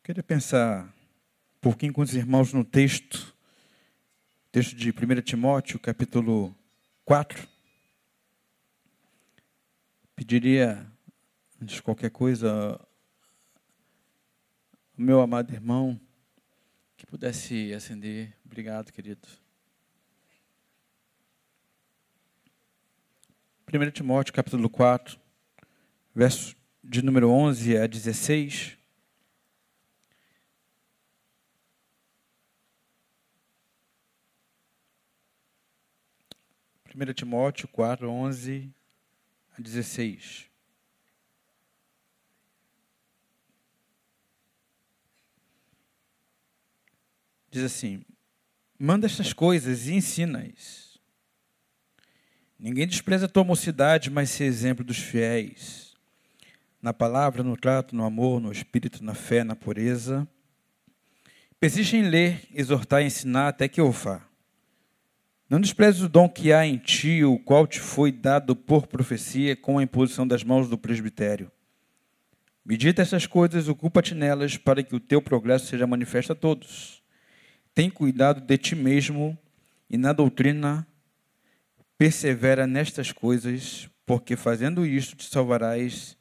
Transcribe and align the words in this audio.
Eu 0.00 0.04
queria 0.04 0.22
pensar 0.22 0.86
um 0.86 1.60
pouquinho 1.60 1.92
com 1.92 2.00
os 2.00 2.14
irmãos 2.14 2.54
no 2.54 2.64
texto, 2.64 3.36
texto 4.50 4.74
de 4.74 4.88
1 4.88 5.20
Timóteo, 5.20 5.78
capítulo 5.78 6.56
4. 7.04 7.46
Pediria, 10.16 10.90
antes 11.60 11.76
de 11.76 11.82
qualquer 11.82 12.10
coisa, 12.10 12.80
ao 12.80 12.88
meu 14.96 15.20
amado 15.20 15.52
irmão, 15.52 16.00
que 16.96 17.04
pudesse 17.04 17.74
acender. 17.74 18.34
Obrigado, 18.42 18.90
querido. 18.92 19.28
1 23.70 23.90
Timóteo, 23.90 24.32
capítulo 24.32 24.70
4, 24.70 25.20
verso 26.14 26.56
de 26.82 27.02
número 27.02 27.28
11 27.28 27.76
a 27.76 27.86
16. 27.86 28.79
Primeiro 36.90 37.14
Timóteo 37.14 37.68
4, 37.68 38.10
11 38.10 38.68
a 39.56 39.62
16. 39.62 40.50
Diz 47.48 47.62
assim: 47.62 48.04
Manda 48.76 49.06
estas 49.06 49.32
coisas 49.32 49.86
e 49.86 49.94
ensina-as. 49.94 50.98
Ninguém 52.58 52.88
despreza 52.88 53.26
a 53.26 53.28
tua 53.28 53.44
mocidade, 53.44 54.10
mas 54.10 54.30
se 54.30 54.42
exemplo 54.42 54.84
dos 54.84 54.98
fiéis 54.98 55.94
na 56.82 56.92
palavra, 56.92 57.44
no 57.44 57.56
trato, 57.56 57.94
no 57.94 58.04
amor, 58.04 58.40
no 58.40 58.50
espírito, 58.50 59.04
na 59.04 59.14
fé, 59.14 59.44
na 59.44 59.54
pureza. 59.54 60.26
Persiste 61.60 61.94
em 61.94 62.02
ler, 62.02 62.48
exortar 62.52 63.00
e 63.00 63.06
ensinar 63.06 63.46
até 63.46 63.68
que 63.68 63.80
eu 63.80 63.92
vá. 63.92 64.28
Não 65.50 65.60
desprezes 65.60 66.00
o 66.00 66.08
dom 66.08 66.28
que 66.28 66.52
há 66.52 66.64
em 66.64 66.78
ti, 66.78 67.24
o 67.24 67.36
qual 67.36 67.66
te 67.66 67.80
foi 67.80 68.12
dado 68.12 68.54
por 68.54 68.86
profecia 68.86 69.56
com 69.56 69.78
a 69.78 69.82
imposição 69.82 70.24
das 70.24 70.44
mãos 70.44 70.68
do 70.68 70.78
presbitério. 70.78 71.50
Medita 72.64 73.02
estas 73.02 73.26
coisas, 73.26 73.66
ocupa-te 73.66 74.14
nelas, 74.14 74.56
para 74.56 74.80
que 74.80 74.94
o 74.94 75.00
teu 75.00 75.20
progresso 75.20 75.66
seja 75.66 75.88
manifesto 75.88 76.30
a 76.30 76.36
todos. 76.36 77.02
Tem 77.74 77.90
cuidado 77.90 78.40
de 78.40 78.56
ti 78.56 78.76
mesmo 78.76 79.36
e 79.88 79.98
na 79.98 80.12
doutrina 80.12 80.86
persevera 81.98 82.64
nestas 82.64 83.10
coisas, 83.10 83.90
porque 84.06 84.36
fazendo 84.36 84.86
isto 84.86 85.16
te 85.16 85.24
salvarás 85.24 86.16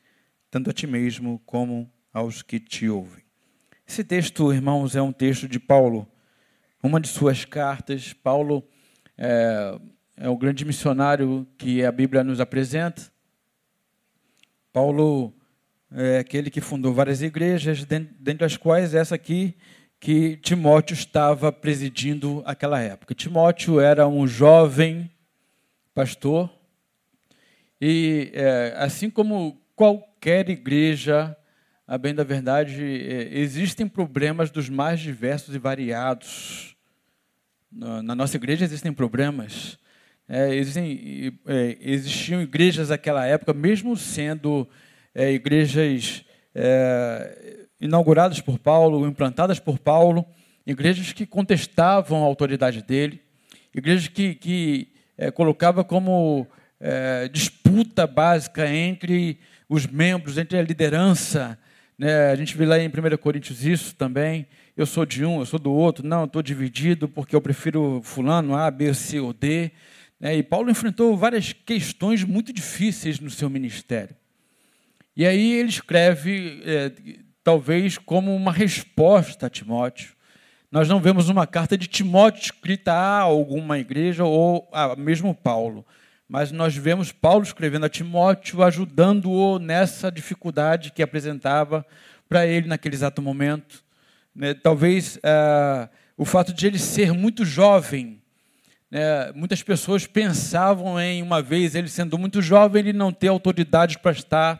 tanto 0.50 0.72
a 0.72 0.74
ti 0.74 0.88
mesmo 0.88 1.40
como 1.46 1.88
aos 2.12 2.42
que 2.42 2.60
te 2.60 2.90
ouvem. 2.90 3.24
Esse 3.88 4.04
texto, 4.04 4.52
irmãos, 4.52 4.96
é 4.96 5.02
um 5.04 5.12
texto 5.12 5.48
de 5.48 5.60
Paulo, 5.60 6.12
uma 6.82 7.00
de 7.00 7.08
suas 7.08 7.46
cartas. 7.46 8.12
Paulo 8.12 8.68
é, 9.20 9.78
é 10.16 10.30
o 10.30 10.38
grande 10.38 10.64
missionário 10.64 11.46
que 11.58 11.84
a 11.84 11.92
Bíblia 11.92 12.24
nos 12.24 12.40
apresenta. 12.40 13.12
Paulo 14.72 15.34
é 15.92 16.20
aquele 16.20 16.50
que 16.50 16.62
fundou 16.62 16.94
várias 16.94 17.22
igrejas, 17.22 17.84
dentre 17.84 18.46
as 18.46 18.56
quais 18.56 18.94
essa 18.94 19.16
aqui 19.16 19.56
que 20.00 20.38
Timóteo 20.38 20.94
estava 20.94 21.52
presidindo 21.52 22.42
aquela 22.46 22.80
época. 22.80 23.14
Timóteo 23.14 23.82
era 23.82 24.08
um 24.08 24.26
jovem 24.26 25.12
pastor 25.94 26.50
e, 27.82 28.32
é, 28.34 28.74
assim 28.78 29.10
como 29.10 29.62
qualquer 29.76 30.50
igreja, 30.50 31.36
a 31.86 31.98
bem 31.98 32.14
da 32.14 32.24
verdade, 32.24 32.82
é, 32.82 33.38
existem 33.38 33.88
problemas 33.88 34.50
dos 34.50 34.70
mais 34.70 35.02
diversos 35.02 35.54
e 35.56 35.60
variados. 35.60 36.76
Na 37.72 38.16
nossa 38.16 38.36
igreja 38.36 38.66
existem 38.66 38.92
problemas. 38.92 39.78
É, 40.28 40.54
existem, 40.56 41.40
é, 41.48 41.78
existiam 41.82 42.42
igrejas 42.42 42.90
naquela 42.90 43.26
época, 43.26 43.54
mesmo 43.54 43.96
sendo 43.98 44.68
é, 45.14 45.32
igrejas 45.32 46.24
é, 46.54 47.66
inauguradas 47.82 48.40
por 48.40 48.60
Paulo, 48.60 49.08
implantadas 49.08 49.60
por 49.60 49.80
Paulo, 49.80 50.26
igrejas 50.66 51.14
que 51.14 51.26
contestavam 51.26 52.22
a 52.24 52.26
autoridade 52.26 52.84
dele, 52.84 53.22
igrejas 53.74 54.08
que, 54.08 54.36
que 54.36 54.88
é, 55.18 55.32
colocava 55.32 55.84
como 55.84 56.48
é, 56.80 57.28
disputa 57.28 58.06
básica 58.06 58.70
entre 58.72 59.40
os 59.68 59.86
membros, 59.86 60.38
entre 60.38 60.58
a 60.58 60.62
liderança. 60.62 61.58
Né? 61.98 62.32
A 62.32 62.36
gente 62.36 62.56
vê 62.56 62.66
lá 62.66 62.80
em 62.80 62.88
1 62.88 63.18
Coríntios 63.18 63.66
isso 63.66 63.96
também. 63.96 64.48
Eu 64.80 64.86
sou 64.86 65.06
de 65.06 65.26
um, 65.26 65.42
eu 65.42 65.46
sou 65.46 65.60
do 65.60 65.74
outro. 65.74 66.08
Não, 66.08 66.24
estou 66.24 66.42
dividido 66.42 67.10
porque 67.10 67.36
eu 67.36 67.42
prefiro 67.42 68.00
fulano 68.02 68.56
A, 68.56 68.72
B, 68.72 68.94
C 68.94 69.20
ou 69.20 69.34
D. 69.34 69.72
Né? 70.18 70.38
E 70.38 70.42
Paulo 70.42 70.72
enfrentou 70.72 71.18
várias 71.18 71.52
questões 71.52 72.24
muito 72.24 72.54
difíceis 72.54 73.20
no 73.20 73.30
seu 73.30 73.50
ministério. 73.50 74.16
E 75.18 75.28
aí 75.28 75.52
ele 75.52 75.68
escreve, 75.68 76.64
é, 76.64 76.94
talvez 77.44 77.98
como 77.98 78.34
uma 78.34 78.54
resposta 78.54 79.48
a 79.48 79.50
Timóteo. 79.50 80.14
Nós 80.72 80.88
não 80.88 81.02
vemos 81.02 81.28
uma 81.28 81.46
carta 81.46 81.78
de 81.78 81.86
Timóteo 81.86 82.44
escrita 82.44 82.94
a 82.94 83.20
alguma 83.20 83.80
igreja 83.80 84.24
ou 84.24 84.66
a 84.72 84.96
mesmo 84.96 85.36
Paulo 85.36 85.86
mas 86.32 86.52
nós 86.52 86.76
vemos 86.76 87.12
Paulo 87.12 87.42
escrevendo 87.42 87.88
a 87.88 87.90
Timóteo, 87.90 88.62
ajudando-o 88.62 89.58
nessa 89.58 90.12
dificuldade 90.12 90.92
que 90.92 91.02
apresentava 91.02 91.84
para 92.30 92.46
ele 92.46 92.68
naquele 92.68 92.94
exato 92.94 93.20
momento. 93.20 93.84
Né? 94.40 94.54
Talvez 94.54 95.20
ah, 95.22 95.90
o 96.18 96.24
fato 96.24 96.54
de 96.54 96.66
ele 96.66 96.80
ser 96.80 97.12
muito 97.12 97.44
jovem, 97.44 98.22
né? 98.90 99.34
muitas 99.36 99.62
pessoas 99.62 100.08
pensavam 100.08 100.98
em, 100.98 101.22
uma 101.22 101.42
vez, 101.42 101.76
ele 101.76 101.90
sendo 101.90 102.18
muito 102.18 102.42
jovem, 102.42 102.80
ele 102.80 102.94
não 102.94 103.12
ter 103.12 103.28
autoridade 103.28 104.00
para 104.00 104.14
estar 104.14 104.58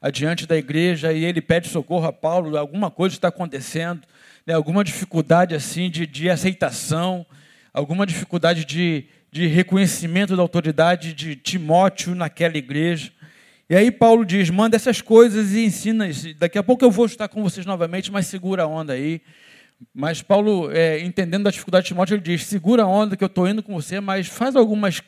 adiante 0.00 0.46
da 0.46 0.56
igreja 0.56 1.12
e 1.12 1.26
ele 1.26 1.42
pede 1.42 1.68
socorro 1.68 2.06
a 2.06 2.12
Paulo, 2.12 2.56
alguma 2.56 2.90
coisa 2.90 3.14
está 3.14 3.28
acontecendo, 3.28 4.00
né? 4.46 4.54
alguma 4.54 4.82
dificuldade 4.82 5.54
assim 5.54 5.90
de, 5.90 6.06
de 6.06 6.30
aceitação, 6.30 7.26
alguma 7.74 8.06
dificuldade 8.06 8.64
de 8.64 9.06
de 9.30 9.46
reconhecimento 9.46 10.34
da 10.34 10.42
autoridade 10.42 11.12
de 11.12 11.36
Timóteo 11.36 12.14
naquela 12.14 12.56
igreja. 12.56 13.12
E 13.70 13.76
aí 13.76 13.90
Paulo 13.90 14.24
diz: 14.24 14.48
manda 14.50 14.76
essas 14.76 15.00
coisas 15.00 15.52
e 15.52 15.64
ensina. 15.64 16.08
Daqui 16.38 16.58
a 16.58 16.62
pouco 16.62 16.84
eu 16.84 16.90
vou 16.90 17.06
estar 17.06 17.28
com 17.28 17.42
vocês 17.42 17.66
novamente, 17.66 18.10
mas 18.10 18.26
segura 18.26 18.62
a 18.62 18.66
onda 18.66 18.94
aí. 18.94 19.20
Mas 19.94 20.22
Paulo, 20.22 20.70
é, 20.72 21.00
entendendo 21.00 21.46
a 21.46 21.50
dificuldade 21.50 21.84
de 21.84 21.88
Timóteo, 21.88 22.14
ele 22.14 22.22
diz: 22.22 22.44
segura 22.44 22.84
a 22.84 22.86
onda 22.86 23.16
que 23.16 23.22
eu 23.22 23.26
estou 23.26 23.46
indo 23.46 23.62
com 23.62 23.74
você, 23.74 24.00
mas 24.00 24.26
faz 24.26 24.56
algumas 24.56 25.02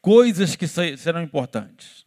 coisas 0.00 0.56
que 0.56 0.66
serão 0.66 1.22
importantes. 1.22 2.06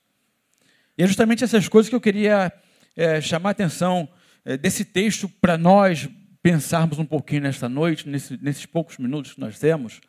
E 0.97 1.03
é 1.03 1.07
justamente 1.07 1.43
essas 1.43 1.67
coisas 1.67 1.89
que 1.89 1.95
eu 1.95 2.01
queria 2.01 2.51
é, 2.95 3.21
chamar 3.21 3.49
a 3.49 3.51
atenção 3.51 4.09
é, 4.43 4.57
desse 4.57 4.83
texto 4.83 5.29
para 5.29 5.57
nós 5.57 6.09
pensarmos 6.41 6.97
um 6.97 7.05
pouquinho 7.05 7.43
nesta 7.43 7.69
noite, 7.69 8.07
nesse, 8.09 8.37
nesses 8.41 8.65
poucos 8.65 8.97
minutos 8.97 9.33
que 9.33 9.39
nós 9.39 9.59
temos. 9.59 10.01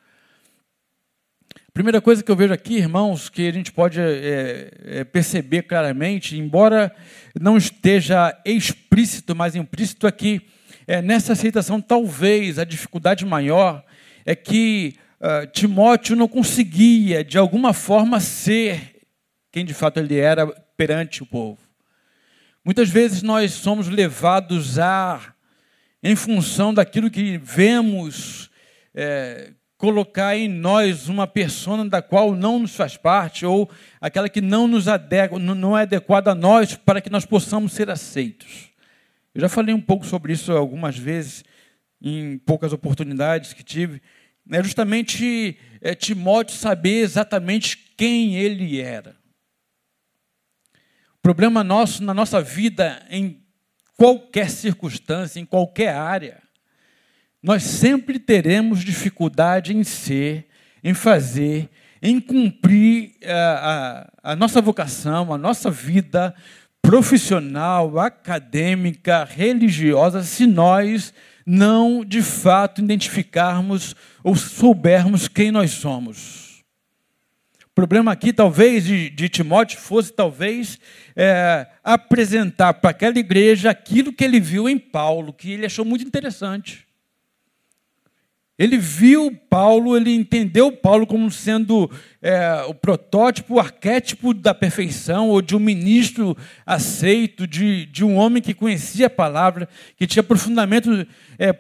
Primeira 1.73 2.01
coisa 2.01 2.23
que 2.23 2.31
eu 2.31 2.35
vejo 2.35 2.53
aqui, 2.53 2.79
irmãos, 2.79 3.29
que 3.29 3.47
a 3.47 3.53
gente 3.53 3.71
pode 3.71 4.01
é, 4.01 4.71
é, 4.83 5.05
perceber 5.05 5.63
claramente, 5.63 6.37
embora 6.37 6.93
não 7.41 7.57
esteja 7.57 8.37
explícito, 8.45 9.37
mas 9.37 9.55
implícito 9.55 10.07
aqui, 10.07 10.43
é, 10.85 11.01
nessa 11.01 11.33
aceitação, 11.33 11.81
talvez 11.81 12.59
a 12.59 12.65
dificuldade 12.65 13.25
maior 13.25 13.85
é 14.27 14.35
que 14.35 14.97
uh, 15.21 15.47
Timóteo 15.53 16.17
não 16.17 16.27
conseguia, 16.27 17.23
de 17.23 17.39
alguma 17.39 17.73
forma, 17.73 18.19
ser 18.19 19.07
quem 19.53 19.65
de 19.65 19.73
fato 19.73 20.01
ele 20.01 20.19
era 20.19 20.49
perante 20.77 21.23
o 21.23 21.27
povo. 21.27 21.59
Muitas 22.65 22.89
vezes 22.89 23.23
nós 23.23 23.53
somos 23.53 23.89
levados 23.89 24.77
a, 24.79 25.35
em 26.03 26.17
função 26.17 26.75
daquilo 26.75 27.11
que 27.11 27.39
vemos, 27.39 28.51
é, 28.93 29.53
colocar 29.81 30.37
em 30.37 30.47
nós 30.47 31.09
uma 31.09 31.27
persona 31.27 31.89
da 31.89 32.03
qual 32.03 32.37
não 32.37 32.59
nos 32.59 32.77
faz 32.77 32.99
parte 32.99 33.47
ou 33.47 33.69
aquela 33.99 34.29
que 34.29 34.43
não 34.43 34.69
nos 34.69 34.87
adequa, 34.87 35.39
não 35.39 35.77
é 35.77 35.83
adequada 35.83 36.33
a 36.33 36.35
nós 36.35 36.77
para 36.77 37.01
que 37.01 37.09
nós 37.09 37.25
possamos 37.25 37.73
ser 37.73 37.89
aceitos. 37.89 38.69
Eu 39.35 39.41
já 39.41 39.49
falei 39.49 39.75
um 39.75 39.81
pouco 39.81 40.05
sobre 40.05 40.35
isso 40.35 40.53
algumas 40.53 40.99
vezes 40.99 41.43
em 41.99 42.37
poucas 42.37 42.75
oportunidades 42.75 43.55
que 43.55 43.65
tive. 43.65 44.03
É 44.53 44.63
justamente 44.63 45.57
é, 45.81 45.95
Timóteo 45.95 46.57
saber 46.57 47.01
exatamente 47.01 47.79
quem 47.97 48.37
ele 48.37 48.83
era. 48.83 49.17
O 51.15 51.23
problema 51.23 51.65
nosso 51.65 52.05
na 52.05 52.13
nossa 52.13 52.43
vida, 52.43 53.03
em 53.09 53.43
qualquer 53.97 54.51
circunstância, 54.51 55.41
em 55.41 55.47
qualquer 55.47 55.95
área, 55.95 56.40
nós 57.43 57.63
sempre 57.63 58.19
teremos 58.19 58.85
dificuldade 58.85 59.75
em 59.75 59.83
ser, 59.83 60.47
em 60.85 60.93
fazer, 60.93 61.69
em 62.03 62.21
cumprir 62.21 63.13
a, 63.23 63.29
eh, 63.29 63.33
a, 63.33 64.33
a 64.33 64.37
nossa 64.37 64.61
vocação, 64.61 65.33
a 65.33 65.39
nossa 65.39 65.71
vida, 65.71 66.35
profissional, 66.83 67.99
acadêmica, 67.99 69.25
religiosa, 69.25 70.23
se 70.23 70.47
nós 70.47 71.13
não 71.47 72.05
de 72.05 72.23
fato 72.23 72.81
identificarmos 72.81 73.95
ou 74.23 74.37
soubermos 74.37 75.29
quem 75.29 75.51
nós 75.51 75.71
somos. 75.73 76.63
O 77.67 77.75
problema 77.75 78.13
aqui, 78.13 78.33
talvez, 78.33 78.85
de, 78.85 79.09
de 79.09 79.29
Timóteo 79.29 79.79
fosse, 79.79 80.13
talvez, 80.13 80.79
é, 81.17 81.67
apresentar 81.83 82.75
para 82.75 82.91
aquela 82.91 83.19
igreja 83.19 83.71
aquilo 83.71 84.13
que 84.13 84.25
ele 84.25 84.41
viu 84.41 84.69
em 84.69 84.79
Paulo, 84.79 85.33
que 85.33 85.53
ele 85.53 85.67
achou 85.67 85.85
muito 85.85 86.05
interessante. 86.05 86.87
Ele 88.61 88.77
viu 88.77 89.35
Paulo, 89.49 89.97
ele 89.97 90.15
entendeu 90.15 90.71
Paulo 90.71 91.07
como 91.07 91.31
sendo 91.31 91.91
é, 92.21 92.63
o 92.69 92.75
protótipo, 92.75 93.55
o 93.55 93.59
arquétipo 93.59 94.35
da 94.35 94.53
perfeição, 94.53 95.31
ou 95.31 95.41
de 95.41 95.57
um 95.57 95.59
ministro 95.59 96.37
aceito, 96.67 97.47
de, 97.47 97.87
de 97.87 98.05
um 98.05 98.17
homem 98.17 98.43
que 98.43 98.53
conhecia 98.53 99.07
a 99.07 99.11
palavra, 99.11 99.67
que 99.97 100.07
tinha 100.07 100.21
aprofundamento 100.21 101.07
é, 101.39 101.55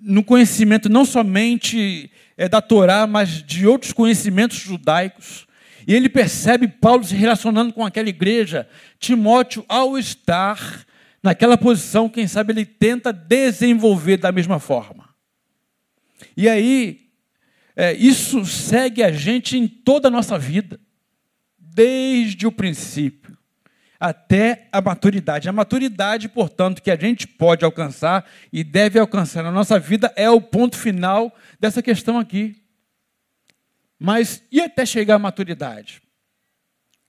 no 0.00 0.24
conhecimento 0.24 0.88
não 0.88 1.04
somente 1.04 2.10
é, 2.34 2.48
da 2.48 2.62
Torá, 2.62 3.06
mas 3.06 3.42
de 3.42 3.66
outros 3.66 3.92
conhecimentos 3.92 4.56
judaicos. 4.56 5.46
E 5.86 5.94
ele 5.94 6.08
percebe 6.08 6.66
Paulo 6.66 7.04
se 7.04 7.14
relacionando 7.14 7.74
com 7.74 7.84
aquela 7.84 8.08
igreja. 8.08 8.66
Timóteo, 8.98 9.66
ao 9.68 9.98
estar 9.98 10.86
naquela 11.22 11.58
posição, 11.58 12.08
quem 12.08 12.26
sabe 12.26 12.54
ele 12.54 12.64
tenta 12.64 13.12
desenvolver 13.12 14.16
da 14.16 14.32
mesma 14.32 14.58
forma. 14.58 14.99
E 16.36 16.48
aí, 16.48 17.08
é, 17.76 17.92
isso 17.92 18.44
segue 18.44 19.02
a 19.02 19.12
gente 19.12 19.56
em 19.56 19.66
toda 19.66 20.08
a 20.08 20.10
nossa 20.10 20.38
vida, 20.38 20.80
desde 21.58 22.46
o 22.46 22.52
princípio 22.52 23.30
até 24.00 24.66
a 24.72 24.80
maturidade. 24.80 25.46
A 25.46 25.52
maturidade, 25.52 26.26
portanto, 26.26 26.80
que 26.80 26.90
a 26.90 26.96
gente 26.96 27.28
pode 27.28 27.66
alcançar 27.66 28.26
e 28.50 28.64
deve 28.64 28.98
alcançar 28.98 29.42
na 29.42 29.52
nossa 29.52 29.78
vida 29.78 30.10
é 30.16 30.30
o 30.30 30.40
ponto 30.40 30.78
final 30.78 31.36
dessa 31.60 31.82
questão 31.82 32.18
aqui. 32.18 32.56
Mas 33.98 34.42
e 34.50 34.58
até 34.58 34.86
chegar 34.86 35.16
à 35.16 35.18
maturidade? 35.18 36.00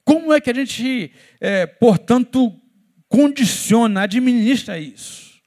Como 0.04 0.34
é 0.34 0.42
que 0.42 0.50
a 0.50 0.54
gente, 0.54 1.14
é, 1.40 1.66
portanto, 1.66 2.54
condiciona, 3.08 4.02
administra 4.02 4.78
isso? 4.78 5.40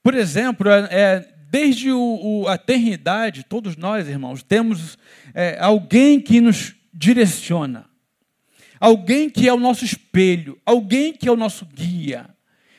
Por 0.00 0.14
exemplo, 0.14 0.70
é, 0.70 0.88
é 0.90 1.31
Desde 1.52 1.92
o, 1.92 2.00
o, 2.00 2.48
a 2.48 2.54
eternidade, 2.54 3.44
todos 3.44 3.76
nós, 3.76 4.08
irmãos, 4.08 4.42
temos 4.42 4.96
é, 5.34 5.58
alguém 5.60 6.18
que 6.18 6.40
nos 6.40 6.74
direciona, 6.94 7.84
alguém 8.80 9.28
que 9.28 9.46
é 9.46 9.52
o 9.52 9.60
nosso 9.60 9.84
espelho, 9.84 10.58
alguém 10.64 11.12
que 11.12 11.28
é 11.28 11.30
o 11.30 11.36
nosso 11.36 11.66
guia, 11.66 12.30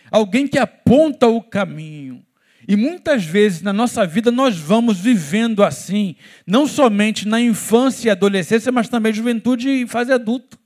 alguém 0.09 0.47
que 0.47 0.57
aponta 0.57 1.27
o 1.27 1.39
caminho. 1.39 2.25
E 2.67 2.75
muitas 2.75 3.23
vezes 3.23 3.61
na 3.61 3.71
nossa 3.71 4.07
vida 4.07 4.31
nós 4.31 4.57
vamos 4.57 4.99
vivendo 4.99 5.63
assim, 5.63 6.15
não 6.43 6.65
somente 6.65 7.27
na 7.27 7.39
infância 7.39 8.07
e 8.07 8.11
adolescência, 8.11 8.71
mas 8.71 8.89
também 8.89 9.13
juventude 9.13 9.69
e 9.69 9.87
fase 9.87 10.11
adulta. 10.11 10.57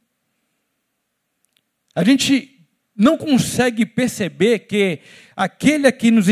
A 1.94 2.06
gente 2.06 2.58
não 2.96 3.18
consegue 3.18 3.86
perceber 3.86 4.60
que 4.60 5.02
aquele 5.38 5.92
que 5.92 6.10
nos 6.10 6.26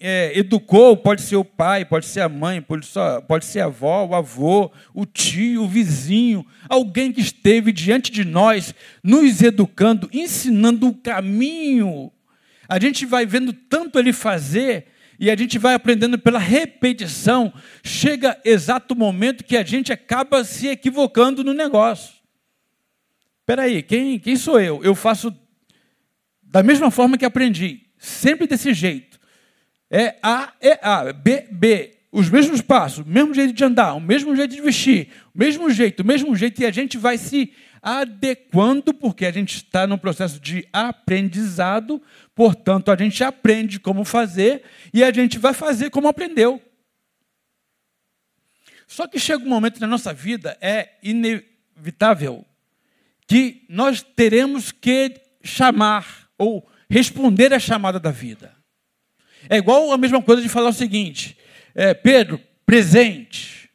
é, 0.00 0.32
educou 0.34 0.96
pode 0.96 1.20
ser 1.20 1.36
o 1.36 1.44
pai, 1.44 1.84
pode 1.84 2.06
ser 2.06 2.22
a 2.22 2.28
mãe, 2.28 2.62
pode 2.62 2.86
ser, 2.86 3.20
pode 3.28 3.44
ser 3.44 3.60
a 3.60 3.66
avó, 3.66 4.06
o 4.06 4.14
avô, 4.14 4.72
o 4.94 5.04
tio, 5.04 5.64
o 5.64 5.68
vizinho, 5.68 6.44
alguém 6.66 7.12
que 7.12 7.20
esteve 7.20 7.70
diante 7.70 8.10
de 8.10 8.24
nós, 8.24 8.74
nos 9.04 9.42
educando, 9.42 10.08
ensinando 10.10 10.88
o 10.88 10.94
caminho. 10.94 12.10
A 12.66 12.80
gente 12.80 13.04
vai 13.04 13.26
vendo 13.26 13.52
tanto 13.52 13.98
ele 13.98 14.14
fazer 14.14 14.86
e 15.20 15.30
a 15.30 15.36
gente 15.36 15.58
vai 15.58 15.74
aprendendo 15.74 16.18
pela 16.18 16.38
repetição. 16.38 17.52
Chega 17.84 18.40
exato 18.42 18.96
momento 18.96 19.44
que 19.44 19.58
a 19.58 19.62
gente 19.62 19.92
acaba 19.92 20.42
se 20.44 20.68
equivocando 20.68 21.44
no 21.44 21.52
negócio. 21.52 22.14
Espera 23.40 23.62
aí, 23.62 23.82
quem, 23.82 24.18
quem 24.18 24.34
sou 24.34 24.58
eu? 24.58 24.82
Eu 24.82 24.94
faço 24.94 25.32
da 26.42 26.62
mesma 26.62 26.90
forma 26.90 27.18
que 27.18 27.24
aprendi, 27.24 27.85
sempre 27.98 28.46
desse 28.46 28.72
jeito. 28.74 29.18
É 29.90 30.16
A, 30.22 30.52
é 30.60 30.78
A, 30.82 31.12
B, 31.12 31.46
B. 31.50 31.92
Os 32.10 32.30
mesmos 32.30 32.62
passos, 32.62 33.04
o 33.04 33.08
mesmo 33.08 33.34
jeito 33.34 33.52
de 33.52 33.64
andar, 33.64 33.94
o 33.94 34.00
mesmo 34.00 34.34
jeito 34.34 34.54
de 34.54 34.62
vestir, 34.62 35.10
o 35.34 35.38
mesmo 35.38 35.68
jeito, 35.70 36.00
o 36.00 36.06
mesmo 36.06 36.34
jeito, 36.34 36.62
e 36.62 36.66
a 36.66 36.70
gente 36.70 36.96
vai 36.96 37.18
se 37.18 37.52
adequando, 37.82 38.94
porque 38.94 39.26
a 39.26 39.30
gente 39.30 39.56
está 39.56 39.86
num 39.86 39.98
processo 39.98 40.40
de 40.40 40.66
aprendizado, 40.72 42.02
portanto, 42.34 42.90
a 42.90 42.96
gente 42.96 43.22
aprende 43.22 43.78
como 43.78 44.04
fazer 44.04 44.62
e 44.92 45.04
a 45.04 45.12
gente 45.12 45.38
vai 45.38 45.52
fazer 45.52 45.90
como 45.90 46.08
aprendeu. 46.08 46.60
Só 48.86 49.06
que 49.06 49.18
chega 49.18 49.44
um 49.44 49.48
momento 49.48 49.80
na 49.80 49.86
nossa 49.86 50.12
vida, 50.12 50.56
é 50.60 50.94
inevitável, 51.02 52.44
que 53.26 53.64
nós 53.68 54.02
teremos 54.02 54.72
que 54.72 55.14
chamar 55.42 56.28
ou 56.38 56.68
responder 56.88 57.52
à 57.52 57.58
chamada 57.58 57.98
da 57.98 58.10
vida. 58.10 58.52
É 59.48 59.56
igual 59.56 59.92
a 59.92 59.98
mesma 59.98 60.22
coisa 60.22 60.42
de 60.42 60.48
falar 60.48 60.70
o 60.70 60.74
seguinte: 60.74 61.36
é, 61.74 61.94
Pedro, 61.94 62.40
presente. 62.64 63.70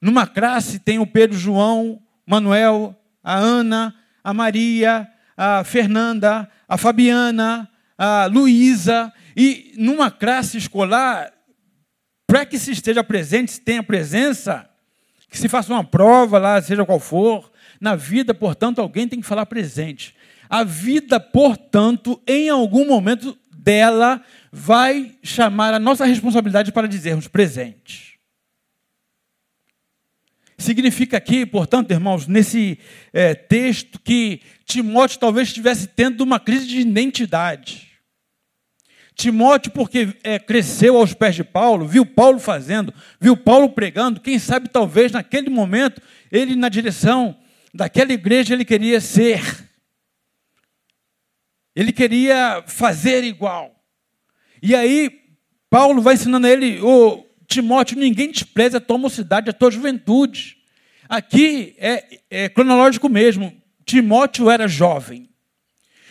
Numa 0.00 0.26
classe 0.26 0.78
tem 0.78 0.98
o 0.98 1.06
Pedro, 1.06 1.36
João, 1.36 2.02
Manuel, 2.26 2.98
a 3.22 3.36
Ana, 3.36 3.94
a 4.24 4.32
Maria, 4.32 5.06
a 5.36 5.62
Fernanda, 5.64 6.50
a 6.68 6.78
Fabiana, 6.78 7.68
a 7.98 8.26
Luísa. 8.26 9.12
E 9.36 9.74
numa 9.76 10.10
classe 10.10 10.56
escolar, 10.56 11.32
para 12.26 12.46
que 12.46 12.58
se 12.58 12.72
esteja 12.72 13.04
presente, 13.04 13.52
se 13.52 13.60
tenha 13.60 13.82
presença, 13.82 14.68
que 15.28 15.38
se 15.38 15.48
faça 15.48 15.72
uma 15.72 15.84
prova 15.84 16.38
lá, 16.38 16.60
seja 16.60 16.84
qual 16.84 17.00
for, 17.00 17.50
na 17.80 17.96
vida, 17.96 18.34
portanto, 18.34 18.80
alguém 18.80 19.08
tem 19.08 19.20
que 19.20 19.26
falar 19.26 19.46
presente. 19.46 20.14
A 20.50 20.64
vida, 20.64 21.20
portanto, 21.20 22.20
em 22.26 22.48
algum 22.48 22.84
momento 22.84 23.38
dela, 23.56 24.20
vai 24.50 25.14
chamar 25.22 25.72
a 25.72 25.78
nossa 25.78 26.04
responsabilidade 26.04 26.72
para 26.72 26.88
dizermos 26.88 27.28
presente. 27.28 28.18
Significa 30.58 31.16
aqui, 31.16 31.46
portanto, 31.46 31.92
irmãos, 31.92 32.26
nesse 32.26 32.80
é, 33.12 33.32
texto, 33.32 34.00
que 34.00 34.40
Timóteo 34.64 35.20
talvez 35.20 35.48
estivesse 35.48 35.86
tendo 35.86 36.22
uma 36.22 36.40
crise 36.40 36.66
de 36.66 36.80
identidade. 36.80 37.88
Timóteo, 39.14 39.70
porque 39.70 40.16
é, 40.24 40.38
cresceu 40.38 40.96
aos 40.96 41.14
pés 41.14 41.36
de 41.36 41.44
Paulo, 41.44 41.86
viu 41.86 42.04
Paulo 42.04 42.40
fazendo, 42.40 42.92
viu 43.20 43.36
Paulo 43.36 43.70
pregando, 43.70 44.20
quem 44.20 44.38
sabe 44.38 44.68
talvez 44.68 45.12
naquele 45.12 45.48
momento, 45.48 46.02
ele 46.32 46.56
na 46.56 46.68
direção 46.68 47.36
daquela 47.72 48.12
igreja, 48.12 48.52
ele 48.52 48.64
queria 48.64 49.00
ser 49.00 49.69
ele 51.80 51.92
queria 51.92 52.62
fazer 52.66 53.24
igual. 53.24 53.74
E 54.62 54.74
aí, 54.74 55.10
Paulo 55.70 56.02
vai 56.02 56.12
ensinando 56.12 56.46
a 56.46 56.50
ele, 56.50 56.78
ô 56.82 57.24
Timóteo, 57.46 57.98
ninguém 57.98 58.30
despreza 58.30 58.76
a 58.76 58.80
tua 58.82 58.98
mocidade, 58.98 59.48
a 59.48 59.52
tua 59.54 59.70
juventude. 59.70 60.58
Aqui 61.08 61.74
é, 61.78 62.20
é 62.28 62.48
cronológico 62.50 63.08
mesmo. 63.08 63.56
Timóteo 63.86 64.50
era 64.50 64.68
jovem. 64.68 65.30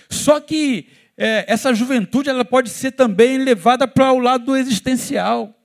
Só 0.09 0.39
que 0.39 0.87
é, 1.15 1.45
essa 1.47 1.71
juventude 1.71 2.31
ela 2.31 2.43
pode 2.43 2.71
ser 2.71 2.93
também 2.93 3.37
levada 3.37 3.87
para 3.87 4.11
o 4.11 4.17
lado 4.17 4.57
existencial. 4.57 5.55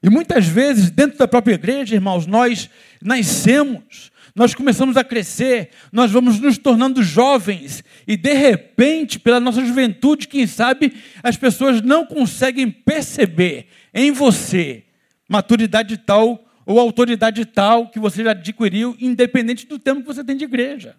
E 0.00 0.08
muitas 0.08 0.46
vezes, 0.46 0.88
dentro 0.88 1.18
da 1.18 1.26
própria 1.26 1.54
igreja, 1.54 1.96
irmãos, 1.96 2.26
nós 2.26 2.70
nascemos 3.02 4.12
nós 4.34 4.52
começamos 4.52 4.96
a 4.96 5.04
crescer, 5.04 5.70
nós 5.92 6.10
vamos 6.10 6.40
nos 6.40 6.58
tornando 6.58 7.02
jovens, 7.04 7.84
e 8.06 8.16
de 8.16 8.32
repente, 8.32 9.18
pela 9.18 9.38
nossa 9.38 9.64
juventude, 9.64 10.26
quem 10.26 10.46
sabe, 10.46 10.92
as 11.22 11.36
pessoas 11.36 11.80
não 11.80 12.04
conseguem 12.04 12.68
perceber 12.68 13.68
em 13.92 14.10
você 14.10 14.84
maturidade 15.28 15.96
tal 15.98 16.44
ou 16.66 16.80
autoridade 16.80 17.44
tal 17.44 17.88
que 17.90 18.00
você 18.00 18.24
já 18.24 18.32
adquiriu, 18.32 18.96
independente 18.98 19.66
do 19.66 19.78
tempo 19.78 20.00
que 20.00 20.06
você 20.06 20.24
tem 20.24 20.36
de 20.36 20.44
igreja. 20.44 20.96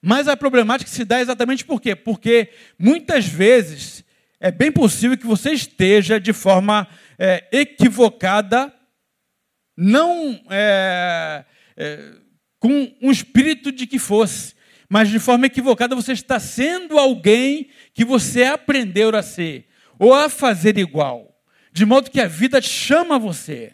Mas 0.00 0.28
a 0.28 0.36
problemática 0.36 0.90
se 0.90 1.04
dá 1.04 1.20
exatamente 1.20 1.64
por 1.64 1.80
quê? 1.80 1.94
Porque 1.94 2.50
muitas 2.78 3.26
vezes 3.26 4.04
é 4.40 4.50
bem 4.50 4.70
possível 4.70 5.18
que 5.18 5.26
você 5.26 5.50
esteja 5.50 6.20
de 6.20 6.32
forma 6.32 6.86
é, 7.18 7.44
equivocada 7.50 8.72
não 9.80 10.42
é, 10.50 11.44
é, 11.76 12.12
com 12.58 12.92
um 13.00 13.12
espírito 13.12 13.70
de 13.70 13.86
que 13.86 13.96
fosse, 13.96 14.56
mas 14.88 15.08
de 15.08 15.20
forma 15.20 15.46
equivocada 15.46 15.94
você 15.94 16.10
está 16.10 16.40
sendo 16.40 16.98
alguém 16.98 17.70
que 17.94 18.04
você 18.04 18.42
aprendeu 18.42 19.14
a 19.14 19.22
ser, 19.22 19.68
ou 19.96 20.12
a 20.12 20.28
fazer 20.28 20.76
igual, 20.78 21.40
de 21.72 21.86
modo 21.86 22.10
que 22.10 22.20
a 22.20 22.26
vida 22.26 22.60
chama 22.60 23.20
você. 23.20 23.72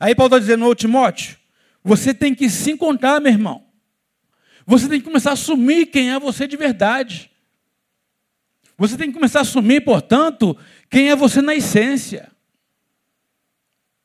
Aí 0.00 0.12
Paulo 0.12 0.34
está 0.34 0.40
dizendo, 0.40 0.66
ô 0.66 0.74
Timóteo, 0.74 1.36
você 1.84 2.12
tem 2.12 2.34
que 2.34 2.50
se 2.50 2.72
encontrar, 2.72 3.20
meu 3.20 3.30
irmão. 3.30 3.64
Você 4.66 4.88
tem 4.88 4.98
que 4.98 5.06
começar 5.06 5.30
a 5.30 5.34
assumir 5.34 5.86
quem 5.86 6.10
é 6.10 6.18
você 6.18 6.48
de 6.48 6.56
verdade. 6.56 7.30
Você 8.76 8.96
tem 8.96 9.06
que 9.06 9.14
começar 9.14 9.38
a 9.38 9.42
assumir, 9.42 9.82
portanto, 9.82 10.56
quem 10.90 11.10
é 11.10 11.16
você 11.16 11.40
na 11.40 11.54
essência. 11.54 12.28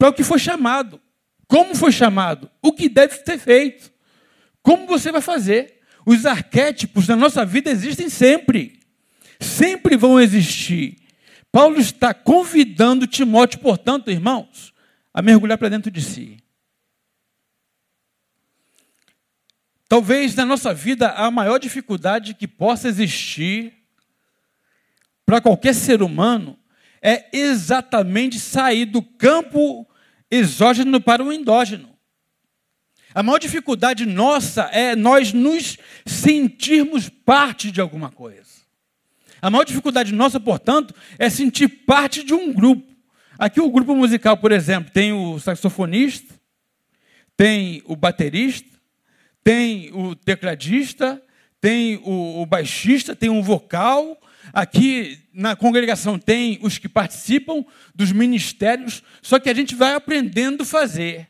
Para 0.03 0.10
o 0.10 0.13
que 0.13 0.22
foi 0.22 0.38
chamado. 0.38 1.00
Como 1.48 1.74
foi 1.74 1.89
chamado. 1.89 2.51
O 2.62 2.74
que 2.74 2.89
deve 2.89 3.15
ser 3.24 3.38
feito. 3.38 3.89
Como 4.62 4.86
você 4.86 5.13
vai 5.13 5.22
fazer. 5.22 5.79
Os 6.05 6.25
arquétipos 6.25 7.07
na 7.07 7.15
nossa 7.15 7.45
vida 7.45 7.72
existem 7.72 8.10
sempre. 8.10 8.81
Sempre 9.39 9.95
vão 9.95 10.19
existir. 10.19 10.98
Paulo 11.50 11.79
está 11.79 12.13
convidando 12.13 13.07
Timóteo, 13.07 13.62
portanto, 13.62 14.12
irmãos, 14.12 14.74
a 15.13 15.22
mergulhar 15.22 15.57
para 15.57 15.69
dentro 15.69 15.89
de 15.89 16.01
si. 16.01 16.43
Talvez 19.88 20.36
na 20.36 20.45
nossa 20.45 20.74
vida 20.74 21.12
a 21.12 21.31
maior 21.31 21.60
dificuldade 21.60 22.33
que 22.33 22.45
possa 22.45 22.89
existir 22.89 23.74
para 25.25 25.39
qualquer 25.39 25.74
ser 25.74 26.01
humano 26.01 26.60
é 27.01 27.29
exatamente 27.31 28.38
sair 28.38 28.83
do 28.83 29.01
campo 29.01 29.88
exógeno 30.36 31.00
para 31.00 31.24
o 31.24 31.32
endógeno. 31.32 31.90
A 33.13 33.22
maior 33.22 33.38
dificuldade 33.38 34.06
nossa 34.06 34.63
é 34.72 34.96
nós 34.96 35.32
nos 35.34 35.78
sentirmos 36.06 37.10
parte 37.10 37.72
de 37.72 37.80
alguma 37.80 38.10
coisa. 38.10 38.42
A 39.42 39.50
maior 39.50 39.63
dificuldade 39.63 40.12
nossa, 40.12 40.40
portanto, 40.40 40.96
é 41.20 41.30
sentir 41.30 41.68
parte 41.68 42.24
de 42.24 42.34
um 42.34 42.52
grupo. 42.52 42.92
Aqui 43.38 43.62
o 43.62 43.70
grupo 43.70 43.96
musical, 43.96 44.38
por 44.38 44.52
exemplo, 44.52 44.92
tem 44.92 45.12
o 45.12 45.40
saxofonista, 45.40 46.34
tem 47.38 47.84
o 47.86 47.96
baterista, 47.96 48.70
tem 49.44 49.92
o 49.94 50.16
tecladista, 50.16 51.22
tem 51.60 52.02
o, 52.04 52.46
baixista, 52.46 53.16
tem 53.16 53.30
um 53.30 53.42
vocal. 53.42 54.20
Aqui 54.52 55.20
na 55.34 55.56
congregação 55.56 56.20
tem 56.20 56.60
os 56.62 56.78
que 56.78 56.88
participam 56.88 57.66
dos 57.94 58.12
ministérios, 58.12 59.04
só 59.22 59.40
que 59.40 59.50
a 59.50 59.54
gente 59.54 59.75
vai 59.75 59.94
aprendendo 59.94 60.63
a 60.63 60.66
fazer. 60.66 61.28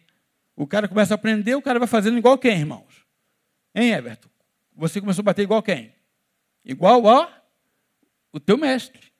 O 0.56 0.68
cara 0.68 0.88
começa 0.88 1.14
a 1.14 1.16
aprender, 1.16 1.56
o 1.56 1.62
cara 1.62 1.80
vai 1.80 1.88
fazendo 1.88 2.18
igual 2.18 2.38
quem, 2.38 2.60
irmãos? 2.60 3.06
Hein, 3.74 3.92
Everton? 3.92 4.30
Você 4.76 5.00
começou 5.00 5.22
a 5.22 5.26
bater 5.26 5.44
igual 5.44 5.64
quem? 5.64 5.94
Igual 6.66 7.08
a 7.08 7.44
o 8.32 8.40
teu 8.40 8.58
mestre. 8.58 9.12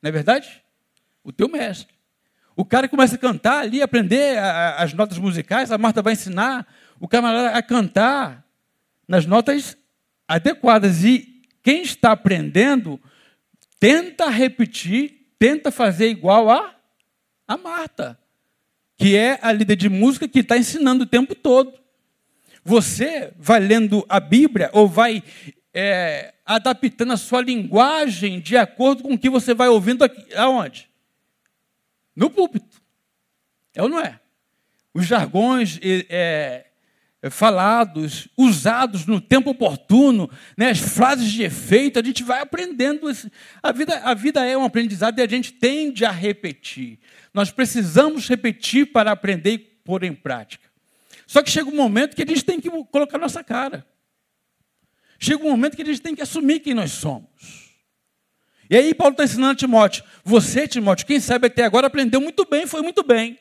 Não 0.00 0.08
é 0.08 0.12
verdade? 0.12 0.62
O 1.22 1.32
teu 1.32 1.48
mestre. 1.48 1.94
O 2.56 2.64
cara 2.64 2.88
começa 2.88 3.16
a 3.16 3.18
cantar 3.18 3.62
ali, 3.62 3.82
aprender 3.82 4.38
as 4.38 4.92
notas 4.92 5.18
musicais, 5.18 5.72
a 5.72 5.78
Marta 5.78 6.00
vai 6.00 6.12
ensinar 6.12 6.66
o 7.00 7.08
camarada 7.08 7.50
a 7.50 7.62
cantar 7.62 8.46
nas 9.08 9.26
notas 9.26 9.76
adequadas. 10.28 11.02
E 11.02 11.42
quem 11.62 11.82
está 11.82 12.12
aprendendo, 12.12 13.00
tenta 13.84 14.30
repetir, 14.30 15.28
tenta 15.38 15.70
fazer 15.70 16.08
igual 16.08 16.48
a, 16.50 16.74
a 17.46 17.58
Marta, 17.58 18.18
que 18.96 19.14
é 19.14 19.38
a 19.42 19.52
líder 19.52 19.76
de 19.76 19.90
música 19.90 20.26
que 20.26 20.38
está 20.38 20.56
ensinando 20.56 21.04
o 21.04 21.06
tempo 21.06 21.34
todo. 21.34 21.70
Você 22.64 23.34
vai 23.36 23.60
lendo 23.60 24.02
a 24.08 24.18
Bíblia 24.18 24.70
ou 24.72 24.88
vai 24.88 25.22
é, 25.74 26.32
adaptando 26.46 27.12
a 27.12 27.18
sua 27.18 27.42
linguagem 27.42 28.40
de 28.40 28.56
acordo 28.56 29.02
com 29.02 29.12
o 29.12 29.18
que 29.18 29.28
você 29.28 29.52
vai 29.52 29.68
ouvindo 29.68 30.02
aqui, 30.02 30.34
aonde? 30.34 30.88
No 32.16 32.30
púlpito. 32.30 32.80
É 33.74 33.82
ou 33.82 33.88
não 33.90 34.00
é? 34.00 34.18
Os 34.94 35.04
jargões 35.04 35.78
é, 35.82 36.68
falados, 37.30 38.28
usados 38.36 39.06
no 39.06 39.20
tempo 39.20 39.50
oportuno, 39.50 40.30
né, 40.56 40.70
as 40.70 40.78
frases 40.78 41.30
de 41.30 41.42
efeito, 41.42 41.98
a 41.98 42.02
gente 42.02 42.22
vai 42.22 42.40
aprendendo. 42.40 43.08
A 43.62 43.72
vida, 43.72 43.98
a 43.98 44.14
vida 44.14 44.44
é 44.44 44.56
um 44.56 44.64
aprendizado 44.64 45.18
e 45.18 45.22
a 45.22 45.28
gente 45.28 45.52
tende 45.52 46.04
a 46.04 46.10
repetir. 46.10 46.98
Nós 47.32 47.50
precisamos 47.50 48.28
repetir 48.28 48.92
para 48.92 49.12
aprender 49.12 49.52
e 49.52 49.58
pôr 49.58 50.04
em 50.04 50.14
prática. 50.14 50.68
Só 51.26 51.42
que 51.42 51.50
chega 51.50 51.68
um 51.68 51.76
momento 51.76 52.14
que 52.14 52.22
a 52.22 52.26
gente 52.26 52.44
tem 52.44 52.60
que 52.60 52.70
colocar 52.90 53.18
nossa 53.18 53.42
cara. 53.42 53.86
Chega 55.18 55.42
um 55.42 55.50
momento 55.50 55.76
que 55.76 55.82
a 55.82 55.86
gente 55.86 56.02
tem 56.02 56.14
que 56.14 56.22
assumir 56.22 56.60
quem 56.60 56.74
nós 56.74 56.92
somos. 56.92 57.64
E 58.68 58.76
aí 58.76 58.94
Paulo 58.94 59.12
está 59.12 59.24
ensinando 59.24 59.52
a 59.52 59.56
Timóteo, 59.56 60.04
você, 60.24 60.66
Timóteo, 60.66 61.06
quem 61.06 61.20
sabe 61.20 61.46
até 61.46 61.64
agora 61.64 61.86
aprendeu 61.86 62.20
muito 62.20 62.46
bem, 62.46 62.66
foi 62.66 62.82
muito 62.82 63.02
bem. 63.02 63.38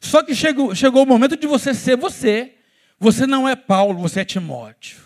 Só 0.00 0.22
que 0.22 0.34
chegou, 0.34 0.74
chegou 0.74 1.02
o 1.02 1.06
momento 1.06 1.36
de 1.36 1.46
você 1.46 1.72
ser 1.72 1.96
você. 1.96 2.54
Você 2.98 3.26
não 3.26 3.48
é 3.48 3.56
Paulo, 3.56 3.98
você 3.98 4.20
é 4.20 4.24
Timóteo. 4.24 5.02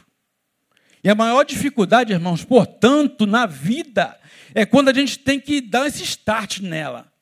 E 1.03 1.09
a 1.09 1.15
maior 1.15 1.45
dificuldade, 1.45 2.13
irmãos, 2.13 2.45
portanto, 2.45 3.27
na 3.27 3.47
vida, 3.47 4.19
é 4.55 4.67
quando 4.67 4.89
a 4.89 4.95
gente 4.95 5.19
tem 5.19 5.41
que 5.41 5.61
dar 5.61 5.87
esse 5.87 6.03
start 6.03 6.61
nela. 6.61 7.13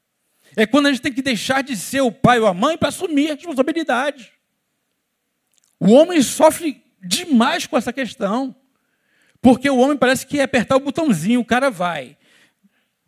É 0.56 0.66
quando 0.66 0.86
a 0.86 0.90
gente 0.90 1.02
tem 1.02 1.12
que 1.12 1.22
deixar 1.22 1.62
de 1.62 1.76
ser 1.76 2.00
o 2.00 2.10
pai 2.10 2.40
ou 2.40 2.46
a 2.46 2.54
mãe 2.54 2.78
para 2.78 2.88
assumir 2.88 3.30
a 3.30 3.34
responsabilidade. 3.34 4.32
O 5.78 5.92
homem 5.92 6.22
sofre 6.22 6.82
demais 7.02 7.66
com 7.66 7.76
essa 7.76 7.92
questão. 7.92 8.56
Porque 9.40 9.68
o 9.68 9.78
homem 9.78 9.96
parece 9.96 10.26
que 10.26 10.40
é 10.40 10.42
apertar 10.42 10.76
o 10.76 10.80
botãozinho, 10.80 11.40
o 11.40 11.44
cara 11.44 11.70
vai. 11.70 12.16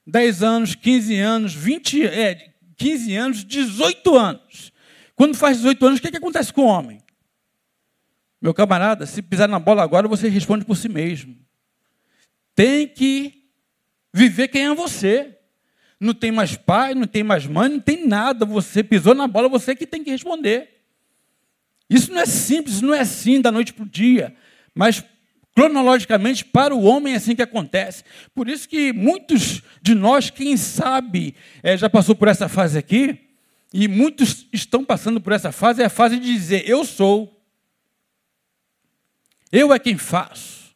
10 0.07 0.43
anos, 0.43 0.75
15 0.75 1.19
anos, 1.19 1.55
20, 1.55 2.07
é, 2.07 2.53
15 2.77 3.17
anos, 3.17 3.45
18 3.45 4.17
anos. 4.17 4.73
Quando 5.17 5.37
faz 5.37 5.57
18 5.57 5.87
anos, 5.87 5.99
o 5.99 6.03
que, 6.03 6.09
é 6.09 6.11
que 6.13 6.17
acontece 6.17 6.53
com 6.53 6.63
o 6.63 6.67
homem? 6.67 7.01
Meu 8.41 8.55
camarada, 8.55 9.07
se 9.07 9.21
pisar 9.21 9.49
na 9.49 9.59
bola 9.59 9.83
agora, 9.83 10.07
você 10.07 10.29
responde 10.29 10.65
por 10.65 10.77
si 10.77 10.89
mesmo. 10.89 11.37
Tem 12.55 12.87
que 12.87 13.45
viver 14.13 14.49
quem 14.49 14.67
é 14.67 14.75
você. 14.75 15.37
Não 16.01 16.15
tem 16.15 16.31
mais 16.31 16.57
pai, 16.57 16.95
não 16.95 17.07
tem 17.07 17.23
mais 17.23 17.47
mãe, 17.47 17.69
não 17.69 17.81
tem 17.81 18.07
nada. 18.07 18.45
Você 18.45 18.85
pisou 18.85 19.15
na 19.15 19.27
bola, 19.27 19.49
você 19.49 19.75
que 19.75 19.87
tem 19.87 20.05
que 20.05 20.11
responder. 20.11 20.83
Isso 21.91 22.13
não 22.13 22.21
é 22.21 22.27
simples, 22.27 22.81
não 22.81 22.95
é 22.95 23.01
assim 23.01 23.41
da 23.41 23.51
noite 23.51 23.73
para 23.73 23.85
o 23.85 23.89
dia. 23.89 24.35
Mas 24.75 25.03
Cronologicamente, 25.59 26.45
para 26.45 26.73
o 26.73 26.85
homem 26.85 27.15
é 27.15 27.17
assim 27.17 27.35
que 27.35 27.43
acontece. 27.43 28.05
Por 28.33 28.49
isso 28.49 28.69
que 28.69 28.93
muitos 28.93 29.61
de 29.83 29.93
nós, 29.93 30.31
quem 30.31 30.57
sabe, 30.57 31.35
é, 31.65 31.77
já 31.77 31.91
passou 31.91 32.15
por 32.15 32.29
essa 32.29 32.49
fase 32.49 32.79
aqui, 32.79 33.19
e 33.75 33.89
muitos 33.89 34.47
estão 34.53 34.85
passando 34.85 35.21
por 35.21 35.33
essa 35.33 35.51
fase, 35.51 35.83
é 35.83 35.87
a 35.87 35.91
fase 35.91 36.17
de 36.17 36.33
dizer, 36.33 36.63
eu 36.65 36.85
sou. 36.85 37.38
Eu 39.51 39.73
é 39.73 39.79
quem 39.79 39.97
faço. 39.97 40.75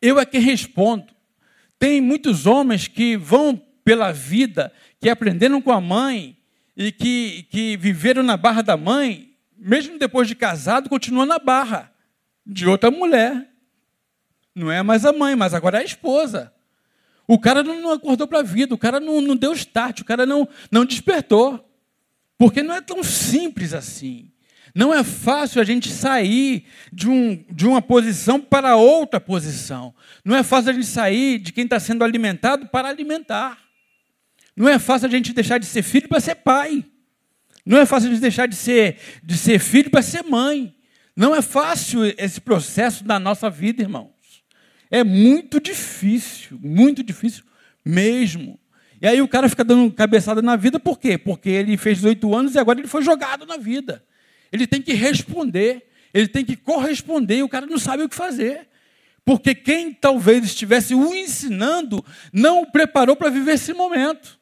Eu 0.00 0.18
é 0.18 0.26
quem 0.26 0.40
respondo. 0.40 1.06
Tem 1.78 2.00
muitos 2.00 2.46
homens 2.46 2.88
que 2.88 3.16
vão 3.16 3.60
pela 3.84 4.12
vida, 4.12 4.72
que 5.00 5.08
aprenderam 5.08 5.60
com 5.60 5.70
a 5.70 5.80
mãe 5.80 6.36
e 6.76 6.90
que, 6.90 7.44
que 7.50 7.76
viveram 7.76 8.22
na 8.22 8.36
barra 8.36 8.62
da 8.62 8.76
mãe, 8.76 9.34
mesmo 9.56 9.98
depois 9.98 10.28
de 10.28 10.34
casado, 10.34 10.88
continuam 10.88 11.26
na 11.26 11.38
barra 11.38 11.92
de 12.44 12.66
outra 12.66 12.90
mulher. 12.90 13.48
Não 14.54 14.70
é 14.70 14.82
mais 14.82 15.04
a 15.04 15.12
mãe, 15.12 15.36
mas 15.36 15.54
agora 15.54 15.78
é 15.78 15.82
a 15.82 15.84
esposa. 15.84 16.52
O 17.28 17.38
cara 17.38 17.62
não 17.62 17.92
acordou 17.92 18.26
para 18.26 18.40
a 18.40 18.42
vida, 18.42 18.74
o 18.74 18.78
cara 18.78 19.00
não, 19.00 19.20
não 19.20 19.36
deu 19.36 19.52
start, 19.52 20.00
o 20.00 20.04
cara 20.04 20.24
não, 20.24 20.48
não 20.70 20.84
despertou. 20.84 21.62
Porque 22.38 22.62
não 22.62 22.74
é 22.74 22.80
tão 22.80 23.02
simples 23.02 23.72
assim. 23.72 24.30
Não 24.76 24.92
é 24.92 25.02
fácil 25.02 25.58
a 25.58 25.64
gente 25.64 25.90
sair 25.90 26.66
de, 26.92 27.08
um, 27.08 27.42
de 27.50 27.66
uma 27.66 27.80
posição 27.80 28.38
para 28.38 28.76
outra 28.76 29.18
posição. 29.18 29.94
Não 30.22 30.36
é 30.36 30.42
fácil 30.42 30.68
a 30.68 30.74
gente 30.74 30.84
sair 30.84 31.38
de 31.38 31.50
quem 31.50 31.64
está 31.64 31.80
sendo 31.80 32.04
alimentado 32.04 32.66
para 32.66 32.90
alimentar. 32.90 33.58
Não 34.54 34.68
é 34.68 34.78
fácil 34.78 35.08
a 35.08 35.10
gente 35.10 35.32
deixar 35.32 35.56
de 35.56 35.64
ser 35.64 35.82
filho 35.82 36.06
para 36.06 36.20
ser 36.20 36.34
pai. 36.34 36.84
Não 37.64 37.78
é 37.78 37.86
fácil 37.86 38.10
a 38.10 38.12
gente 38.12 38.20
deixar 38.20 38.44
de 38.44 38.54
ser, 38.54 38.98
de 39.24 39.38
ser 39.38 39.58
filho 39.60 39.90
para 39.90 40.02
ser 40.02 40.22
mãe. 40.24 40.76
Não 41.16 41.34
é 41.34 41.40
fácil 41.40 42.04
esse 42.18 42.38
processo 42.38 43.02
da 43.02 43.18
nossa 43.18 43.48
vida, 43.48 43.80
irmão. 43.80 44.12
É 44.90 45.02
muito 45.02 45.58
difícil, 45.58 46.60
muito 46.62 47.02
difícil 47.02 47.44
mesmo. 47.82 48.60
E 49.00 49.06
aí 49.06 49.22
o 49.22 49.28
cara 49.28 49.48
fica 49.48 49.64
dando 49.64 49.90
cabeçada 49.90 50.42
na 50.42 50.54
vida, 50.54 50.78
por 50.78 50.98
quê? 50.98 51.16
Porque 51.16 51.48
ele 51.48 51.78
fez 51.78 51.96
18 51.96 52.34
anos 52.34 52.54
e 52.54 52.58
agora 52.58 52.78
ele 52.78 52.88
foi 52.88 53.00
jogado 53.00 53.46
na 53.46 53.56
vida. 53.56 54.04
Ele 54.52 54.66
tem 54.66 54.80
que 54.80 54.92
responder, 54.92 55.86
ele 56.12 56.28
tem 56.28 56.44
que 56.44 56.56
corresponder, 56.56 57.38
e 57.38 57.42
o 57.42 57.48
cara 57.48 57.66
não 57.66 57.78
sabe 57.78 58.02
o 58.02 58.08
que 58.08 58.14
fazer. 58.14 58.68
Porque 59.24 59.54
quem 59.54 59.92
talvez 59.92 60.44
estivesse 60.44 60.94
o 60.94 61.14
ensinando 61.14 62.04
não 62.32 62.62
o 62.62 62.70
preparou 62.70 63.16
para 63.16 63.28
viver 63.28 63.54
esse 63.54 63.72
momento. 63.72 64.38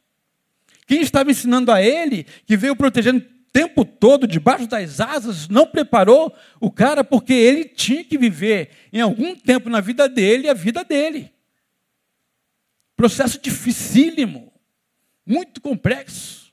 Quem 0.86 1.00
estava 1.00 1.30
ensinando 1.30 1.72
a 1.72 1.80
ele, 1.80 2.26
que 2.44 2.56
veio 2.56 2.76
protegendo 2.76 3.24
tempo 3.50 3.84
todo 3.84 4.26
debaixo 4.26 4.66
das 4.66 5.00
asas, 5.00 5.48
não 5.48 5.64
preparou 5.64 6.36
o 6.60 6.70
cara 6.70 7.04
porque 7.04 7.32
ele 7.32 7.64
tinha 7.64 8.04
que 8.04 8.18
viver 8.18 8.70
em 8.92 9.00
algum 9.00 9.34
tempo 9.36 9.70
na 9.70 9.80
vida 9.80 10.08
dele 10.08 10.48
a 10.48 10.54
vida 10.54 10.84
dele. 10.84 11.32
Processo 12.96 13.40
dificílimo, 13.40 14.52
muito 15.24 15.60
complexo. 15.60 16.43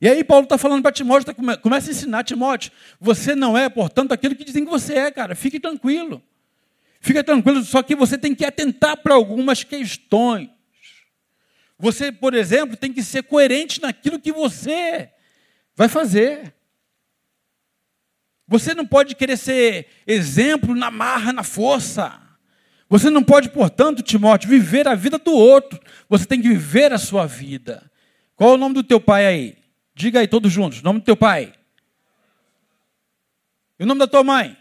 E 0.00 0.08
aí 0.08 0.22
Paulo 0.22 0.44
está 0.44 0.58
falando 0.58 0.82
para 0.82 0.92
Timóteo, 0.92 1.32
tá, 1.32 1.56
começa 1.56 1.90
a 1.90 1.92
ensinar 1.92 2.24
Timóteo, 2.24 2.70
você 3.00 3.34
não 3.34 3.56
é, 3.56 3.68
portanto, 3.68 4.12
aquilo 4.12 4.34
que 4.34 4.44
dizem 4.44 4.64
que 4.64 4.70
você 4.70 4.94
é, 4.94 5.10
cara, 5.10 5.34
fique 5.34 5.58
tranquilo. 5.58 6.22
Fica 7.00 7.22
tranquilo, 7.22 7.62
só 7.62 7.82
que 7.82 7.94
você 7.94 8.18
tem 8.18 8.34
que 8.34 8.44
atentar 8.44 8.96
para 8.96 9.14
algumas 9.14 9.62
questões. 9.62 10.50
Você, 11.78 12.10
por 12.10 12.34
exemplo, 12.34 12.76
tem 12.76 12.92
que 12.92 13.02
ser 13.02 13.22
coerente 13.22 13.80
naquilo 13.80 14.18
que 14.18 14.32
você 14.32 15.10
vai 15.74 15.88
fazer. 15.88 16.54
Você 18.48 18.74
não 18.74 18.86
pode 18.86 19.14
querer 19.14 19.36
ser 19.36 19.86
exemplo 20.06 20.74
na 20.74 20.90
marra, 20.90 21.32
na 21.32 21.42
força. 21.42 22.20
Você 22.88 23.10
não 23.10 23.22
pode, 23.22 23.50
portanto, 23.50 24.02
Timóteo, 24.02 24.48
viver 24.48 24.86
a 24.86 24.94
vida 24.94 25.18
do 25.18 25.32
outro. 25.32 25.78
Você 26.08 26.24
tem 26.24 26.40
que 26.40 26.48
viver 26.48 26.92
a 26.92 26.98
sua 26.98 27.26
vida. 27.26 27.90
Qual 28.34 28.52
é 28.52 28.54
o 28.54 28.58
nome 28.58 28.74
do 28.74 28.84
teu 28.84 29.00
pai 29.00 29.26
aí? 29.26 29.65
Diga 29.96 30.20
aí 30.20 30.28
todos 30.28 30.52
juntos. 30.52 30.82
Nome 30.82 31.00
do 31.00 31.06
teu 31.06 31.16
pai. 31.16 31.54
E 33.78 33.82
o 33.82 33.86
nome 33.86 33.98
da 33.98 34.06
tua 34.06 34.22
mãe? 34.22 34.54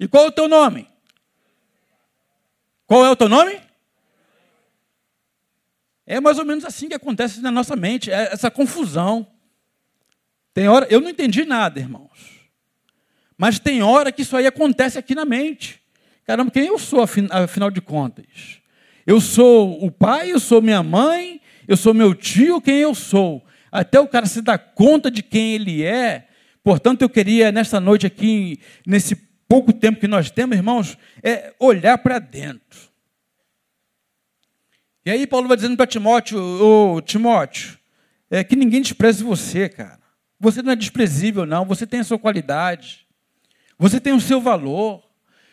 E 0.00 0.08
qual 0.08 0.24
é 0.24 0.28
o 0.28 0.32
teu 0.32 0.48
nome? 0.48 0.88
Qual 2.86 3.04
é 3.04 3.10
o 3.10 3.16
teu 3.16 3.28
nome? 3.28 3.60
É 6.06 6.18
mais 6.18 6.38
ou 6.38 6.46
menos 6.46 6.64
assim 6.64 6.88
que 6.88 6.94
acontece 6.94 7.42
na 7.42 7.50
nossa 7.50 7.76
mente, 7.76 8.10
é 8.10 8.32
essa 8.32 8.50
confusão. 8.50 9.26
Tem 10.54 10.66
hora, 10.68 10.86
eu 10.88 11.02
não 11.02 11.10
entendi 11.10 11.44
nada, 11.44 11.78
irmãos. 11.78 12.40
Mas 13.36 13.58
tem 13.58 13.82
hora 13.82 14.10
que 14.10 14.22
isso 14.22 14.34
aí 14.34 14.46
acontece 14.46 14.98
aqui 14.98 15.14
na 15.14 15.26
mente. 15.26 15.82
Caramba, 16.24 16.50
quem 16.50 16.68
eu 16.68 16.78
sou, 16.78 17.02
afinal 17.02 17.70
de 17.70 17.82
contas? 17.82 18.62
Eu 19.06 19.20
sou 19.20 19.84
o 19.84 19.90
pai, 19.90 20.32
eu 20.32 20.40
sou 20.40 20.62
minha 20.62 20.82
mãe, 20.82 21.38
eu 21.66 21.76
sou 21.76 21.92
meu 21.92 22.14
tio, 22.14 22.60
quem 22.60 22.76
eu 22.76 22.94
sou? 22.94 23.44
Até 23.70 24.00
o 24.00 24.08
cara 24.08 24.26
se 24.26 24.40
dar 24.40 24.58
conta 24.58 25.10
de 25.10 25.22
quem 25.22 25.54
ele 25.54 25.82
é. 25.82 26.28
Portanto, 26.62 27.02
eu 27.02 27.08
queria, 27.08 27.52
nesta 27.52 27.78
noite 27.78 28.06
aqui, 28.06 28.60
nesse 28.86 29.16
pouco 29.48 29.72
tempo 29.72 30.00
que 30.00 30.08
nós 30.08 30.30
temos, 30.30 30.56
irmãos, 30.56 30.98
é 31.22 31.54
olhar 31.58 31.98
para 31.98 32.18
dentro. 32.18 32.90
E 35.04 35.10
aí 35.10 35.26
Paulo 35.26 35.46
vai 35.46 35.56
dizendo 35.56 35.76
para 35.76 35.86
Timóteo, 35.86 36.38
ô 36.38 37.00
Timóteo, 37.00 37.78
é 38.28 38.42
que 38.42 38.56
ninguém 38.56 38.80
despreze 38.80 39.22
você, 39.22 39.68
cara. 39.68 40.00
Você 40.38 40.62
não 40.62 40.72
é 40.72 40.76
desprezível, 40.76 41.46
não. 41.46 41.64
Você 41.64 41.86
tem 41.86 42.00
a 42.00 42.04
sua 42.04 42.18
qualidade. 42.18 43.06
Você 43.78 44.00
tem 44.00 44.12
o 44.12 44.20
seu 44.20 44.40
valor. 44.40 45.02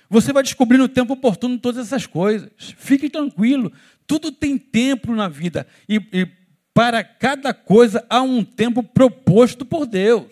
Você 0.10 0.34
vai 0.34 0.44
descobrir 0.44 0.78
no 0.78 0.90
tempo 0.90 1.14
oportuno 1.14 1.58
todas 1.58 1.86
essas 1.86 2.06
coisas. 2.06 2.50
Fique 2.58 3.10
tranquilo. 3.10 3.72
Tudo 4.06 4.32
tem 4.32 4.58
tempo 4.58 5.14
na 5.14 5.28
vida. 5.28 5.68
E, 5.88 5.96
e 6.12 6.28
para 6.74 7.04
cada 7.04 7.54
coisa 7.54 8.06
há 8.10 8.22
um 8.22 8.44
tempo 8.44 8.82
proposto 8.82 9.66
por 9.66 9.86
Deus. 9.86 10.32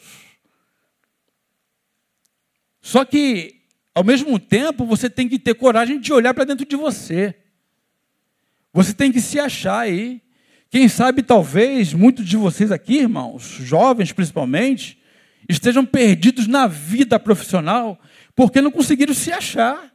Só 2.82 3.06
que, 3.06 3.62
ao 3.94 4.04
mesmo 4.04 4.40
tempo, 4.40 4.86
você 4.86 5.10
tem 5.10 5.30
que 5.30 5.38
ter 5.38 5.54
coragem 5.54 6.00
de 6.00 6.12
olhar 6.12 6.34
para 6.34 6.46
dentro 6.46 6.66
de 6.66 6.76
você. 6.76 7.36
Você 8.74 8.94
tem 8.94 9.12
que 9.12 9.22
se 9.22 9.40
achar 9.40 9.80
aí. 9.80 10.22
Quem 10.70 10.88
sabe, 10.88 11.22
talvez, 11.22 11.94
muitos 11.94 12.26
de 12.26 12.38
vocês 12.38 12.72
aqui, 12.72 13.00
irmãos, 13.00 13.44
jovens 13.44 14.12
principalmente, 14.12 14.98
estejam 15.48 15.86
perdidos 15.86 16.48
na 16.48 16.66
vida 16.66 17.20
profissional 17.20 18.00
porque 18.34 18.62
não 18.62 18.72
conseguiram 18.72 19.14
se 19.14 19.32
achar. 19.32 19.92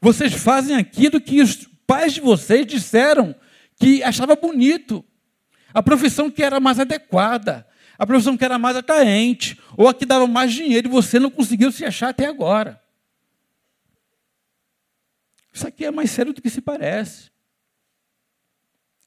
Vocês 0.00 0.34
fazem 0.34 0.76
aquilo 0.76 1.20
que 1.20 1.40
os 1.40 1.66
pais 1.86 2.12
de 2.12 2.20
vocês 2.20 2.66
disseram 2.66 3.34
que 3.78 4.02
achava 4.02 4.36
bonito, 4.36 5.04
a 5.72 5.82
profissão 5.82 6.30
que 6.30 6.42
era 6.42 6.60
mais 6.60 6.78
adequada, 6.78 7.66
a 7.98 8.06
profissão 8.06 8.36
que 8.36 8.44
era 8.44 8.58
mais 8.58 8.76
atraente, 8.76 9.58
ou 9.76 9.88
a 9.88 9.94
que 9.94 10.06
dava 10.06 10.26
mais 10.26 10.52
dinheiro 10.52 10.88
e 10.88 10.90
você 10.90 11.18
não 11.18 11.30
conseguiu 11.30 11.70
se 11.72 11.84
achar 11.84 12.10
até 12.10 12.26
agora. 12.26 12.80
Isso 15.52 15.66
aqui 15.66 15.84
é 15.84 15.90
mais 15.90 16.10
sério 16.10 16.32
do 16.32 16.42
que 16.42 16.50
se 16.50 16.60
parece. 16.60 17.30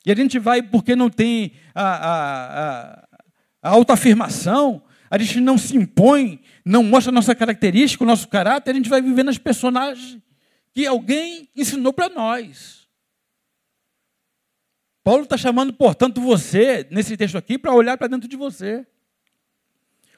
E 0.06 0.12
a 0.12 0.16
gente 0.16 0.40
vai, 0.40 0.62
porque 0.62 0.96
não 0.96 1.10
tem 1.10 1.52
a, 1.76 1.84
a, 1.84 2.64
a, 2.94 3.08
a 3.62 3.70
autoafirmação, 3.70 4.82
a 5.10 5.18
gente 5.18 5.42
não 5.42 5.58
se 5.58 5.76
impõe, 5.76 6.42
não 6.64 6.84
mostra 6.84 7.12
a 7.12 7.14
nossa 7.14 7.36
característica, 7.36 8.04
o 8.04 8.08
nosso 8.08 8.28
caráter, 8.28 8.72
a 8.72 8.74
gente 8.74 8.90
vai 8.90 9.02
vivendo 9.02 9.30
as 9.30 9.38
personagens 9.38 10.18
que 10.78 10.86
alguém 10.86 11.50
ensinou 11.56 11.92
para 11.92 12.08
nós. 12.08 12.88
Paulo 15.04 15.24
está 15.24 15.36
chamando, 15.36 15.74
portanto, 15.74 16.22
você, 16.22 16.86
nesse 16.92 17.18
texto 17.18 17.36
aqui, 17.36 17.58
para 17.58 17.74
olhar 17.74 17.98
para 17.98 18.06
dentro 18.06 18.30
de 18.30 18.38
você. 18.38 18.86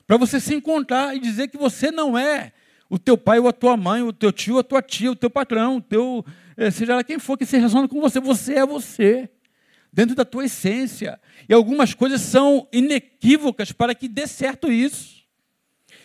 Para 0.05 0.17
você 0.17 0.37
se 0.37 0.53
encontrar 0.53 1.15
e 1.15 1.19
dizer 1.21 1.47
que 1.47 1.57
você 1.57 1.91
não 1.91 2.17
é 2.17 2.51
o 2.89 2.99
teu 2.99 3.17
pai 3.17 3.39
ou 3.39 3.47
a 3.47 3.53
tua 3.53 3.77
mãe, 3.77 4.01
o 4.01 4.11
teu 4.11 4.33
tio 4.33 4.55
ou 4.55 4.59
a 4.59 4.63
tua 4.63 4.81
tia, 4.81 5.09
o 5.09 5.15
teu 5.15 5.29
patrão, 5.29 5.77
o 5.77 5.81
teu, 5.81 6.25
eh, 6.57 6.69
seja 6.69 6.93
lá 6.93 7.05
quem 7.05 7.19
for 7.19 7.37
que 7.37 7.45
se 7.45 7.55
relaciona 7.55 7.87
com 7.87 8.01
você. 8.01 8.19
Você 8.19 8.55
é 8.55 8.65
você 8.65 9.29
dentro 9.93 10.13
da 10.13 10.25
tua 10.25 10.43
essência. 10.43 11.21
E 11.47 11.53
algumas 11.53 11.93
coisas 11.93 12.19
são 12.19 12.67
inequívocas 12.73 13.71
para 13.71 13.95
que 13.95 14.09
dê 14.09 14.27
certo 14.27 14.69
isso. 14.69 15.23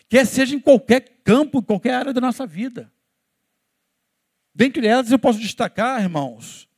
Quer 0.09 0.25
seja 0.25 0.55
em 0.55 0.61
qualquer 0.61 1.01
campo, 1.25 1.59
em 1.59 1.63
qualquer 1.63 1.95
área 1.95 2.13
da 2.13 2.21
nossa 2.21 2.47
vida. 2.47 2.94
Dentre 4.55 4.87
elas, 4.87 5.11
eu 5.11 5.19
posso 5.19 5.41
destacar, 5.41 6.01
irmãos, 6.01 6.69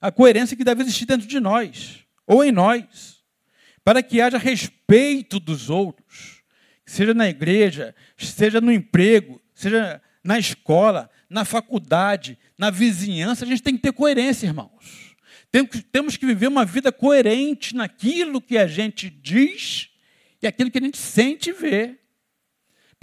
a 0.00 0.10
coerência 0.12 0.56
que 0.56 0.64
deve 0.64 0.82
existir 0.82 1.06
dentro 1.06 1.26
de 1.26 1.40
nós, 1.40 2.04
ou 2.26 2.44
em 2.44 2.52
nós, 2.52 3.22
para 3.84 4.02
que 4.02 4.20
haja 4.20 4.36
respeito 4.36 5.40
dos 5.40 5.70
outros, 5.70 6.42
seja 6.84 7.14
na 7.14 7.28
igreja, 7.28 7.94
seja 8.16 8.60
no 8.60 8.72
emprego, 8.72 9.40
seja 9.54 10.02
na 10.22 10.38
escola, 10.38 11.10
na 11.28 11.44
faculdade, 11.44 12.38
na 12.58 12.70
vizinhança, 12.70 13.44
a 13.44 13.48
gente 13.48 13.62
tem 13.62 13.76
que 13.76 13.82
ter 13.82 13.92
coerência, 13.92 14.46
irmãos. 14.46 15.16
Temos 15.90 16.16
que 16.16 16.26
viver 16.26 16.48
uma 16.48 16.64
vida 16.64 16.92
coerente 16.92 17.74
naquilo 17.74 18.40
que 18.40 18.56
a 18.58 18.66
gente 18.66 19.10
diz 19.10 19.90
e 20.40 20.46
aquilo 20.46 20.70
que 20.70 20.78
a 20.78 20.82
gente 20.82 20.98
sente 20.98 21.50
e 21.50 21.52
vê. 21.52 21.98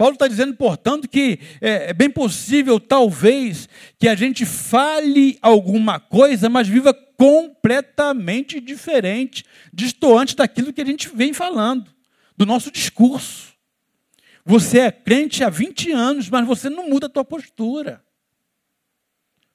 Paulo 0.00 0.14
está 0.14 0.26
dizendo, 0.26 0.56
portanto, 0.56 1.06
que 1.06 1.38
é, 1.60 1.90
é 1.90 1.92
bem 1.92 2.08
possível, 2.08 2.80
talvez, 2.80 3.68
que 3.98 4.08
a 4.08 4.14
gente 4.14 4.46
fale 4.46 5.38
alguma 5.42 6.00
coisa, 6.00 6.48
mas 6.48 6.66
viva 6.66 6.94
completamente 6.94 8.62
diferente, 8.62 9.44
distoante 9.70 10.34
daquilo 10.34 10.72
que 10.72 10.80
a 10.80 10.86
gente 10.86 11.14
vem 11.14 11.34
falando, 11.34 11.94
do 12.34 12.46
nosso 12.46 12.70
discurso. 12.70 13.52
Você 14.42 14.78
é 14.78 14.90
crente 14.90 15.44
há 15.44 15.50
20 15.50 15.92
anos, 15.92 16.30
mas 16.30 16.46
você 16.46 16.70
não 16.70 16.88
muda 16.88 17.04
a 17.04 17.10
tua 17.10 17.22
postura. 17.22 18.02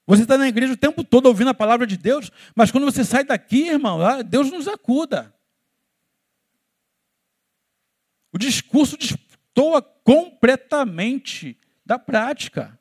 Você 0.06 0.22
está 0.22 0.38
na 0.38 0.48
igreja 0.48 0.74
o 0.74 0.78
tempo 0.78 1.04
todo 1.04 1.26
ouvindo 1.26 1.50
a 1.50 1.56
palavra 1.56 1.88
de 1.88 1.98
Deus, 1.98 2.30
mas 2.54 2.70
quando 2.70 2.86
você 2.86 3.04
sai 3.04 3.24
daqui, 3.24 3.70
irmão, 3.70 4.00
ah, 4.00 4.22
Deus 4.22 4.52
nos 4.52 4.68
acuda. 4.68 5.34
O 8.32 8.38
discurso 8.38 8.96
destoa 9.56 9.82
completamente 9.82 11.58
da 11.86 11.98
prática. 11.98 12.78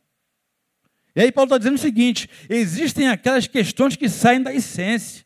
E 1.15 1.21
aí 1.21 1.31
Paulo 1.31 1.47
está 1.47 1.59
dizendo 1.59 1.77
o 1.77 1.81
seguinte: 1.81 2.29
existem 2.49 3.09
aquelas 3.09 3.47
questões 3.47 3.95
que 3.95 4.09
saem 4.09 4.43
da 4.43 4.53
essência. 4.53 5.25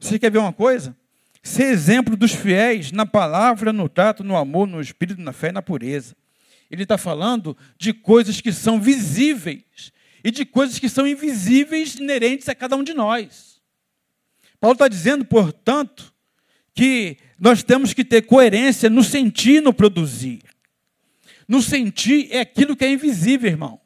Você 0.00 0.18
quer 0.18 0.30
ver 0.30 0.38
uma 0.38 0.52
coisa? 0.52 0.96
Ser 1.42 1.64
exemplo 1.64 2.16
dos 2.16 2.32
fiéis 2.32 2.90
na 2.90 3.04
palavra, 3.04 3.72
no 3.72 3.88
trato, 3.88 4.24
no 4.24 4.36
amor, 4.36 4.66
no 4.66 4.80
espírito, 4.80 5.20
na 5.20 5.32
fé 5.32 5.50
e 5.50 5.52
na 5.52 5.60
pureza. 5.60 6.16
Ele 6.70 6.84
está 6.84 6.96
falando 6.96 7.56
de 7.76 7.92
coisas 7.92 8.40
que 8.40 8.52
são 8.52 8.80
visíveis 8.80 9.92
e 10.24 10.30
de 10.30 10.46
coisas 10.46 10.78
que 10.78 10.88
são 10.88 11.06
invisíveis, 11.06 11.96
inerentes 11.96 12.48
a 12.48 12.54
cada 12.54 12.76
um 12.76 12.82
de 12.82 12.94
nós. 12.94 13.60
Paulo 14.58 14.74
está 14.74 14.88
dizendo, 14.88 15.24
portanto, 15.24 16.14
que 16.72 17.18
nós 17.38 17.62
temos 17.62 17.92
que 17.92 18.04
ter 18.04 18.22
coerência 18.22 18.88
no 18.88 19.02
sentir 19.02 19.60
no 19.60 19.74
produzir. 19.74 20.40
No 21.52 21.60
sentir 21.60 22.28
é 22.30 22.40
aquilo 22.40 22.74
que 22.74 22.82
é 22.82 22.90
invisível, 22.90 23.50
irmão. 23.50 23.78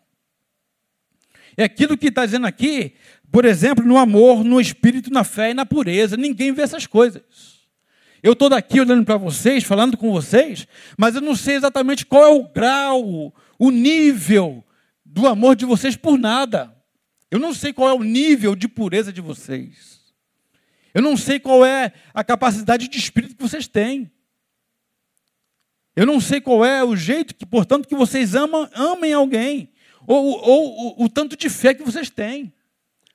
É 1.57 1.65
aquilo 1.65 1.99
que 1.99 2.07
está 2.07 2.25
dizendo 2.25 2.47
aqui, 2.47 2.95
por 3.33 3.45
exemplo, 3.45 3.85
no 3.85 3.99
amor, 3.99 4.45
no 4.45 4.61
espírito, 4.61 5.13
na 5.13 5.25
fé 5.25 5.51
e 5.51 5.55
na 5.55 5.67
pureza. 5.67 6.17
Ninguém 6.17 6.53
vê 6.53 6.63
essas 6.63 6.87
coisas. 6.87 7.25
Eu 8.23 8.35
estou 8.35 8.49
daqui 8.49 8.79
olhando 8.79 9.05
para 9.05 9.17
vocês, 9.17 9.65
falando 9.65 9.97
com 9.97 10.13
vocês, 10.13 10.69
mas 10.97 11.17
eu 11.17 11.21
não 11.21 11.35
sei 11.35 11.57
exatamente 11.57 12.07
qual 12.07 12.23
é 12.23 12.29
o 12.29 12.45
grau, 12.45 13.35
o 13.59 13.71
nível 13.73 14.65
do 15.05 15.27
amor 15.27 15.57
de 15.57 15.65
vocês 15.65 15.97
por 15.97 16.17
nada. 16.17 16.73
Eu 17.33 17.41
não 17.41 17.53
sei 17.53 17.73
qual 17.73 17.89
é 17.89 17.95
o 17.95 18.05
nível 18.05 18.55
de 18.55 18.69
pureza 18.69 19.13
de 19.13 19.21
vocês. 19.21 20.05
Eu 20.95 21.03
não 21.03 21.17
sei 21.17 21.41
qual 21.41 21.67
é 21.67 21.93
a 22.15 22.23
capacidade 22.23 22.87
de 22.87 22.97
espírito 22.97 23.35
que 23.35 23.43
vocês 23.43 23.67
têm. 23.67 24.09
Eu 25.97 26.05
não 26.05 26.21
sei 26.21 26.43
qual 26.43 26.63
é 26.63 26.85
o 26.85 26.95
jeito 26.95 27.35
que, 27.35 27.47
portanto, 27.47 27.89
que 27.89 27.95
vocês 27.97 28.35
amam, 28.35 28.69
amem 28.75 29.15
alguém. 29.15 29.73
Ou, 30.07 30.27
ou, 30.27 30.73
ou 30.99 31.05
o 31.05 31.09
tanto 31.09 31.35
de 31.35 31.49
fé 31.49 31.73
que 31.73 31.83
vocês 31.83 32.11
têm. 32.11 32.53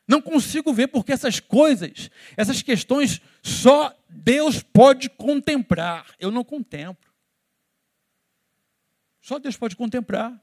Não 0.08 0.20
consigo 0.20 0.74
ver 0.74 0.88
porque 0.88 1.14
essas 1.14 1.40
coisas, 1.40 2.10
essas 2.36 2.62
questões, 2.64 3.22
só 3.44 3.96
Deus 4.10 4.64
pode 4.64 5.10
contemplar. 5.12 6.08
Eu 6.20 6.32
não 6.32 6.44
contemplo. 6.44 7.10
Só 9.22 9.38
Deus 9.38 9.56
pode 9.56 9.76
contemplar. 9.76 10.34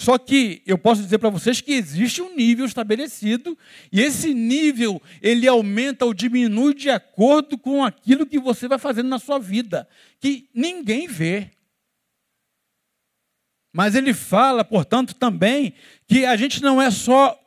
Só 0.00 0.16
que 0.16 0.62
eu 0.64 0.78
posso 0.78 1.02
dizer 1.02 1.18
para 1.18 1.28
vocês 1.28 1.60
que 1.60 1.74
existe 1.74 2.22
um 2.22 2.34
nível 2.34 2.64
estabelecido 2.64 3.56
e 3.92 4.00
esse 4.00 4.32
nível 4.32 5.00
ele 5.20 5.46
aumenta 5.46 6.06
ou 6.06 6.14
diminui 6.14 6.72
de 6.72 6.88
acordo 6.88 7.58
com 7.58 7.84
aquilo 7.84 8.24
que 8.24 8.38
você 8.38 8.66
vai 8.66 8.78
fazendo 8.78 9.10
na 9.10 9.18
sua 9.18 9.38
vida, 9.38 9.86
que 10.18 10.48
ninguém 10.54 11.06
vê. 11.06 11.50
Mas 13.70 13.94
ele 13.94 14.14
fala, 14.14 14.64
portanto, 14.64 15.14
também 15.14 15.74
que 16.08 16.24
a 16.24 16.34
gente 16.34 16.62
não 16.62 16.80
é 16.80 16.90
só 16.90 17.38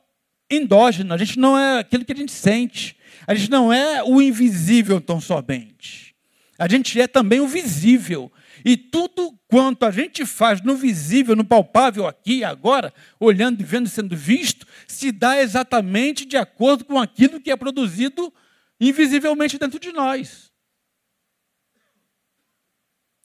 endógeno, 0.48 1.12
a 1.12 1.18
gente 1.18 1.39
não 1.39 1.58
é 1.58 1.80
aquilo 1.80 2.06
que 2.06 2.13
a 2.13 2.16
gente 2.16 2.32
sente, 2.32 2.96
a 3.26 3.34
gente 3.34 3.50
não 3.50 3.74
é 3.74 4.04
o 4.04 4.22
invisível 4.22 5.02
tão 5.02 5.20
somente. 5.20 6.16
A 6.60 6.68
gente 6.68 7.02
é 7.02 7.08
também 7.08 7.39
o 7.39 7.48
visível. 7.48 8.32
E 8.65 8.78
tudo 8.78 9.38
quanto 9.47 9.86
a 9.86 9.91
gente 9.91 10.26
faz 10.26 10.62
no 10.62 10.76
visível, 10.76 11.36
no 11.36 11.43
palpável, 11.43 12.08
aqui 12.08 12.43
agora, 12.43 12.93
olhando 13.19 13.62
e 13.62 13.63
vendo, 13.63 13.89
sendo 13.89 14.15
visto, 14.15 14.65
se 14.88 15.12
dá 15.12 15.41
exatamente 15.41 16.26
de 16.26 16.38
acordo 16.38 16.86
com 16.86 16.99
aquilo 16.99 17.41
que 17.41 17.52
é 17.52 17.56
produzido 17.56 18.34
invisivelmente 18.80 19.58
dentro 19.58 19.80
de 19.80 19.91
nós. 19.91 20.52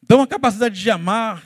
Então, 0.03 0.23
a 0.23 0.27
capacidade 0.27 0.81
de 0.81 0.91
amar, 0.91 1.45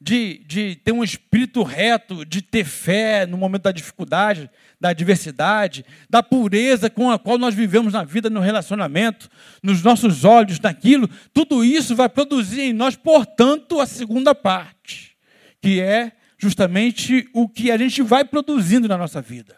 de, 0.00 0.38
de 0.46 0.76
ter 0.76 0.92
um 0.92 1.02
espírito 1.02 1.62
reto, 1.62 2.24
de 2.24 2.40
ter 2.40 2.64
fé 2.64 3.26
no 3.26 3.36
momento 3.36 3.62
da 3.62 3.72
dificuldade, 3.72 4.48
da 4.80 4.90
adversidade, 4.90 5.84
da 6.08 6.22
pureza 6.22 6.88
com 6.88 7.10
a 7.10 7.18
qual 7.18 7.36
nós 7.36 7.54
vivemos 7.54 7.92
na 7.92 8.04
vida, 8.04 8.30
no 8.30 8.40
relacionamento, 8.40 9.28
nos 9.62 9.82
nossos 9.82 10.24
olhos, 10.24 10.60
naquilo, 10.60 11.08
tudo 11.32 11.64
isso 11.64 11.96
vai 11.96 12.08
produzir 12.08 12.60
em 12.60 12.72
nós, 12.72 12.94
portanto, 12.94 13.80
a 13.80 13.86
segunda 13.86 14.34
parte, 14.34 15.16
que 15.60 15.80
é 15.80 16.12
justamente 16.38 17.28
o 17.34 17.48
que 17.48 17.70
a 17.70 17.76
gente 17.76 18.00
vai 18.00 18.24
produzindo 18.24 18.86
na 18.86 18.96
nossa 18.96 19.20
vida, 19.20 19.56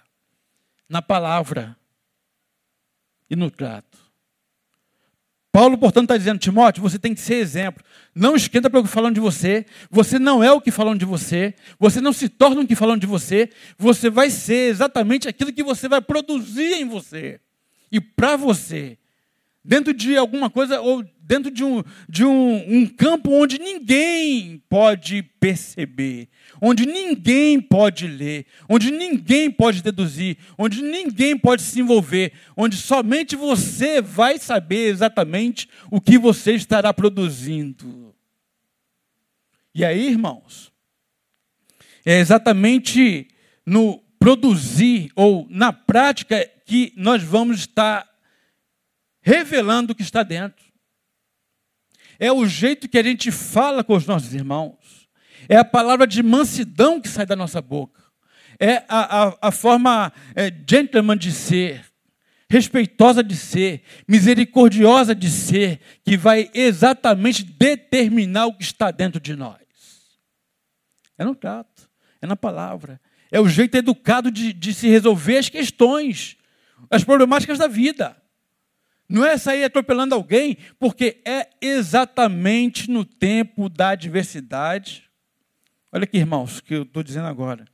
na 0.89 1.03
palavra 1.03 1.77
e 3.29 3.37
no 3.37 3.51
trato. 3.51 4.10
Paulo, 5.53 5.77
portanto, 5.77 6.05
está 6.05 6.17
dizendo, 6.17 6.39
Timóteo, 6.39 6.83
você 6.83 6.99
tem 6.99 7.13
que 7.13 7.21
ser 7.21 7.35
exemplo. 7.35 7.83
Não 8.15 8.37
esquenta 8.37 8.71
pelo 8.71 8.85
que 8.85 8.89
falam 8.91 9.11
de 9.11 9.19
você. 9.19 9.67
Você 9.91 10.19
não 10.19 10.43
é 10.45 10.53
o 10.53 10.61
que 10.61 10.71
falam 10.71 10.97
de 10.97 11.05
você. 11.05 11.55
Você 11.79 12.01
não 12.01 12.13
se 12.13 12.29
torna 12.29 12.61
o 12.61 12.67
que 12.67 12.77
falam 12.77 12.97
de 12.97 13.07
você. 13.07 13.51
Você 13.77 14.09
vai 14.09 14.31
ser 14.31 14.71
exatamente 14.71 15.29
aquilo 15.29 15.53
que 15.53 15.63
você 15.63 15.89
vai 15.89 16.01
produzir 16.01 16.75
em 16.75 16.85
você 16.85 17.41
e 17.91 18.01
para 18.01 18.37
você 18.37 18.97
dentro 19.65 19.93
de 19.93 20.17
alguma 20.17 20.49
coisa 20.49 20.81
ou 20.81 21.05
dentro 21.21 21.51
de 21.51 21.63
um, 21.63 21.83
de 22.09 22.25
um, 22.25 22.79
um 22.79 22.87
campo 22.87 23.31
onde 23.31 23.59
ninguém 23.59 24.61
pode 24.69 25.23
perceber, 25.39 26.29
onde 26.61 26.85
ninguém 26.85 27.61
pode 27.61 28.09
ler, 28.09 28.47
onde 28.69 28.91
ninguém 28.91 29.49
pode 29.49 29.81
deduzir, 29.83 30.37
onde 30.59 30.83
ninguém 30.83 31.39
pode 31.39 31.63
se 31.63 31.79
envolver, 31.79 32.33
onde 32.57 32.77
somente 32.77 33.37
você 33.37 34.03
vai 34.03 34.39
saber 34.39 34.89
exatamente 34.89 35.69
o 35.91 36.01
que 36.01 36.19
você 36.19 36.55
estará 36.55 36.93
produzindo. 36.93 38.13
E 39.73 39.85
aí, 39.85 40.09
irmãos, 40.09 40.73
é 42.05 42.19
exatamente 42.19 43.29
no 43.65 44.03
produzir 44.19 45.13
ou 45.15 45.47
na 45.49 45.73
prática 45.73 46.45
que 46.67 46.93
nós 46.97 47.23
vamos 47.23 47.61
estar 47.61 48.10
revelando 49.31 49.93
o 49.93 49.95
que 49.95 50.03
está 50.03 50.23
dentro. 50.23 50.65
É 52.19 52.33
o 52.33 52.47
jeito 52.47 52.89
que 52.89 52.99
a 52.99 53.03
gente 53.03 53.31
fala 53.31 53.85
com 53.85 53.95
os 53.95 54.07
nossos 54.07 54.35
irmãos. 54.35 55.09
É 55.49 55.57
a 55.57 55.65
palavra 55.65 56.07
de 56.07 56.23
mansidão 56.23 57.01
que 57.01 57.09
sai 57.09 57.25
da 57.25 57.37
nossa 57.37 57.63
boca. 57.63 58.03
É 58.59 58.85
a, 58.89 59.29
a, 59.29 59.39
a 59.41 59.51
forma 59.51 60.13
é, 60.35 60.53
gentleman 60.69 61.17
de 61.17 61.33
ser, 61.33 61.87
respeitosa 62.51 63.23
de 63.23 63.37
ser, 63.37 63.83
misericordiosa 64.07 65.15
de 65.15 65.31
ser, 65.31 65.81
que 66.05 66.17
vai 66.17 66.51
exatamente 66.53 67.43
determinar 67.43 68.47
o 68.47 68.55
que 68.55 68.65
está 68.65 68.91
dentro 68.91 69.21
de 69.21 69.35
nós. 69.35 69.61
É 71.17 71.25
no 71.25 71.35
trato, 71.35 71.89
é 72.21 72.27
na 72.27 72.37
palavra. 72.37 73.01
É 73.31 73.41
o 73.41 73.49
jeito 73.49 73.77
educado 73.77 74.31
de, 74.31 74.53
de 74.53 74.75
se 74.75 74.89
resolver 74.89 75.39
as 75.39 75.49
questões, 75.49 76.37
as 76.91 77.05
problemáticas 77.05 77.59
da 77.59 77.69
vida. 77.69 78.20
Não 79.11 79.27
é 79.27 79.37
sair 79.37 79.65
atropelando 79.65 80.15
alguém, 80.15 80.57
porque 80.79 81.21
é 81.25 81.51
exatamente 81.61 82.89
no 82.89 83.05
tempo 83.05 83.69
da 83.69 83.89
adversidade. 83.89 85.11
Olha 85.91 86.05
aqui, 86.05 86.17
irmãos, 86.17 86.59
o 86.59 86.63
que 86.63 86.75
eu 86.75 86.85
estou 86.85 87.03
dizendo 87.03 87.27
agora. 87.27 87.65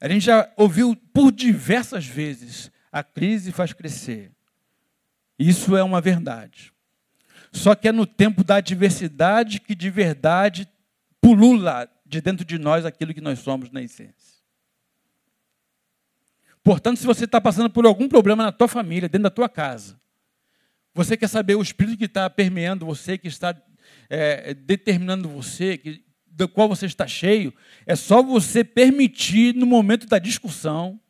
A 0.00 0.08
gente 0.08 0.24
já 0.26 0.48
ouviu 0.56 0.94
por 1.12 1.32
diversas 1.32 2.06
vezes: 2.06 2.70
a 2.92 3.02
crise 3.02 3.50
faz 3.50 3.72
crescer. 3.72 4.30
Isso 5.36 5.76
é 5.76 5.82
uma 5.82 6.00
verdade. 6.00 6.72
Só 7.50 7.74
que 7.74 7.88
é 7.88 7.92
no 7.92 8.06
tempo 8.06 8.44
da 8.44 8.56
adversidade 8.56 9.58
que 9.58 9.74
de 9.74 9.90
verdade 9.90 10.68
pulula 11.20 11.90
de 12.06 12.20
dentro 12.20 12.44
de 12.44 12.56
nós 12.56 12.84
aquilo 12.86 13.12
que 13.12 13.20
nós 13.20 13.40
somos 13.40 13.68
na 13.72 13.82
essência. 13.82 14.37
Portanto, 16.68 16.98
se 16.98 17.06
você 17.06 17.24
está 17.24 17.40
passando 17.40 17.70
por 17.70 17.86
algum 17.86 18.06
problema 18.06 18.42
na 18.42 18.52
tua 18.52 18.68
família, 18.68 19.08
dentro 19.08 19.22
da 19.22 19.30
tua 19.30 19.48
casa, 19.48 19.98
você 20.92 21.16
quer 21.16 21.26
saber 21.26 21.54
o 21.54 21.62
espírito 21.62 21.96
que 21.96 22.04
está 22.04 22.28
permeando 22.28 22.84
você, 22.84 23.16
que 23.16 23.26
está 23.26 23.56
é, 24.10 24.52
determinando 24.52 25.30
você, 25.30 25.78
que, 25.78 26.04
do 26.26 26.46
qual 26.46 26.68
você 26.68 26.84
está 26.84 27.06
cheio, 27.06 27.54
é 27.86 27.96
só 27.96 28.22
você 28.22 28.62
permitir 28.62 29.54
no 29.54 29.64
momento 29.64 30.06
da 30.06 30.18
discussão, 30.18 31.00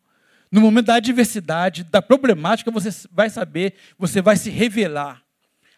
no 0.48 0.60
momento 0.60 0.86
da 0.86 0.94
adversidade, 0.94 1.82
da 1.82 2.00
problemática, 2.00 2.70
você 2.70 2.90
vai 3.10 3.28
saber, 3.28 3.74
você 3.98 4.22
vai 4.22 4.36
se 4.36 4.50
revelar. 4.50 5.24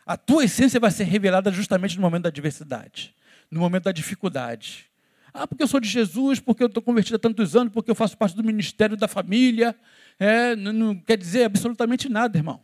A 0.04 0.14
tua 0.14 0.44
essência 0.44 0.78
vai 0.78 0.90
ser 0.90 1.04
revelada 1.04 1.50
justamente 1.50 1.96
no 1.96 2.02
momento 2.02 2.24
da 2.24 2.28
adversidade, 2.28 3.14
no 3.50 3.60
momento 3.60 3.84
da 3.84 3.92
dificuldade. 3.92 4.89
Ah, 5.32 5.46
porque 5.46 5.62
eu 5.62 5.68
sou 5.68 5.80
de 5.80 5.88
Jesus, 5.88 6.40
porque 6.40 6.62
eu 6.62 6.66
estou 6.66 6.82
convertido 6.82 7.16
há 7.16 7.18
tantos 7.18 7.54
anos, 7.54 7.72
porque 7.72 7.90
eu 7.90 7.94
faço 7.94 8.16
parte 8.16 8.36
do 8.36 8.44
ministério 8.44 8.96
da 8.96 9.08
família. 9.08 9.76
É, 10.18 10.54
não, 10.56 10.72
não 10.72 10.94
quer 10.96 11.16
dizer 11.16 11.44
absolutamente 11.44 12.08
nada, 12.08 12.38
irmão. 12.38 12.60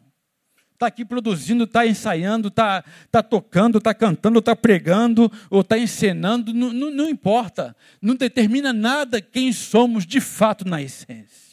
Está 0.77 0.89
aqui 0.89 1.07
produzindo, 1.07 1.65
está 1.65 1.87
ensaiando, 1.87 2.49
está 2.49 2.85
tá 3.11 3.23
tocando, 3.23 3.79
está 3.79 3.95
cantando, 3.95 4.41
está 4.41 4.55
pregando, 4.55 5.33
ou 5.49 5.63
está 5.63 5.79
encenando, 5.79 6.53
não, 6.53 6.71
não, 6.71 6.91
não 6.91 7.09
importa. 7.09 7.75
Não 8.01 8.15
determina 8.15 8.75
nada 8.75 9.23
quem 9.23 9.53
somos 9.53 10.05
de 10.05 10.21
fato 10.21 10.69
na 10.69 10.83
essência. 10.83 11.47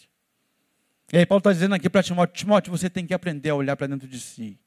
E 1.14 1.20
aí 1.20 1.26
Paulo 1.26 1.40
está 1.40 1.54
dizendo 1.54 1.76
aqui 1.76 1.90
para 1.90 2.04
Timóteo, 2.04 2.36
Timóteo, 2.36 2.72
você 2.72 2.90
tem 2.90 3.06
que 3.06 3.14
aprender 3.14 3.52
a 3.52 3.56
olhar 3.56 3.78
para 3.78 3.88
dentro 3.88 4.08
de 4.08 4.20
si. 4.20 4.60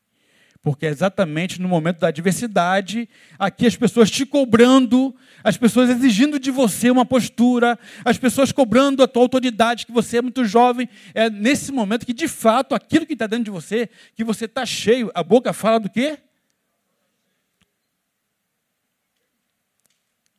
Porque 0.62 0.86
é 0.86 0.88
exatamente 0.88 1.60
no 1.60 1.68
momento 1.68 1.98
da 1.98 2.08
adversidade, 2.08 3.08
aqui 3.38 3.66
as 3.66 3.76
pessoas 3.76 4.10
te 4.10 4.24
cobrando, 4.24 5.14
as 5.46 5.56
pessoas 5.56 5.88
exigindo 5.88 6.40
de 6.40 6.50
você 6.50 6.90
uma 6.90 7.06
postura, 7.06 7.78
as 8.04 8.18
pessoas 8.18 8.50
cobrando 8.50 9.00
a 9.00 9.06
tua 9.06 9.22
autoridade, 9.22 9.86
que 9.86 9.92
você 9.92 10.16
é 10.16 10.22
muito 10.22 10.44
jovem. 10.44 10.88
É 11.14 11.30
nesse 11.30 11.70
momento 11.70 12.04
que, 12.04 12.12
de 12.12 12.26
fato, 12.26 12.74
aquilo 12.74 13.06
que 13.06 13.12
está 13.12 13.28
dentro 13.28 13.44
de 13.44 13.50
você, 13.52 13.88
que 14.16 14.24
você 14.24 14.46
está 14.46 14.66
cheio, 14.66 15.08
a 15.14 15.22
boca 15.22 15.52
fala 15.52 15.78
do 15.78 15.88
quê? 15.88 16.18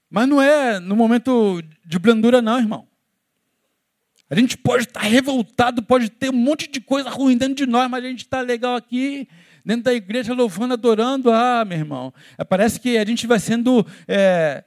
Mas 0.10 0.28
não 0.28 0.42
é 0.42 0.78
no 0.78 0.94
momento 0.94 1.64
de 1.86 1.98
blandura, 1.98 2.42
não, 2.42 2.60
irmão. 2.60 2.86
A 4.30 4.36
gente 4.36 4.58
pode 4.58 4.84
estar 4.84 5.00
revoltado, 5.00 5.82
pode 5.82 6.10
ter 6.10 6.32
um 6.32 6.34
monte 6.34 6.70
de 6.70 6.82
coisa 6.82 7.10
ruim 7.10 7.38
dentro 7.38 7.56
de 7.56 7.66
nós, 7.66 7.90
mas 7.90 8.04
a 8.04 8.10
gente 8.10 8.26
está 8.26 8.42
legal 8.42 8.76
aqui 8.76 9.26
dentro 9.64 9.84
da 9.84 9.94
igreja 9.94 10.34
louvando, 10.34 10.74
adorando. 10.74 11.32
Ah, 11.32 11.64
meu 11.64 11.78
irmão, 11.78 12.14
parece 12.50 12.78
que 12.78 12.98
a 12.98 13.06
gente 13.06 13.26
vai 13.26 13.40
sendo. 13.40 13.88
É, 14.06 14.66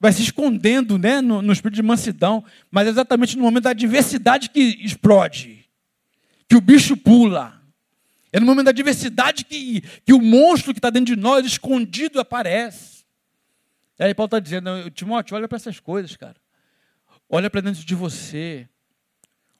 vai 0.00 0.12
se 0.12 0.22
escondendo 0.22 0.98
né, 0.98 1.20
no, 1.20 1.40
no 1.40 1.52
espírito 1.52 1.76
de 1.76 1.82
mansidão, 1.82 2.44
mas 2.70 2.86
é 2.86 2.90
exatamente 2.90 3.36
no 3.36 3.42
momento 3.42 3.64
da 3.64 3.70
adversidade 3.70 4.50
que 4.50 4.60
explode, 4.84 5.68
que 6.46 6.56
o 6.56 6.60
bicho 6.60 6.96
pula. 6.96 7.62
É 8.30 8.40
no 8.40 8.46
momento 8.46 8.64
da 8.66 8.70
adversidade 8.70 9.44
que, 9.44 9.80
que 10.04 10.12
o 10.12 10.20
monstro 10.20 10.74
que 10.74 10.78
está 10.78 10.90
dentro 10.90 11.14
de 11.14 11.20
nós, 11.20 11.46
escondido, 11.46 12.20
aparece. 12.20 13.04
E 13.98 14.04
aí 14.04 14.14
Paulo 14.14 14.26
está 14.26 14.40
dizendo, 14.40 14.90
Timóteo, 14.90 15.36
olha 15.36 15.46
para 15.48 15.56
essas 15.56 15.78
coisas, 15.78 16.16
cara. 16.16 16.36
Olha 17.28 17.48
para 17.48 17.60
dentro 17.60 17.84
de 17.84 17.94
você. 17.94 18.68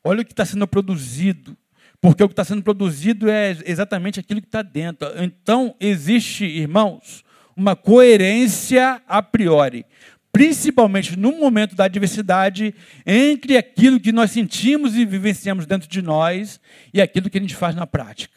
Olha 0.02 0.22
o 0.22 0.24
que 0.24 0.32
está 0.32 0.44
sendo 0.44 0.66
produzido. 0.66 1.56
Porque 2.00 2.22
o 2.22 2.28
que 2.28 2.32
está 2.32 2.44
sendo 2.44 2.62
produzido 2.62 3.30
é 3.30 3.56
exatamente 3.64 4.20
aquilo 4.20 4.42
que 4.42 4.48
está 4.48 4.60
dentro. 4.60 5.08
Então, 5.22 5.74
existe, 5.80 6.44
irmãos, 6.44 7.24
uma 7.56 7.76
coerência 7.76 9.00
a 9.06 9.22
priori, 9.22 9.86
principalmente 10.32 11.16
no 11.16 11.38
momento 11.38 11.76
da 11.76 11.84
adversidade, 11.84 12.74
entre 13.06 13.56
aquilo 13.56 14.00
que 14.00 14.12
nós 14.12 14.30
sentimos 14.30 14.96
e 14.96 15.04
vivenciamos 15.04 15.66
dentro 15.66 15.88
de 15.88 16.02
nós 16.02 16.60
e 16.92 17.00
aquilo 17.00 17.30
que 17.30 17.38
a 17.38 17.40
gente 17.40 17.54
faz 17.54 17.74
na 17.74 17.86
prática. 17.86 18.34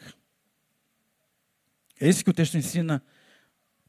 É 2.00 2.08
isso 2.08 2.22
que 2.22 2.30
o 2.30 2.34
texto 2.34 2.56
ensina 2.56 3.02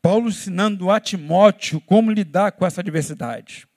Paulo 0.01 0.29
ensinando 0.29 0.89
a 0.89 0.99
Timóteo 0.99 1.81
como 1.81 2.11
lidar 2.11 2.53
com 2.53 2.65
essa 2.65 2.81
adversidade. 2.81 3.67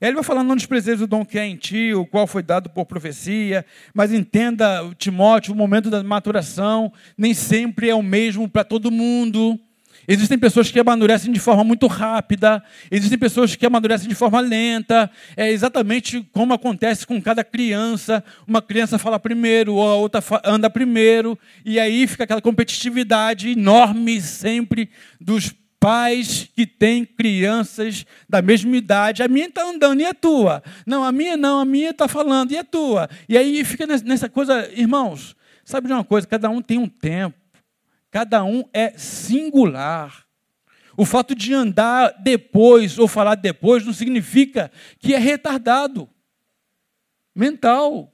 Ele 0.00 0.14
vai 0.14 0.24
falando, 0.24 0.48
não 0.48 0.56
desprezeis 0.56 1.02
o 1.02 1.06
dom 1.06 1.26
que 1.26 1.38
é 1.38 1.44
em 1.44 1.56
ti, 1.56 1.92
o 1.92 2.06
qual 2.06 2.26
foi 2.26 2.42
dado 2.42 2.70
por 2.70 2.86
profecia, 2.86 3.66
mas 3.92 4.14
entenda, 4.14 4.82
Timóteo, 4.96 5.52
o 5.52 5.56
momento 5.56 5.90
da 5.90 6.02
maturação 6.02 6.90
nem 7.18 7.34
sempre 7.34 7.90
é 7.90 7.94
o 7.94 8.02
mesmo 8.02 8.48
para 8.48 8.64
todo 8.64 8.90
mundo. 8.90 9.60
Existem 10.08 10.38
pessoas 10.38 10.70
que 10.70 10.80
amadurecem 10.80 11.32
de 11.32 11.38
forma 11.38 11.62
muito 11.62 11.86
rápida, 11.86 12.62
existem 12.90 13.18
pessoas 13.18 13.54
que 13.54 13.64
amadurecem 13.64 14.08
de 14.08 14.14
forma 14.14 14.40
lenta. 14.40 15.10
É 15.36 15.50
exatamente 15.50 16.26
como 16.32 16.52
acontece 16.52 17.06
com 17.06 17.20
cada 17.20 17.44
criança. 17.44 18.24
Uma 18.46 18.60
criança 18.60 18.98
fala 18.98 19.18
primeiro, 19.18 19.74
ou 19.74 19.88
a 19.88 19.94
outra 19.94 20.22
anda 20.44 20.68
primeiro, 20.68 21.38
e 21.64 21.78
aí 21.78 22.06
fica 22.06 22.24
aquela 22.24 22.40
competitividade 22.40 23.50
enorme 23.50 24.20
sempre 24.20 24.90
dos 25.20 25.54
pais 25.80 26.46
que 26.54 26.66
têm 26.66 27.06
crianças 27.06 28.04
da 28.28 28.42
mesma 28.42 28.76
idade. 28.76 29.22
A 29.22 29.28
minha 29.28 29.46
está 29.46 29.64
andando, 29.64 30.00
e 30.00 30.04
a 30.04 30.12
tua? 30.12 30.62
Não, 30.84 31.02
a 31.02 31.10
minha 31.10 31.36
não, 31.38 31.58
a 31.58 31.64
minha 31.64 31.90
está 31.90 32.06
falando, 32.06 32.52
e 32.52 32.58
a 32.58 32.62
tua? 32.62 33.08
E 33.26 33.36
aí 33.36 33.64
fica 33.64 33.86
nessa 33.86 34.28
coisa, 34.28 34.70
irmãos, 34.74 35.34
sabe 35.64 35.86
de 35.86 35.94
uma 35.94 36.04
coisa? 36.04 36.26
Cada 36.26 36.50
um 36.50 36.60
tem 36.60 36.76
um 36.76 36.86
tempo, 36.86 37.36
cada 38.10 38.44
um 38.44 38.64
é 38.72 38.90
singular. 38.96 40.26
O 40.96 41.04
fato 41.04 41.34
de 41.34 41.54
andar 41.54 42.14
depois 42.22 42.98
ou 42.98 43.08
falar 43.08 43.36
depois 43.36 43.84
não 43.86 43.92
significa 43.92 44.70
que 44.98 45.14
é 45.14 45.18
retardado 45.18 46.08
mental. 47.34 48.12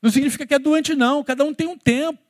Não 0.00 0.10
significa 0.10 0.46
que 0.46 0.54
é 0.54 0.58
doente, 0.58 0.94
não. 0.94 1.24
Cada 1.24 1.44
um 1.44 1.52
tem 1.52 1.66
um 1.66 1.76
tempo. 1.76 2.20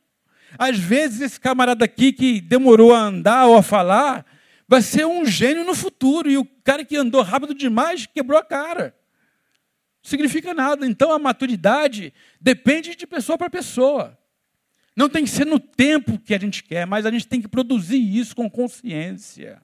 Às 0.58 0.78
vezes, 0.78 1.20
esse 1.20 1.40
camarada 1.40 1.84
aqui 1.84 2.12
que 2.12 2.40
demorou 2.40 2.94
a 2.94 3.00
andar 3.00 3.46
ou 3.46 3.56
a 3.58 3.62
falar, 3.62 4.24
vai 4.66 4.80
ser 4.80 5.06
um 5.06 5.26
gênio 5.26 5.64
no 5.64 5.74
futuro. 5.74 6.30
E 6.30 6.38
o 6.38 6.44
cara 6.64 6.84
que 6.84 6.96
andou 6.96 7.22
rápido 7.22 7.54
demais 7.54 8.06
quebrou 8.06 8.38
a 8.38 8.44
cara. 8.44 8.94
Não 10.02 10.08
significa 10.08 10.54
nada. 10.54 10.86
Então 10.86 11.12
a 11.12 11.18
maturidade 11.18 12.14
depende 12.40 12.94
de 12.94 13.06
pessoa 13.06 13.36
para 13.36 13.50
pessoa. 13.50 14.16
Não 14.98 15.08
tem 15.08 15.22
que 15.22 15.30
ser 15.30 15.46
no 15.46 15.60
tempo 15.60 16.18
que 16.18 16.34
a 16.34 16.40
gente 16.40 16.64
quer, 16.64 16.84
mas 16.84 17.06
a 17.06 17.10
gente 17.12 17.24
tem 17.24 17.40
que 17.40 17.46
produzir 17.46 18.00
isso 18.00 18.34
com 18.34 18.50
consciência. 18.50 19.62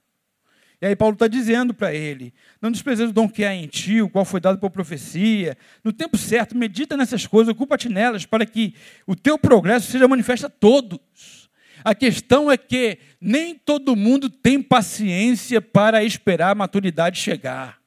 E 0.81 0.87
aí 0.87 0.95
Paulo 0.95 1.15
está 1.15 1.27
dizendo 1.27 1.75
para 1.75 1.93
ele: 1.93 2.33
não 2.63 2.71
desprezeis 2.71 3.11
o 3.11 3.13
dom 3.13 3.29
que 3.29 3.45
há 3.45 3.53
em 3.53 3.67
ti, 3.67 4.01
o 4.01 4.09
qual 4.09 4.25
foi 4.25 4.39
dado 4.39 4.61
por 4.61 4.71
profecia. 4.71 5.59
No 5.83 5.93
tempo 5.93 6.17
certo, 6.17 6.57
medita 6.57 6.97
nessas 6.97 7.27
coisas, 7.27 7.53
ocupa-te 7.53 7.89
nelas, 7.89 8.25
para 8.25 8.47
que 8.47 8.77
o 9.09 9.17
teu 9.17 9.37
progresso 9.37 9.91
seja 9.91 10.07
manifesto 10.07 10.47
a 10.47 10.49
todos. 10.49 11.51
A 11.83 11.97
questão 11.97 12.49
é 12.49 12.57
que 12.57 12.99
nem 13.21 13.57
todo 13.57 13.97
mundo 13.97 14.31
tem 14.31 14.63
paciência 14.63 15.61
para 15.61 16.05
esperar 16.05 16.53
a 16.53 16.55
maturidade 16.55 17.19
chegar. 17.19 17.81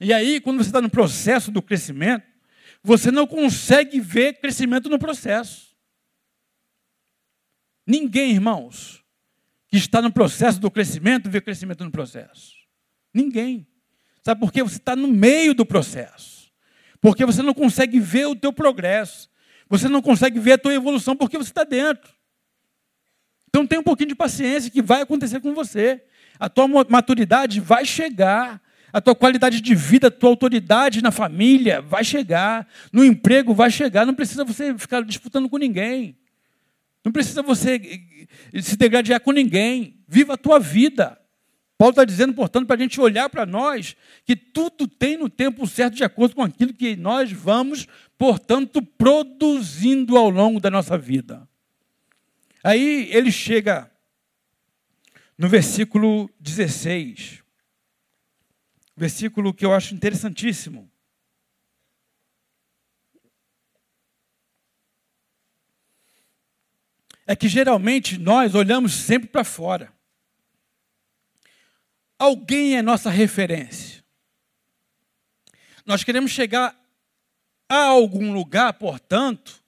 E 0.00 0.12
aí, 0.12 0.40
quando 0.40 0.58
você 0.58 0.68
está 0.68 0.80
no 0.80 0.88
processo 0.88 1.50
do 1.50 1.60
crescimento, 1.60 2.33
você 2.84 3.10
não 3.10 3.26
consegue 3.26 3.98
ver 3.98 4.34
crescimento 4.34 4.90
no 4.90 4.98
processo. 4.98 5.74
Ninguém, 7.86 8.32
irmãos, 8.32 9.02
que 9.68 9.78
está 9.78 10.02
no 10.02 10.12
processo 10.12 10.60
do 10.60 10.70
crescimento, 10.70 11.30
vê 11.30 11.40
crescimento 11.40 11.82
no 11.82 11.90
processo. 11.90 12.52
Ninguém. 13.12 13.66
Sabe 14.22 14.38
por 14.38 14.52
quê? 14.52 14.62
Você 14.62 14.76
está 14.76 14.94
no 14.94 15.08
meio 15.08 15.54
do 15.54 15.64
processo. 15.64 16.52
Porque 17.00 17.24
você 17.24 17.42
não 17.42 17.54
consegue 17.54 17.98
ver 17.98 18.26
o 18.26 18.36
teu 18.36 18.52
progresso. 18.52 19.30
Você 19.68 19.88
não 19.88 20.02
consegue 20.02 20.38
ver 20.38 20.52
a 20.52 20.58
tua 20.58 20.74
evolução 20.74 21.16
porque 21.16 21.38
você 21.38 21.50
está 21.50 21.64
dentro. 21.64 22.12
Então 23.48 23.66
tenha 23.66 23.80
um 23.80 23.84
pouquinho 23.84 24.10
de 24.10 24.14
paciência 24.14 24.70
que 24.70 24.82
vai 24.82 25.00
acontecer 25.00 25.40
com 25.40 25.54
você. 25.54 26.04
A 26.38 26.50
tua 26.50 26.68
maturidade 26.68 27.60
vai 27.60 27.86
chegar. 27.86 28.60
A 28.94 29.00
tua 29.00 29.16
qualidade 29.16 29.60
de 29.60 29.74
vida, 29.74 30.06
a 30.06 30.10
tua 30.10 30.30
autoridade 30.30 31.02
na 31.02 31.10
família 31.10 31.82
vai 31.82 32.04
chegar. 32.04 32.64
No 32.92 33.04
emprego 33.04 33.52
vai 33.52 33.68
chegar. 33.68 34.06
Não 34.06 34.14
precisa 34.14 34.44
você 34.44 34.72
ficar 34.78 35.02
disputando 35.02 35.48
com 35.48 35.58
ninguém. 35.58 36.16
Não 37.04 37.10
precisa 37.10 37.42
você 37.42 38.28
eh, 38.52 38.62
se 38.62 38.76
degradar 38.76 39.18
com 39.18 39.32
ninguém. 39.32 39.98
Viva 40.06 40.34
a 40.34 40.36
tua 40.36 40.60
vida. 40.60 41.20
Paulo 41.76 41.90
está 41.90 42.04
dizendo, 42.04 42.34
portanto, 42.34 42.68
para 42.68 42.76
a 42.76 42.78
gente 42.78 43.00
olhar 43.00 43.28
para 43.28 43.44
nós, 43.44 43.96
que 44.24 44.36
tudo 44.36 44.86
tem 44.86 45.16
no 45.16 45.28
tempo 45.28 45.66
certo, 45.66 45.96
de 45.96 46.04
acordo 46.04 46.36
com 46.36 46.42
aquilo 46.44 46.72
que 46.72 46.94
nós 46.94 47.32
vamos, 47.32 47.88
portanto, 48.16 48.80
produzindo 48.80 50.16
ao 50.16 50.30
longo 50.30 50.60
da 50.60 50.70
nossa 50.70 50.96
vida. 50.96 51.48
Aí 52.62 53.08
ele 53.10 53.32
chega 53.32 53.90
no 55.36 55.48
versículo 55.48 56.30
16, 56.38 57.43
versículo 58.96 59.52
que 59.52 59.64
eu 59.64 59.74
acho 59.74 59.94
interessantíssimo. 59.94 60.90
É 67.26 67.34
que 67.34 67.48
geralmente 67.48 68.18
nós 68.18 68.54
olhamos 68.54 68.92
sempre 68.92 69.28
para 69.28 69.44
fora. 69.44 69.92
Alguém 72.18 72.76
é 72.76 72.82
nossa 72.82 73.10
referência. 73.10 74.04
Nós 75.84 76.04
queremos 76.04 76.30
chegar 76.30 76.78
a 77.68 77.84
algum 77.84 78.32
lugar, 78.32 78.74
portanto, 78.74 79.62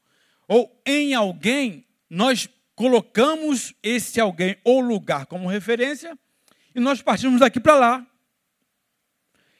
ou 0.47 0.81
em 0.87 1.15
alguém, 1.15 1.87
nós 2.09 2.49
colocamos 2.75 3.75
esse 3.83 4.21
alguém 4.21 4.57
ou 4.63 4.81
lugar 4.81 5.27
como 5.27 5.49
referência 5.49 6.17
e 6.75 6.81
nós 6.81 7.03
partimos 7.03 7.41
daqui 7.41 7.59
para 7.59 7.75
lá. 7.75 8.07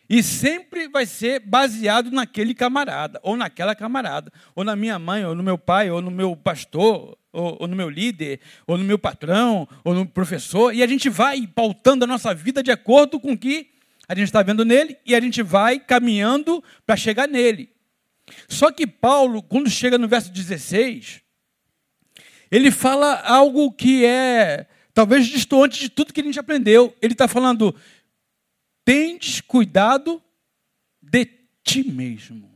E 0.09 0.23
sempre 0.23 0.89
vai 0.89 1.05
ser 1.05 1.41
baseado 1.41 2.11
naquele 2.11 2.55
camarada, 2.55 3.19
ou 3.23 3.37
naquela 3.37 3.75
camarada, 3.75 4.33
ou 4.55 4.63
na 4.63 4.77
minha 4.77 4.99
mãe, 4.99 5.25
ou 5.25 5.35
no 5.35 5.43
meu 5.43 5.59
pai, 5.59 5.91
ou 5.91 6.01
no 6.01 6.11
meu 6.11 6.37
pastor, 6.37 7.19
ou, 7.33 7.57
ou 7.61 7.67
no 7.67 7.75
meu 7.75 7.91
líder, 7.91 8.41
ou 8.67 8.79
no 8.79 8.85
meu 8.85 8.99
patrão, 8.99 9.69
ou 9.85 9.95
no 9.95 10.07
professor, 10.07 10.73
e 10.73 10.83
a 10.83 10.87
gente 10.87 11.09
vai 11.09 11.47
pautando 11.47 12.05
a 12.05 12.07
nossa 12.07 12.33
vida 12.35 12.63
de 12.63 12.71
acordo 12.71 13.19
com 13.19 13.33
o 13.33 13.39
que 13.39 13.71
a 14.09 14.15
gente 14.15 14.27
está 14.27 14.43
vendo 14.43 14.65
nele, 14.65 14.97
e 15.05 15.15
a 15.15 15.21
gente 15.21 15.43
vai 15.43 15.81
caminhando 15.81 16.63
para 16.87 16.97
chegar 16.97 17.27
nele. 17.27 17.71
Só 18.49 18.71
que 18.71 18.87
Paulo, 18.87 19.43
quando 19.43 19.69
chega 19.69 19.99
no 19.99 20.09
verso 20.09 20.31
16, 20.33 21.21
ele 22.51 22.71
fala 22.71 23.21
algo 23.23 23.73
que 23.73 24.05
é 24.05 24.67
talvez 24.95 25.27
distante 25.27 25.79
de 25.79 25.89
tudo 25.89 26.13
que 26.13 26.21
a 26.21 26.25
gente 26.25 26.39
aprendeu. 26.39 26.95
Ele 27.03 27.13
está 27.13 27.29
falando: 27.29 27.75
tendes 28.87 29.41
cuidado 29.41 30.23
de 31.03 31.27
ti 31.65 31.83
mesmo. 31.83 32.55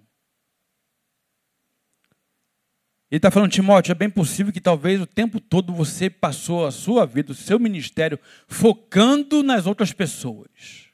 Ele 3.11 3.19
está 3.19 3.33
falando, 3.33 3.51
Timóteo, 3.51 3.91
é 3.91 3.97
bem 3.97 4.09
possível 4.09 4.53
que 4.53 4.61
talvez 4.61 5.01
o 5.01 5.07
tempo 5.07 5.41
todo 5.41 5.75
você 5.75 6.09
passou 6.09 6.65
a 6.65 6.71
sua 6.71 7.05
vida, 7.05 7.33
o 7.33 7.35
seu 7.35 7.59
ministério, 7.59 8.17
focando 8.47 9.43
nas 9.43 9.67
outras 9.67 9.93
pessoas, 9.93 10.87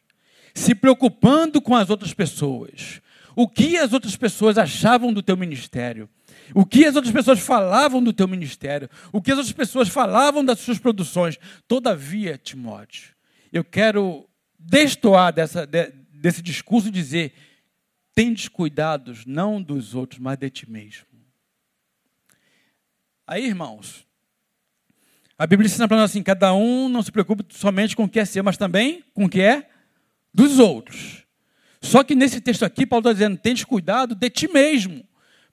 se 0.54 0.74
preocupando 0.74 1.60
com 1.60 1.76
as 1.76 1.90
outras 1.90 2.14
pessoas. 2.14 3.02
O 3.36 3.46
que 3.46 3.76
as 3.76 3.92
outras 3.92 4.16
pessoas 4.16 4.56
achavam 4.56 5.12
do 5.12 5.22
teu 5.22 5.36
ministério? 5.36 6.08
O 6.54 6.64
que 6.64 6.86
as 6.86 6.96
outras 6.96 7.12
pessoas 7.12 7.40
falavam 7.40 8.02
do 8.02 8.14
teu 8.14 8.26
ministério, 8.26 8.88
o 9.12 9.20
que 9.20 9.30
as 9.30 9.36
outras 9.36 9.54
pessoas 9.54 9.90
falavam 9.90 10.42
das 10.42 10.60
suas 10.60 10.78
produções. 10.78 11.38
Todavia, 11.68 12.38
Timóteo, 12.38 13.14
eu 13.52 13.62
quero 13.62 14.25
destoar 14.66 15.32
dessa, 15.32 15.66
de, 15.66 15.92
desse 16.12 16.42
discurso 16.42 16.88
e 16.88 16.90
dizer: 16.90 17.32
tendes 18.14 18.48
cuidados 18.48 19.24
não 19.24 19.62
dos 19.62 19.94
outros, 19.94 20.18
mas 20.18 20.36
de 20.36 20.50
ti 20.50 20.70
mesmo. 20.70 21.06
Aí, 23.26 23.46
irmãos, 23.46 24.06
a 25.38 25.46
Bíblia 25.46 25.66
ensina 25.66 25.86
para 25.86 25.96
nós 25.96 26.10
assim: 26.10 26.22
cada 26.22 26.52
um 26.52 26.88
não 26.88 27.02
se 27.02 27.12
preocupe 27.12 27.44
somente 27.50 27.94
com 27.94 28.04
o 28.04 28.08
que 28.08 28.18
é 28.18 28.24
seu, 28.24 28.42
mas 28.42 28.56
também 28.56 29.04
com 29.14 29.24
o 29.24 29.28
que 29.28 29.40
é 29.40 29.68
dos 30.34 30.58
outros. 30.58 31.24
Só 31.80 32.02
que 32.02 32.14
nesse 32.14 32.40
texto 32.40 32.64
aqui, 32.64 32.84
Paulo 32.84 33.02
está 33.02 33.12
dizendo: 33.12 33.38
tendes 33.38 33.64
cuidado 33.64 34.14
de 34.14 34.30
ti 34.30 34.48
mesmo. 34.48 35.06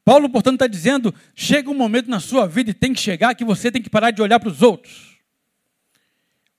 Paulo, 0.03 0.29
portanto, 0.29 0.55
está 0.55 0.67
dizendo: 0.67 1.13
chega 1.35 1.69
um 1.69 1.75
momento 1.75 2.09
na 2.09 2.19
sua 2.19 2.47
vida 2.47 2.71
e 2.71 2.73
tem 2.73 2.93
que 2.93 2.99
chegar 2.99 3.35
que 3.35 3.45
você 3.45 3.71
tem 3.71 3.81
que 3.81 3.89
parar 3.89 4.11
de 4.11 4.21
olhar 4.21 4.39
para 4.39 4.49
os 4.49 4.61
outros. 4.61 5.19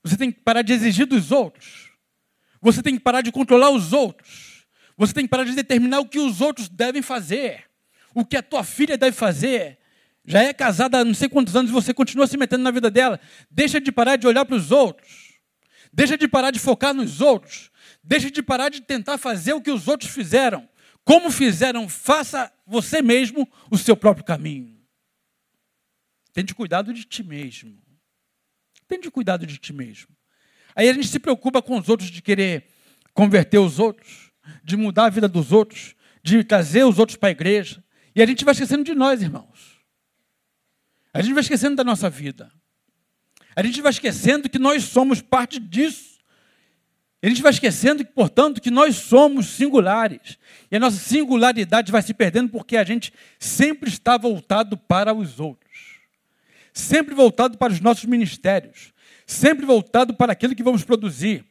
Você 0.02 0.16
tem 0.16 0.30
que 0.30 0.40
parar 0.40 0.62
de 0.62 0.72
exigir 0.72 1.06
dos 1.06 1.32
outros. 1.32 1.83
Você 2.64 2.82
tem 2.82 2.94
que 2.94 3.00
parar 3.00 3.20
de 3.20 3.30
controlar 3.30 3.68
os 3.68 3.92
outros. 3.92 4.64
Você 4.96 5.12
tem 5.12 5.24
que 5.26 5.28
parar 5.28 5.44
de 5.44 5.54
determinar 5.54 6.00
o 6.00 6.08
que 6.08 6.18
os 6.18 6.40
outros 6.40 6.66
devem 6.66 7.02
fazer. 7.02 7.66
O 8.14 8.24
que 8.24 8.38
a 8.38 8.42
tua 8.42 8.64
filha 8.64 8.96
deve 8.96 9.14
fazer. 9.14 9.78
Já 10.24 10.42
é 10.42 10.54
casada 10.54 10.98
há 10.98 11.04
não 11.04 11.12
sei 11.12 11.28
quantos 11.28 11.54
anos 11.54 11.70
e 11.70 11.74
você 11.74 11.92
continua 11.92 12.26
se 12.26 12.38
metendo 12.38 12.64
na 12.64 12.70
vida 12.70 12.90
dela. 12.90 13.20
Deixa 13.50 13.78
de 13.78 13.92
parar 13.92 14.16
de 14.16 14.26
olhar 14.26 14.46
para 14.46 14.56
os 14.56 14.70
outros. 14.70 15.34
Deixa 15.92 16.16
de 16.16 16.26
parar 16.26 16.52
de 16.52 16.58
focar 16.58 16.94
nos 16.94 17.20
outros. 17.20 17.70
Deixa 18.02 18.30
de 18.30 18.42
parar 18.42 18.70
de 18.70 18.80
tentar 18.80 19.18
fazer 19.18 19.52
o 19.52 19.60
que 19.60 19.70
os 19.70 19.86
outros 19.86 20.10
fizeram. 20.10 20.66
Como 21.04 21.30
fizeram, 21.30 21.86
faça 21.86 22.50
você 22.66 23.02
mesmo 23.02 23.46
o 23.70 23.76
seu 23.76 23.94
próprio 23.94 24.24
caminho. 24.24 24.80
Tente 26.32 26.54
cuidado 26.54 26.94
de 26.94 27.04
ti 27.04 27.22
mesmo. 27.22 27.78
Tente 28.88 29.10
cuidado 29.10 29.46
de 29.46 29.58
ti 29.58 29.74
mesmo. 29.74 30.16
Aí 30.74 30.88
a 30.88 30.92
gente 30.92 31.08
se 31.08 31.18
preocupa 31.18 31.62
com 31.62 31.78
os 31.78 31.88
outros 31.88 32.10
de 32.10 32.20
querer 32.20 32.66
converter 33.12 33.58
os 33.58 33.78
outros, 33.78 34.32
de 34.62 34.76
mudar 34.76 35.06
a 35.06 35.10
vida 35.10 35.28
dos 35.28 35.52
outros, 35.52 35.94
de 36.22 36.42
trazer 36.42 36.84
os 36.84 36.98
outros 36.98 37.16
para 37.16 37.28
a 37.28 37.32
igreja. 37.32 37.82
E 38.14 38.22
a 38.22 38.26
gente 38.26 38.44
vai 38.44 38.52
esquecendo 38.52 38.84
de 38.84 38.94
nós, 38.94 39.22
irmãos. 39.22 39.80
A 41.12 41.22
gente 41.22 41.32
vai 41.32 41.42
esquecendo 41.42 41.76
da 41.76 41.84
nossa 41.84 42.10
vida. 42.10 42.50
A 43.54 43.62
gente 43.62 43.80
vai 43.80 43.90
esquecendo 43.90 44.48
que 44.48 44.58
nós 44.58 44.84
somos 44.84 45.22
parte 45.22 45.60
disso. 45.60 46.14
A 47.22 47.28
gente 47.28 47.40
vai 47.40 47.52
esquecendo, 47.52 48.04
portanto, 48.04 48.60
que 48.60 48.70
nós 48.70 48.96
somos 48.96 49.46
singulares. 49.46 50.38
E 50.70 50.76
a 50.76 50.80
nossa 50.80 50.98
singularidade 50.98 51.90
vai 51.90 52.02
se 52.02 52.12
perdendo 52.12 52.50
porque 52.50 52.76
a 52.76 52.84
gente 52.84 53.12
sempre 53.38 53.88
está 53.88 54.18
voltado 54.18 54.76
para 54.76 55.14
os 55.14 55.40
outros. 55.40 56.00
Sempre 56.72 57.14
voltado 57.14 57.56
para 57.56 57.72
os 57.72 57.80
nossos 57.80 58.04
ministérios. 58.04 58.92
Sempre 59.26 59.64
voltado 59.66 60.14
para 60.14 60.32
aquilo 60.32 60.54
que 60.54 60.62
vamos 60.62 60.84
produzir 60.84 61.44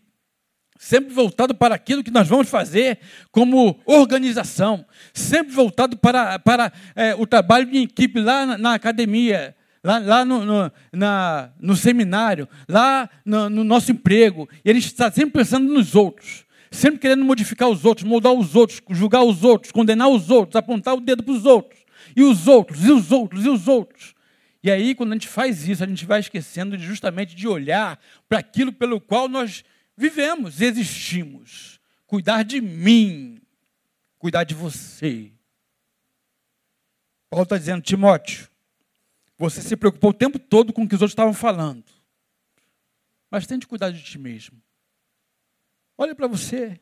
sempre 0.84 1.14
voltado 1.14 1.56
para 1.56 1.76
aquilo 1.76 2.04
que 2.04 2.12
nós 2.12 2.28
vamos 2.28 2.50
fazer 2.50 3.00
como 3.32 3.80
organização, 3.86 4.86
sempre 5.14 5.54
voltado 5.54 5.98
para, 5.98 6.38
para 6.40 6.74
é, 6.94 7.16
o 7.16 7.26
trabalho 7.26 7.66
de 7.66 7.78
equipe 7.78 8.20
lá 8.20 8.46
na, 8.46 8.58
na 8.58 8.74
academia, 8.74 9.56
lá, 9.82 10.00
lá 10.00 10.26
no, 10.26 10.44
no, 10.44 10.72
na, 10.92 11.52
no 11.58 11.76
seminário, 11.76 12.50
lá 12.68 13.10
no, 13.24 13.50
no 13.50 13.64
nosso 13.64 13.94
emprego. 13.94 14.50
E 14.64 14.70
ele 14.70 14.80
está 14.80 15.10
sempre 15.10 15.32
pensando 15.32 15.72
nos 15.72 15.96
outros, 15.96 16.44
sempre 16.70 17.00
querendo 17.00 17.24
modificar 17.24 17.70
os 17.70 17.86
outros, 17.86 18.06
moldar 18.06 18.34
os 18.34 18.54
outros, 18.54 18.82
julgar 18.90 19.24
os 19.24 19.42
outros, 19.42 19.72
condenar 19.72 20.10
os 20.10 20.30
outros, 20.30 20.58
apontar 20.58 20.96
o 20.96 21.02
dedo 21.02 21.24
para 21.24 21.34
os 21.34 21.46
outros, 21.46 21.80
e 22.14 22.24
os 22.24 22.46
outros, 22.46 22.84
e 22.84 22.92
os 22.92 23.10
outros, 23.10 23.46
e 23.46 23.50
os 23.50 23.68
outros. 23.70 24.13
E 24.64 24.72
aí, 24.72 24.96
quando 24.96 25.12
a 25.12 25.16
gente 25.16 25.28
faz 25.28 25.68
isso, 25.68 25.84
a 25.84 25.88
gente 25.88 26.06
vai 26.06 26.22
esquecendo 26.22 26.78
de, 26.78 26.86
justamente 26.86 27.36
de 27.36 27.46
olhar 27.46 28.02
para 28.30 28.40
aquilo 28.40 28.72
pelo 28.72 29.02
qual 29.02 29.28
nós 29.28 29.66
vivemos, 29.98 30.62
existimos. 30.62 31.82
Cuidar 32.08 32.44
de 32.44 32.62
mim, 32.62 33.42
cuidar 34.18 34.46
de 34.46 34.56
você. 34.56 35.34
Paulo 37.30 37.44
está 37.44 37.58
dizendo, 37.58 37.82
Timóteo, 37.82 38.48
você 39.38 39.62
se 39.62 39.76
preocupou 39.76 40.12
o 40.12 40.14
tempo 40.14 40.40
todo 40.40 40.72
com 40.72 40.84
o 40.84 40.88
que 40.88 40.96
os 40.96 41.02
outros 41.02 41.12
estavam 41.12 41.34
falando. 41.34 41.84
Mas 43.30 43.46
tente 43.46 43.68
cuidar 43.68 43.92
de 43.92 44.02
ti 44.02 44.18
mesmo. 44.18 44.62
Olha 45.98 46.16
para 46.16 46.28
você. 46.28 46.80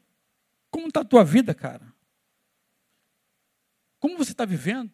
Como 0.69 0.87
está 0.87 1.01
a 1.01 1.05
tua 1.05 1.23
vida, 1.23 1.55
cara? 1.55 1.91
Como 3.99 4.17
você 4.17 4.33
está 4.33 4.45
vivendo? 4.45 4.91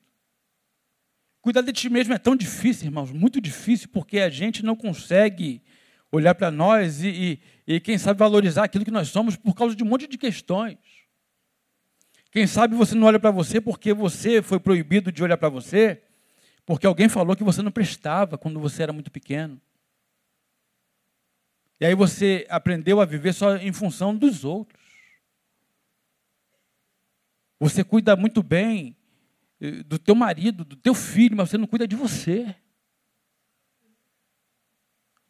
Cuidar 1.47 1.61
de 1.61 1.71
ti 1.71 1.89
mesmo 1.89 2.13
é 2.13 2.17
tão 2.17 2.35
difícil, 2.35 2.87
irmãos, 2.87 3.09
muito 3.09 3.39
difícil, 3.39 3.87
porque 3.87 4.19
a 4.19 4.29
gente 4.29 4.65
não 4.65 4.75
consegue 4.75 5.63
olhar 6.11 6.35
para 6.35 6.51
nós 6.51 7.01
e, 7.01 7.39
e, 7.65 7.75
e, 7.75 7.79
quem 7.79 7.97
sabe, 7.97 8.19
valorizar 8.19 8.65
aquilo 8.65 8.83
que 8.83 8.91
nós 8.91 9.07
somos 9.07 9.37
por 9.37 9.55
causa 9.55 9.73
de 9.73 9.81
um 9.81 9.87
monte 9.87 10.07
de 10.07 10.17
questões. 10.17 10.77
Quem 12.31 12.45
sabe 12.45 12.75
você 12.75 12.95
não 12.95 13.07
olha 13.07 13.17
para 13.17 13.31
você 13.31 13.61
porque 13.61 13.93
você 13.93 14.41
foi 14.41 14.59
proibido 14.59 15.09
de 15.09 15.23
olhar 15.23 15.37
para 15.37 15.47
você, 15.47 16.03
porque 16.65 16.85
alguém 16.85 17.07
falou 17.07 17.33
que 17.33 17.45
você 17.45 17.61
não 17.61 17.71
prestava 17.71 18.37
quando 18.37 18.59
você 18.59 18.83
era 18.83 18.91
muito 18.91 19.09
pequeno. 19.09 19.57
E 21.79 21.85
aí 21.85 21.95
você 21.95 22.45
aprendeu 22.49 22.99
a 22.99 23.05
viver 23.05 23.31
só 23.31 23.55
em 23.55 23.71
função 23.71 24.13
dos 24.13 24.43
outros. 24.43 24.83
Você 27.57 27.85
cuida 27.85 28.17
muito 28.17 28.43
bem 28.43 28.97
do 29.85 29.97
teu 29.97 30.13
marido, 30.13 30.63
do 30.63 30.75
teu 30.75 30.93
filho, 30.93 31.35
mas 31.35 31.49
você 31.49 31.57
não 31.57 31.67
cuida 31.67 31.87
de 31.87 31.95
você. 31.95 32.55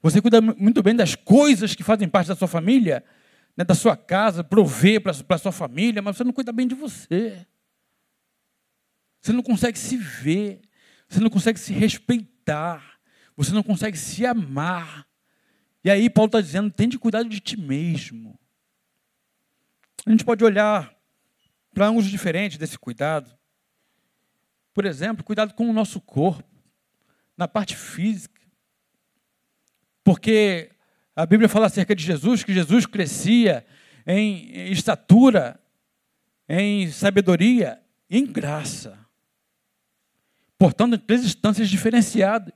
Você 0.01 0.21
cuida 0.21 0.41
muito 0.41 0.83
bem 0.83 0.95
das 0.95 1.15
coisas 1.15 1.75
que 1.75 1.83
fazem 1.83 2.07
parte 2.07 2.27
da 2.27 2.35
sua 2.35 2.47
família, 2.47 3.03
né, 3.55 3.63
da 3.63 3.73
sua 3.73 3.97
casa, 3.97 4.43
prover 4.43 5.01
para 5.01 5.11
a 5.11 5.37
sua 5.37 5.51
família, 5.51 6.01
mas 6.01 6.17
você 6.17 6.23
não 6.23 6.31
cuida 6.31 6.51
bem 6.51 6.67
de 6.67 6.75
você. 6.75 7.45
Você 9.21 9.33
não 9.33 9.41
consegue 9.41 9.77
se 9.77 9.97
ver, 9.97 10.61
você 11.07 11.19
não 11.19 11.29
consegue 11.29 11.59
se 11.59 11.73
respeitar, 11.73 12.99
você 13.35 13.51
não 13.51 13.63
consegue 13.63 13.97
se 13.97 14.25
amar. 14.25 15.07
E 15.83 15.89
aí 15.89 16.09
Paulo 16.09 16.27
está 16.27 16.41
dizendo, 16.41 16.71
tem 16.71 16.87
de 16.87 16.99
cuidar 16.99 17.23
de 17.23 17.39
ti 17.39 17.57
mesmo. 17.57 18.39
A 20.05 20.11
gente 20.11 20.23
pode 20.23 20.43
olhar 20.43 20.95
para 21.73 21.87
ângulos 21.87 22.09
diferentes 22.09 22.57
desse 22.57 22.77
cuidado. 22.77 23.36
Por 24.77 24.85
exemplo, 24.85 25.23
cuidado 25.23 25.55
com 25.55 25.67
o 25.67 25.73
nosso 25.73 25.99
corpo, 25.99 26.43
na 27.35 27.47
parte 27.47 27.75
física. 27.75 28.39
Porque 30.03 30.69
a 31.15 31.25
Bíblia 31.25 31.49
fala 31.49 31.65
acerca 31.65 31.95
de 31.95 32.03
Jesus, 32.03 32.43
que 32.43 32.53
Jesus 32.53 32.85
crescia 32.85 33.65
em 34.05 34.69
estatura, 34.69 35.59
em 36.47 36.91
sabedoria 36.91 37.81
em 38.07 38.23
graça. 38.23 38.99
Portanto, 40.59 40.93
em 40.93 40.99
três 40.99 41.25
instâncias 41.25 41.67
diferenciadas. 41.69 42.53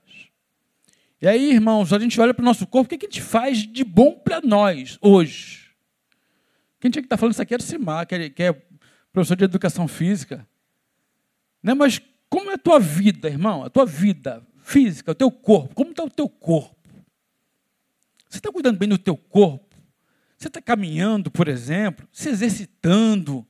E 1.20 1.28
aí, 1.28 1.52
irmãos, 1.52 1.92
a 1.92 1.98
gente 1.98 2.22
olha 2.22 2.36
para 2.36 2.44
o 2.44 2.46
nosso 2.46 2.68
corpo, 2.68 2.86
o 2.86 3.00
que 3.00 3.04
a 3.04 3.10
gente 3.10 3.20
faz 3.20 3.66
de 3.66 3.84
bom 3.84 4.14
para 4.14 4.42
nós 4.42 4.96
hoje? 5.02 5.72
Quem 6.80 6.92
tinha 6.92 7.02
que 7.02 7.08
estar 7.08 7.18
tá 7.18 7.20
falando 7.20 7.34
isso 7.34 7.42
aqui 7.42 7.56
era 7.56 7.64
o 7.64 7.66
Simar, 7.66 8.06
que 8.06 8.14
é, 8.14 8.30
que 8.30 8.44
é 8.44 8.54
professor 9.12 9.36
de 9.36 9.44
educação 9.44 9.88
física. 9.88 10.48
Né? 11.64 11.74
Mas 11.74 12.00
como 12.32 12.50
é 12.50 12.54
a 12.54 12.58
tua 12.58 12.80
vida, 12.80 13.28
irmão? 13.28 13.62
A 13.62 13.70
tua 13.70 13.86
vida 13.86 14.42
física, 14.64 15.12
o 15.12 15.16
teu 15.16 15.30
corpo. 15.30 15.76
Como 15.76 15.92
está 15.92 16.02
o 16.02 16.10
teu 16.10 16.30
corpo? 16.30 16.78
Você 18.30 18.38
está 18.38 18.50
cuidando 18.50 18.78
bem 18.78 18.88
do 18.88 18.98
teu 18.98 19.18
corpo? 19.18 19.76
Você 20.38 20.48
está 20.48 20.62
caminhando, 20.62 21.30
por 21.30 21.50
exemplo, 21.50 22.08
se 22.10 22.30
exercitando? 22.30 23.46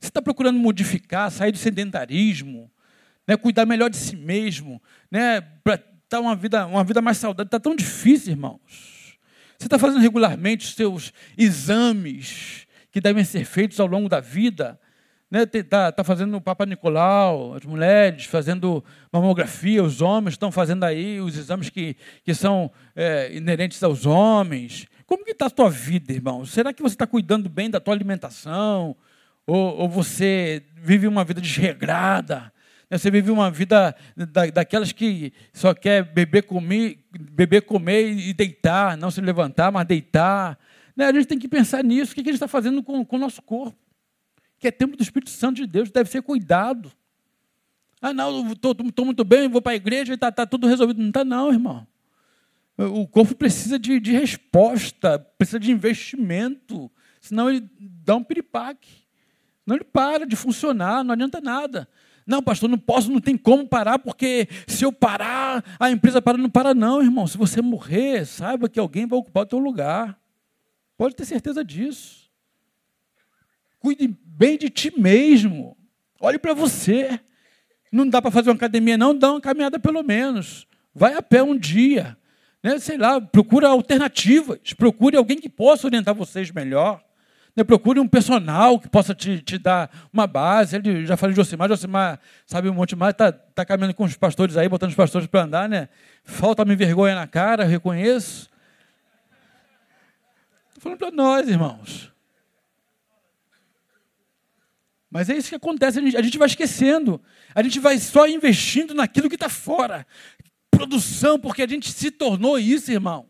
Você 0.00 0.08
está 0.08 0.20
procurando 0.20 0.58
modificar, 0.58 1.30
sair 1.30 1.52
do 1.52 1.58
sedentarismo, 1.58 2.68
né, 3.24 3.36
cuidar 3.36 3.66
melhor 3.66 3.88
de 3.88 3.96
si 3.96 4.16
mesmo, 4.16 4.82
né, 5.08 5.40
para 5.40 5.76
estar 5.76 6.18
uma 6.18 6.34
vida, 6.34 6.66
uma 6.66 6.82
vida 6.82 7.00
mais 7.00 7.18
saudável? 7.18 7.46
Está 7.46 7.60
tão 7.60 7.76
difícil, 7.76 8.32
irmãos. 8.32 9.16
Você 9.56 9.68
está 9.68 9.78
fazendo 9.78 10.00
regularmente 10.00 10.66
os 10.66 10.74
seus 10.74 11.12
exames 11.38 12.66
que 12.90 13.00
devem 13.00 13.22
ser 13.22 13.44
feitos 13.44 13.78
ao 13.78 13.86
longo 13.86 14.08
da 14.08 14.18
vida? 14.18 14.76
Está 15.34 15.56
né, 15.56 15.62
tá, 15.64 15.90
tá 15.90 16.04
fazendo 16.04 16.36
o 16.36 16.40
Papa 16.40 16.64
Nicolau, 16.64 17.54
as 17.54 17.64
mulheres 17.64 18.24
fazendo 18.24 18.84
mamografia, 19.12 19.82
os 19.82 20.00
homens 20.00 20.34
estão 20.34 20.52
fazendo 20.52 20.84
aí 20.84 21.20
os 21.20 21.36
exames 21.36 21.68
que, 21.68 21.96
que 22.22 22.32
são 22.32 22.70
é, 22.94 23.34
inerentes 23.34 23.82
aos 23.82 24.06
homens. 24.06 24.86
Como 25.04 25.24
que 25.24 25.32
está 25.32 25.46
a 25.46 25.50
tua 25.50 25.68
vida, 25.68 26.12
irmão? 26.12 26.46
Será 26.46 26.72
que 26.72 26.80
você 26.80 26.94
está 26.94 27.04
cuidando 27.04 27.48
bem 27.48 27.68
da 27.68 27.80
tua 27.80 27.92
alimentação? 27.92 28.94
Ou, 29.44 29.78
ou 29.78 29.88
você 29.88 30.62
vive 30.76 31.08
uma 31.08 31.24
vida 31.24 31.40
desregrada? 31.40 32.52
Né, 32.88 32.96
você 32.96 33.10
vive 33.10 33.32
uma 33.32 33.50
vida 33.50 33.92
da, 34.16 34.46
daquelas 34.46 34.92
que 34.92 35.32
só 35.52 35.74
quer 35.74 36.04
beber, 36.04 36.44
comer, 36.44 37.04
beber, 37.32 37.62
comer 37.62 38.08
e 38.08 38.32
deitar, 38.32 38.96
não 38.96 39.10
se 39.10 39.20
levantar, 39.20 39.72
mas 39.72 39.84
deitar. 39.84 40.56
Né? 40.96 41.06
A 41.06 41.12
gente 41.12 41.26
tem 41.26 41.40
que 41.40 41.48
pensar 41.48 41.82
nisso. 41.82 42.12
O 42.12 42.14
que 42.14 42.20
a 42.20 42.24
gente 42.24 42.34
está 42.34 42.46
fazendo 42.46 42.84
com, 42.84 43.04
com 43.04 43.16
o 43.16 43.18
nosso 43.18 43.42
corpo? 43.42 43.83
Que 44.64 44.68
é 44.68 44.70
templo 44.70 44.96
do 44.96 45.02
Espírito 45.02 45.30
Santo 45.30 45.56
de 45.56 45.66
Deus, 45.66 45.90
deve 45.90 46.08
ser 46.08 46.22
cuidado. 46.22 46.90
Ah, 48.00 48.14
não, 48.14 48.50
estou 48.52 49.04
muito 49.04 49.22
bem, 49.22 49.46
vou 49.46 49.60
para 49.60 49.72
a 49.72 49.76
igreja 49.76 50.12
e 50.12 50.14
está 50.14 50.32
tá 50.32 50.46
tudo 50.46 50.66
resolvido. 50.66 51.02
Não 51.02 51.08
está, 51.08 51.22
não, 51.22 51.52
irmão. 51.52 51.86
O 52.78 53.06
corpo 53.06 53.34
precisa 53.34 53.78
de, 53.78 54.00
de, 54.00 54.12
resposta, 54.12 55.18
precisa 55.18 55.60
de 55.60 55.70
investimento, 55.70 56.90
senão 57.20 57.50
ele 57.50 57.68
dá 57.78 58.16
um 58.16 58.24
piripaque. 58.24 58.88
Senão 59.62 59.76
ele 59.76 59.84
para 59.84 60.26
de 60.26 60.34
funcionar, 60.34 61.04
não 61.04 61.12
adianta 61.12 61.42
nada. 61.42 61.86
Não, 62.26 62.42
pastor, 62.42 62.70
não 62.70 62.78
posso, 62.78 63.12
não 63.12 63.20
tem 63.20 63.36
como 63.36 63.68
parar, 63.68 63.98
porque 63.98 64.48
se 64.66 64.82
eu 64.82 64.92
parar, 64.92 65.62
a 65.78 65.90
empresa 65.90 66.22
para, 66.22 66.38
não 66.38 66.48
para, 66.48 66.72
não, 66.72 67.02
irmão. 67.02 67.26
Se 67.26 67.36
você 67.36 67.60
morrer, 67.60 68.24
saiba 68.24 68.66
que 68.66 68.80
alguém 68.80 69.06
vai 69.06 69.18
ocupar 69.18 69.42
o 69.42 69.46
teu 69.46 69.58
lugar. 69.58 70.18
Pode 70.96 71.14
ter 71.14 71.26
certeza 71.26 71.62
disso. 71.62 72.24
Cuide 73.84 74.16
bem 74.36 74.58
de 74.58 74.68
ti 74.68 74.92
mesmo. 74.98 75.76
Olhe 76.20 76.38
para 76.38 76.54
você. 76.54 77.20
Não 77.92 78.08
dá 78.08 78.20
para 78.20 78.30
fazer 78.30 78.50
uma 78.50 78.56
academia, 78.56 78.98
não, 78.98 79.16
dá 79.16 79.30
uma 79.30 79.40
caminhada 79.40 79.78
pelo 79.78 80.02
menos. 80.02 80.66
Vai 80.94 81.14
a 81.14 81.22
pé 81.22 81.42
um 81.42 81.56
dia. 81.56 82.16
Né? 82.62 82.78
Sei 82.78 82.96
lá, 82.96 83.20
procura 83.20 83.68
alternativas. 83.68 84.58
Procure 84.76 85.16
alguém 85.16 85.38
que 85.38 85.48
possa 85.48 85.86
orientar 85.86 86.14
vocês 86.14 86.50
melhor. 86.50 87.00
Né? 87.54 87.62
Procure 87.62 88.00
um 88.00 88.08
personal 88.08 88.80
que 88.80 88.88
possa 88.88 89.14
te, 89.14 89.40
te 89.40 89.58
dar 89.58 89.90
uma 90.12 90.26
base. 90.26 90.74
Ele, 90.74 91.06
já 91.06 91.16
falei 91.16 91.34
de 91.34 91.36
Josimar, 91.36 91.68
Josimar 91.68 92.18
sabe 92.46 92.68
um 92.68 92.74
monte 92.74 92.96
mais, 92.96 93.12
está 93.12 93.30
tá 93.30 93.64
caminhando 93.64 93.94
com 93.94 94.04
os 94.04 94.16
pastores 94.16 94.56
aí, 94.56 94.68
botando 94.68 94.90
os 94.90 94.96
pastores 94.96 95.28
para 95.28 95.44
andar, 95.44 95.68
né? 95.68 95.88
Falta-me 96.24 96.74
vergonha 96.74 97.14
na 97.14 97.28
cara, 97.28 97.64
reconheço. 97.64 98.50
Estou 100.68 100.82
falando 100.82 100.98
para 100.98 101.10
nós, 101.12 101.48
irmãos. 101.48 102.13
Mas 105.14 105.30
é 105.30 105.36
isso 105.36 105.48
que 105.48 105.54
acontece, 105.54 106.00
a 106.00 106.02
gente, 106.02 106.16
a 106.16 106.22
gente 106.22 106.36
vai 106.36 106.48
esquecendo. 106.48 107.22
A 107.54 107.62
gente 107.62 107.78
vai 107.78 108.00
só 108.00 108.26
investindo 108.26 108.92
naquilo 108.92 109.28
que 109.28 109.36
está 109.36 109.48
fora. 109.48 110.04
Produção, 110.72 111.38
porque 111.38 111.62
a 111.62 111.68
gente 111.68 111.92
se 111.92 112.10
tornou 112.10 112.58
isso, 112.58 112.90
irmãos. 112.90 113.28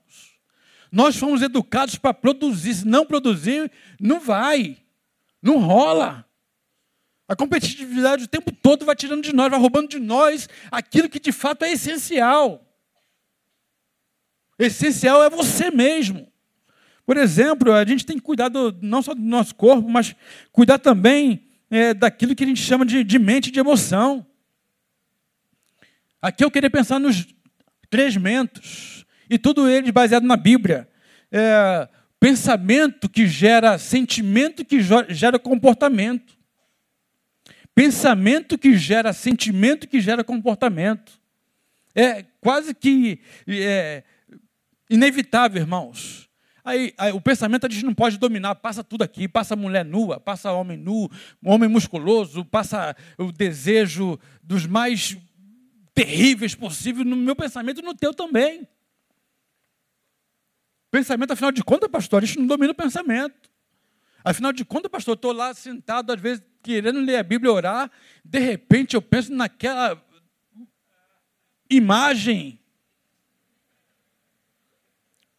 Nós 0.90 1.14
fomos 1.14 1.42
educados 1.42 1.96
para 1.96 2.14
produzir. 2.14 2.72
Se 2.72 2.88
não 2.88 3.04
produzir, 3.04 3.70
não 4.00 4.18
vai. 4.18 4.78
Não 5.42 5.58
rola. 5.58 6.26
A 7.28 7.36
competitividade 7.36 8.24
o 8.24 8.28
tempo 8.28 8.50
todo 8.50 8.86
vai 8.86 8.96
tirando 8.96 9.22
de 9.22 9.34
nós, 9.34 9.50
vai 9.50 9.60
roubando 9.60 9.88
de 9.88 9.98
nós 9.98 10.48
aquilo 10.70 11.06
que 11.06 11.20
de 11.20 11.32
fato 11.32 11.66
é 11.66 11.72
essencial. 11.72 12.66
Essencial 14.58 15.22
é 15.22 15.28
você 15.28 15.70
mesmo. 15.70 16.32
Por 17.04 17.18
exemplo, 17.18 17.74
a 17.74 17.84
gente 17.84 18.06
tem 18.06 18.16
que 18.16 18.22
cuidar 18.22 18.48
do, 18.48 18.74
não 18.80 19.02
só 19.02 19.12
do 19.12 19.20
nosso 19.20 19.54
corpo, 19.54 19.86
mas 19.86 20.16
cuidar 20.50 20.78
também 20.78 21.43
é, 21.74 21.92
daquilo 21.92 22.36
que 22.36 22.44
a 22.44 22.46
gente 22.46 22.60
chama 22.60 22.86
de, 22.86 23.02
de 23.02 23.18
mente 23.18 23.50
de 23.50 23.58
emoção. 23.58 24.24
Aqui 26.22 26.44
eu 26.44 26.50
queria 26.50 26.70
pensar 26.70 27.00
nos 27.00 27.26
três 27.90 28.16
mentos, 28.16 29.04
e 29.28 29.36
tudo 29.36 29.68
eles 29.68 29.90
baseado 29.90 30.24
na 30.24 30.36
Bíblia. 30.36 30.88
É, 31.32 31.88
pensamento 32.20 33.08
que 33.08 33.26
gera 33.26 33.76
sentimento 33.76 34.64
que 34.64 34.78
gera 35.08 35.36
comportamento. 35.36 36.38
Pensamento 37.74 38.56
que 38.56 38.76
gera 38.76 39.12
sentimento 39.12 39.88
que 39.88 40.00
gera 40.00 40.22
comportamento. 40.22 41.20
É 41.92 42.24
quase 42.40 42.72
que 42.72 43.18
é, 43.48 44.04
inevitável, 44.88 45.60
irmãos. 45.60 46.23
Aí, 46.64 46.94
aí, 46.96 47.12
o 47.12 47.20
pensamento 47.20 47.66
a 47.66 47.68
gente 47.68 47.84
não 47.84 47.94
pode 47.94 48.16
dominar, 48.16 48.54
passa 48.54 48.82
tudo 48.82 49.02
aqui, 49.02 49.28
passa 49.28 49.54
mulher 49.54 49.84
nua, 49.84 50.18
passa 50.18 50.50
homem 50.50 50.78
nu, 50.78 51.10
homem 51.44 51.68
musculoso, 51.68 52.42
passa 52.42 52.96
o 53.18 53.30
desejo 53.30 54.18
dos 54.42 54.66
mais 54.66 55.14
terríveis 55.92 56.54
possíveis 56.54 57.06
no 57.06 57.16
meu 57.16 57.36
pensamento 57.36 57.80
e 57.80 57.84
no 57.84 57.94
teu 57.94 58.14
também. 58.14 58.66
Pensamento, 60.90 61.32
afinal 61.32 61.52
de 61.52 61.62
contas, 61.62 61.90
pastor, 61.90 62.22
a 62.22 62.26
gente 62.26 62.38
não 62.38 62.46
domina 62.46 62.72
o 62.72 62.74
pensamento. 62.74 63.50
Afinal 64.24 64.50
de 64.50 64.64
contas, 64.64 64.90
pastor, 64.90 65.16
estou 65.16 65.32
lá 65.32 65.52
sentado, 65.52 66.12
às 66.12 66.20
vezes, 66.20 66.42
querendo 66.62 67.00
ler 67.00 67.16
a 67.16 67.22
Bíblia 67.22 67.50
e 67.50 67.54
orar, 67.54 67.90
de 68.24 68.38
repente 68.38 68.94
eu 68.94 69.02
penso 69.02 69.30
naquela 69.34 70.02
imagem 71.68 72.58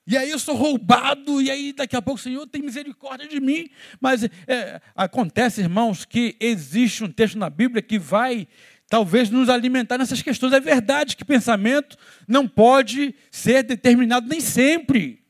e 0.08 0.16
aí 0.16 0.30
eu 0.30 0.38
sou 0.38 0.56
roubado, 0.56 1.42
e 1.42 1.50
aí 1.50 1.74
daqui 1.74 1.96
a 1.96 2.02
pouco 2.02 2.20
o 2.20 2.24
Senhor 2.24 2.46
tem 2.46 2.62
misericórdia 2.62 3.28
de 3.28 3.40
mim. 3.40 3.68
Mas 4.00 4.24
é, 4.24 4.80
acontece, 4.96 5.62
irmãos, 5.62 6.06
que 6.06 6.36
existe 6.40 7.04
um 7.04 7.12
texto 7.12 7.40
na 7.40 7.50
Bíblia 7.50 7.82
que 7.82 7.98
vai 7.98 8.48
talvez 8.88 9.32
nos 9.32 9.50
alimentar 9.50 9.98
nessas 9.98 10.22
questões. 10.22 10.54
É 10.54 10.60
verdade 10.60 11.18
que 11.18 11.26
pensamento 11.26 11.98
não 12.28 12.48
pode 12.48 13.16
ser 13.32 13.64
determinado 13.64 14.28
nem 14.28 14.40
sempre. 14.40 15.24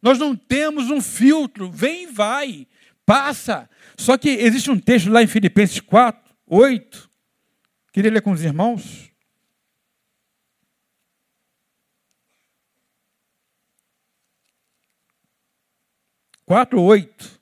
Nós 0.00 0.18
não 0.18 0.34
temos 0.34 0.90
um 0.90 1.00
filtro, 1.00 1.70
vem 1.70 2.04
e 2.04 2.06
vai, 2.06 2.66
passa. 3.04 3.68
Só 3.96 4.16
que 4.16 4.30
existe 4.30 4.70
um 4.70 4.78
texto 4.78 5.10
lá 5.10 5.22
em 5.22 5.26
Filipenses 5.26 5.80
4, 5.80 6.34
8, 6.46 7.10
queria 7.92 8.10
ler 8.10 8.22
com 8.22 8.32
os 8.32 8.42
irmãos. 8.42 9.13
4, 16.44 16.80
8. 16.80 17.40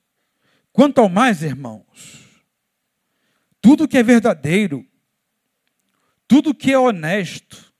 Quanto 0.73 1.01
ao 1.01 1.09
mais, 1.09 1.43
irmãos, 1.43 1.85
tudo 3.61 3.87
que 3.87 3.99
é 3.99 4.03
verdadeiro, 4.03 4.87
tudo 6.27 6.55
que 6.55 6.73
é 6.73 6.79
honesto, 6.79 7.73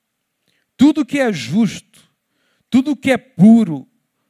tudo 0.77 1.05
que 1.05 1.19
é 1.19 1.31
justo, 1.31 2.01
tudo 2.69 2.95
que 2.95 3.11
é 3.11 3.17
puro, 3.17 3.87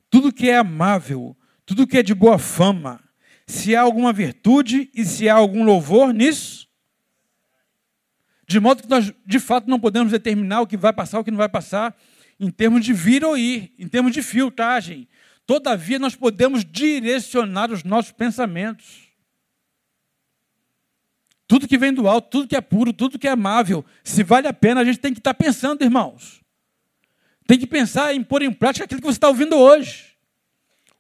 tudo 0.10 0.32
que 0.32 0.50
é 0.50 0.58
amável, 0.58 1.36
tudo 1.66 1.88
que 1.88 1.98
é 1.98 2.04
de 2.04 2.14
boa 2.14 2.38
fama, 2.38 3.04
se 3.46 3.76
há 3.76 3.82
alguma 3.82 4.14
virtude 4.14 4.90
e 4.94 5.04
se 5.04 5.28
há 5.28 5.34
algum 5.34 5.64
louvor 5.64 6.14
nisso, 6.14 6.70
de 8.48 8.60
modo 8.60 8.84
que 8.84 8.90
nós, 8.90 9.12
de 9.26 9.40
fato, 9.40 9.70
não 9.70 9.80
podemos 9.80 10.12
determinar 10.12 10.62
o 10.62 10.68
que 10.68 10.78
vai 10.78 10.94
passar, 10.94 11.20
o 11.20 11.24
que 11.24 11.32
não 11.32 11.38
vai 11.38 11.50
passar, 11.50 11.96
em 12.40 12.50
termos 12.50 12.84
de 12.86 12.94
vir 12.94 13.24
ou 13.24 13.38
ir, 13.38 13.74
em 13.80 13.88
termos 13.88 14.12
de 14.12 14.22
filtragem, 14.22 15.08
Todavia, 15.46 16.00
nós 16.00 16.16
podemos 16.16 16.64
direcionar 16.64 17.72
os 17.72 17.84
nossos 17.84 18.12
pensamentos. 18.12 19.10
Tudo 21.48 21.68
que 21.68 21.78
vem 21.78 21.94
do 21.94 22.08
alto, 22.08 22.30
tudo 22.30 22.48
que 22.48 22.56
é 22.56 22.62
puro, 22.62 22.94
tudo 22.94 23.20
que 23.20 23.28
é 23.28 23.32
amável, 23.32 23.86
se 24.04 24.24
vale 24.24 24.48
a 24.48 24.54
pena, 24.54 24.82
a 24.82 24.86
gente 24.86 25.00
tem 25.00 25.14
que 25.14 25.20
estar 25.20 25.34
pensando, 25.34 25.84
irmãos. 25.84 26.42
Tem 27.46 27.60
que 27.60 27.68
pensar 27.68 28.16
em 28.16 28.24
pôr 28.24 28.42
em 28.42 28.54
prática 28.54 28.86
aquilo 28.86 29.02
que 29.02 29.08
você 29.08 29.18
está 29.18 29.28
ouvindo 29.28 29.58
hoje. 29.58 30.16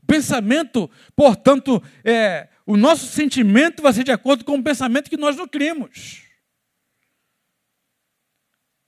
O 0.02 0.06
pensamento, 0.06 0.91
portanto, 1.16 1.82
é, 2.04 2.50
o 2.66 2.76
nosso 2.76 3.08
sentimento 3.08 3.82
vai 3.82 3.94
ser 3.94 4.04
de 4.04 4.12
acordo 4.12 4.44
com 4.44 4.58
o 4.58 4.64
pensamento 4.64 5.10
que 5.10 5.16
nós 5.16 5.38
nutrimos. 5.38 6.22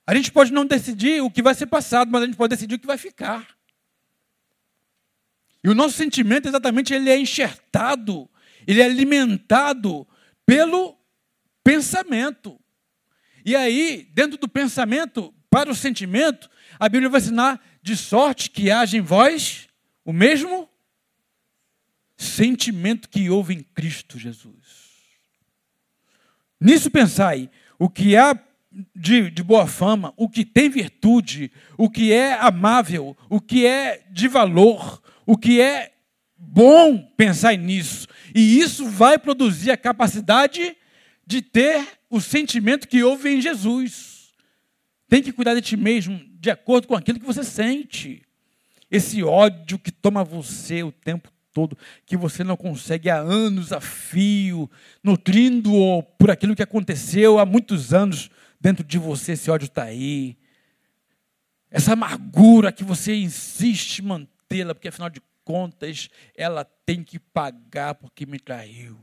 A 0.06 0.14
gente 0.14 0.30
pode 0.30 0.52
não 0.52 0.66
decidir 0.66 1.22
o 1.22 1.30
que 1.30 1.42
vai 1.42 1.54
ser 1.54 1.66
passado, 1.66 2.10
mas 2.12 2.22
a 2.22 2.26
gente 2.26 2.36
pode 2.36 2.50
decidir 2.50 2.74
o 2.74 2.78
que 2.78 2.86
vai 2.86 2.98
ficar. 2.98 3.55
E 5.62 5.68
o 5.68 5.74
nosso 5.74 5.96
sentimento, 5.96 6.48
exatamente, 6.48 6.94
ele 6.94 7.10
é 7.10 7.18
enxertado, 7.18 8.28
ele 8.66 8.80
é 8.80 8.84
alimentado 8.84 10.06
pelo 10.44 10.96
pensamento. 11.64 12.60
E 13.44 13.54
aí, 13.56 14.08
dentro 14.12 14.38
do 14.38 14.48
pensamento, 14.48 15.34
para 15.50 15.70
o 15.70 15.74
sentimento, 15.74 16.50
a 16.78 16.88
Bíblia 16.88 17.08
vai 17.08 17.20
ensinar 17.20 17.64
de 17.82 17.96
sorte 17.96 18.50
que 18.50 18.70
haja 18.70 18.96
em 18.96 19.00
vós 19.00 19.68
o 20.04 20.12
mesmo 20.12 20.68
sentimento 22.16 23.08
que 23.08 23.28
houve 23.28 23.54
em 23.54 23.62
Cristo 23.62 24.18
Jesus. 24.18 24.86
Nisso 26.60 26.90
pensai, 26.90 27.50
o 27.78 27.88
que 27.88 28.16
há 28.16 28.38
de, 28.94 29.30
de, 29.30 29.42
boa 29.42 29.66
fama, 29.66 30.12
o 30.16 30.28
que 30.28 30.44
tem 30.44 30.68
virtude, 30.68 31.50
o 31.76 31.88
que 31.88 32.12
é 32.12 32.34
amável, 32.34 33.16
o 33.28 33.40
que 33.40 33.66
é 33.66 34.04
de 34.10 34.28
valor, 34.28 35.02
o 35.26 35.36
que 35.36 35.60
é 35.60 35.92
bom 36.38 36.98
pensar 37.16 37.56
nisso. 37.56 38.06
E 38.34 38.60
isso 38.60 38.88
vai 38.88 39.18
produzir 39.18 39.70
a 39.72 39.76
capacidade 39.76 40.76
de 41.26 41.42
ter 41.42 41.84
o 42.08 42.20
sentimento 42.20 42.86
que 42.86 43.02
houve 43.02 43.30
em 43.30 43.40
Jesus. 43.40 44.32
Tem 45.08 45.22
que 45.22 45.32
cuidar 45.32 45.54
de 45.54 45.60
ti 45.60 45.76
mesmo 45.76 46.20
de 46.38 46.50
acordo 46.50 46.86
com 46.86 46.94
aquilo 46.94 47.18
que 47.18 47.26
você 47.26 47.42
sente. 47.42 48.22
Esse 48.90 49.22
ódio 49.22 49.78
que 49.78 49.90
toma 49.90 50.22
você 50.22 50.82
o 50.82 50.92
tempo 50.92 51.32
todo, 51.52 51.76
que 52.04 52.16
você 52.16 52.44
não 52.44 52.56
consegue 52.56 53.10
há 53.10 53.16
anos 53.16 53.72
a 53.72 53.80
fio, 53.80 54.70
nutrindo 55.02 55.72
por 56.18 56.30
aquilo 56.30 56.54
que 56.54 56.62
aconteceu 56.62 57.38
há 57.38 57.46
muitos 57.46 57.92
anos 57.92 58.30
dentro 58.60 58.84
de 58.84 58.98
você, 58.98 59.32
esse 59.32 59.50
ódio 59.50 59.66
está 59.66 59.84
aí. 59.84 60.36
Essa 61.70 61.94
amargura 61.94 62.70
que 62.70 62.84
você 62.84 63.16
insiste 63.16 64.02
manter 64.02 64.35
tê-la, 64.48 64.74
porque 64.74 64.88
afinal 64.88 65.10
de 65.10 65.20
contas 65.44 66.08
ela 66.34 66.64
tem 66.64 67.02
que 67.02 67.18
pagar 67.18 67.94
porque 67.94 68.26
me 68.26 68.38
traiu. 68.38 68.98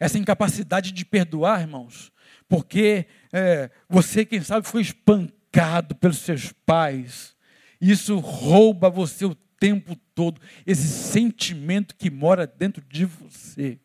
Essa 0.00 0.18
incapacidade 0.18 0.92
de 0.92 1.04
perdoar, 1.04 1.60
irmãos, 1.60 2.12
porque 2.48 3.06
é, 3.32 3.70
você, 3.88 4.24
quem 4.24 4.40
sabe, 4.40 4.66
foi 4.66 4.82
espancado 4.82 5.94
pelos 5.96 6.18
seus 6.18 6.52
pais. 6.52 7.36
Isso 7.80 8.18
rouba 8.18 8.88
você 8.88 9.24
o 9.24 9.34
tempo 9.34 9.96
todo, 10.14 10.40
esse 10.64 10.86
sentimento 10.86 11.96
que 11.96 12.10
mora 12.10 12.46
dentro 12.46 12.84
de 12.84 13.04
você. 13.04 13.78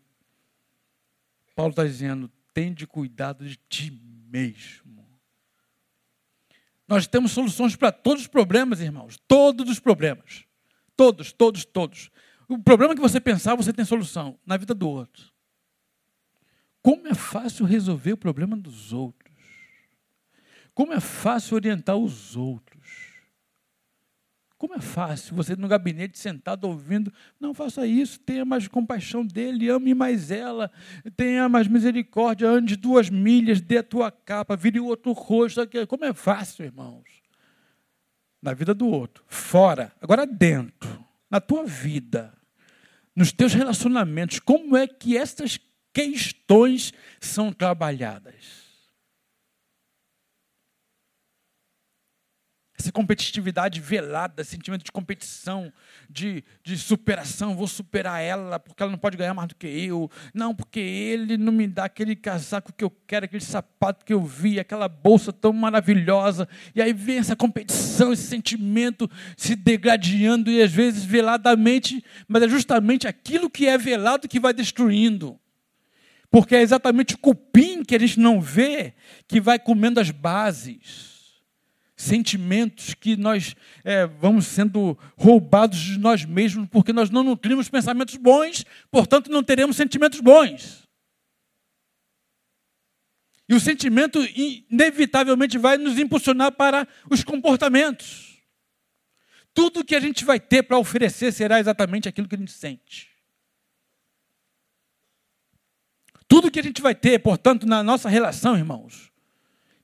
Paulo 1.55 1.71
está 1.71 1.83
dizendo: 1.83 2.31
tende 2.53 2.85
cuidado 2.85 3.47
de 3.47 3.57
ti 3.69 3.91
mesmo. 4.29 5.02
Nós 6.93 7.07
temos 7.07 7.31
soluções 7.31 7.75
para 7.75 7.91
todos 7.91 8.21
os 8.21 8.27
problemas, 8.27 8.79
irmãos. 8.79 9.17
Todos 9.27 9.67
os 9.67 9.79
problemas. 9.79 10.45
Todos, 10.95 11.31
todos, 11.33 11.65
todos. 11.65 12.11
O 12.47 12.59
problema 12.59 12.93
que 12.93 13.01
você 13.01 13.19
pensar, 13.19 13.55
você 13.55 13.73
tem 13.73 13.83
solução 13.83 14.37
na 14.45 14.57
vida 14.57 14.75
do 14.75 14.87
outro. 14.87 15.33
Como 16.83 17.07
é 17.07 17.15
fácil 17.15 17.65
resolver 17.65 18.13
o 18.13 18.17
problema 18.17 18.55
dos 18.55 18.93
outros. 18.93 19.33
Como 20.75 20.93
é 20.93 20.99
fácil 20.99 21.55
orientar 21.55 21.97
os 21.97 22.37
outros. 22.37 23.12
Como 24.63 24.75
é 24.75 24.79
fácil 24.79 25.35
você 25.35 25.57
no 25.57 25.67
gabinete 25.67 26.17
sentado 26.17 26.63
ouvindo, 26.63 27.11
não 27.37 27.53
faça 27.53 27.85
isso, 27.85 28.17
tenha 28.17 28.45
mais 28.45 28.65
compaixão 28.65 29.25
dele, 29.25 29.69
ame 29.69 29.93
mais 29.93 30.31
ela, 30.31 30.71
tenha 31.17 31.49
mais 31.49 31.67
misericórdia, 31.67 32.47
ande 32.47 32.77
duas 32.77 33.09
milhas, 33.09 33.59
dê 33.59 33.79
a 33.79 33.83
tua 33.83 34.09
capa, 34.09 34.55
vire 34.55 34.79
o 34.79 34.85
outro 34.85 35.11
rosto. 35.11 35.59
Como 35.85 36.05
é 36.05 36.13
fácil, 36.13 36.63
irmãos. 36.63 37.03
Na 38.41 38.53
vida 38.53 38.73
do 38.73 38.87
outro, 38.87 39.25
fora, 39.27 39.91
agora 39.99 40.25
dentro, 40.25 41.05
na 41.29 41.41
tua 41.41 41.65
vida, 41.65 42.33
nos 43.13 43.33
teus 43.33 43.53
relacionamentos, 43.53 44.39
como 44.39 44.77
é 44.77 44.87
que 44.87 45.17
essas 45.17 45.59
questões 45.91 46.93
são 47.19 47.51
trabalhadas? 47.51 48.62
Essa 52.83 52.91
competitividade 52.91 53.79
velada, 53.79 54.43
sentimento 54.43 54.83
de 54.83 54.91
competição, 54.91 55.71
de, 56.09 56.43
de 56.63 56.77
superação. 56.77 57.55
Vou 57.55 57.67
superar 57.67 58.21
ela 58.21 58.59
porque 58.59 58.83
ela 58.83 58.91
não 58.91 58.99
pode 58.99 59.15
ganhar 59.15 59.33
mais 59.33 59.47
do 59.47 59.55
que 59.55 59.67
eu. 59.67 60.11
Não, 60.33 60.53
porque 60.53 60.79
ele 60.79 61.37
não 61.37 61.53
me 61.53 61.65
dá 61.65 61.85
aquele 61.85 62.15
casaco 62.15 62.73
que 62.73 62.83
eu 62.83 62.91
quero, 63.07 63.25
aquele 63.25 63.43
sapato 63.43 64.05
que 64.05 64.13
eu 64.13 64.21
vi, 64.21 64.59
aquela 64.59 64.89
bolsa 64.89 65.31
tão 65.31 65.53
maravilhosa. 65.53 66.47
E 66.75 66.81
aí 66.81 66.91
vem 66.91 67.17
essa 67.17 67.35
competição, 67.35 68.11
esse 68.11 68.23
sentimento 68.23 69.09
se 69.37 69.55
degradando 69.55 70.49
e 70.49 70.61
às 70.61 70.71
vezes 70.71 71.03
veladamente, 71.03 72.03
mas 72.27 72.43
é 72.43 72.49
justamente 72.49 73.07
aquilo 73.07 73.49
que 73.49 73.67
é 73.67 73.77
velado 73.77 74.27
que 74.27 74.39
vai 74.39 74.53
destruindo. 74.53 75.39
Porque 76.31 76.55
é 76.55 76.61
exatamente 76.61 77.13
o 77.13 77.17
cupim 77.19 77.83
que 77.83 77.95
a 77.95 77.99
gente 77.99 78.19
não 78.19 78.41
vê 78.41 78.95
que 79.27 79.39
vai 79.39 79.59
comendo 79.59 79.99
as 79.99 80.09
bases 80.09 81.12
sentimentos 82.03 82.93
que 82.93 83.15
nós 83.15 83.55
é, 83.83 84.05
vamos 84.05 84.45
sendo 84.45 84.97
roubados 85.17 85.79
de 85.79 85.97
nós 85.97 86.25
mesmos 86.25 86.67
porque 86.69 86.93
nós 86.93 87.09
não 87.09 87.23
nutrimos 87.23 87.69
pensamentos 87.69 88.15
bons, 88.17 88.65
portanto 88.91 89.31
não 89.31 89.43
teremos 89.43 89.75
sentimentos 89.75 90.19
bons. 90.19 90.83
E 93.47 93.53
o 93.53 93.59
sentimento 93.59 94.19
inevitavelmente 94.69 95.57
vai 95.57 95.77
nos 95.77 95.97
impulsionar 95.99 96.51
para 96.53 96.87
os 97.09 97.23
comportamentos. 97.23 98.41
Tudo 99.53 99.83
que 99.83 99.95
a 99.95 99.99
gente 99.99 100.25
vai 100.25 100.39
ter 100.39 100.63
para 100.63 100.77
oferecer 100.77 101.31
será 101.31 101.59
exatamente 101.59 102.09
aquilo 102.09 102.27
que 102.27 102.35
a 102.35 102.39
gente 102.39 102.51
sente. 102.51 103.11
Tudo 106.27 106.49
que 106.49 106.59
a 106.59 106.63
gente 106.63 106.81
vai 106.81 106.95
ter, 106.95 107.19
portanto, 107.19 107.67
na 107.67 107.83
nossa 107.83 108.09
relação, 108.09 108.57
irmãos, 108.57 109.12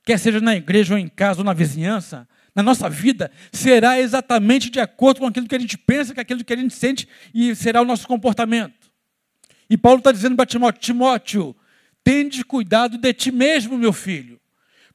quer 0.04 0.18
seja 0.18 0.40
na 0.40 0.56
igreja 0.56 0.94
ou 0.94 0.98
em 0.98 1.08
casa 1.08 1.40
ou 1.40 1.44
na 1.44 1.52
vizinhança, 1.52 2.28
na 2.54 2.62
nossa 2.62 2.88
vida, 2.88 3.30
será 3.52 4.00
exatamente 4.00 4.70
de 4.70 4.80
acordo 4.80 5.20
com 5.20 5.26
aquilo 5.26 5.46
que 5.46 5.54
a 5.54 5.58
gente 5.58 5.78
pensa, 5.78 6.14
com 6.14 6.20
aquilo 6.20 6.44
que 6.44 6.52
a 6.52 6.56
gente 6.56 6.74
sente 6.74 7.08
e 7.32 7.54
será 7.54 7.80
o 7.80 7.84
nosso 7.84 8.06
comportamento. 8.06 8.90
E 9.68 9.76
Paulo 9.76 9.98
está 9.98 10.10
dizendo 10.10 10.36
para 10.36 10.46
Timóteo: 10.46 10.80
Timóteo, 10.80 11.56
tende 12.02 12.44
cuidado 12.44 12.98
de 12.98 13.12
ti 13.12 13.30
mesmo, 13.30 13.78
meu 13.78 13.92
filho. 13.92 14.40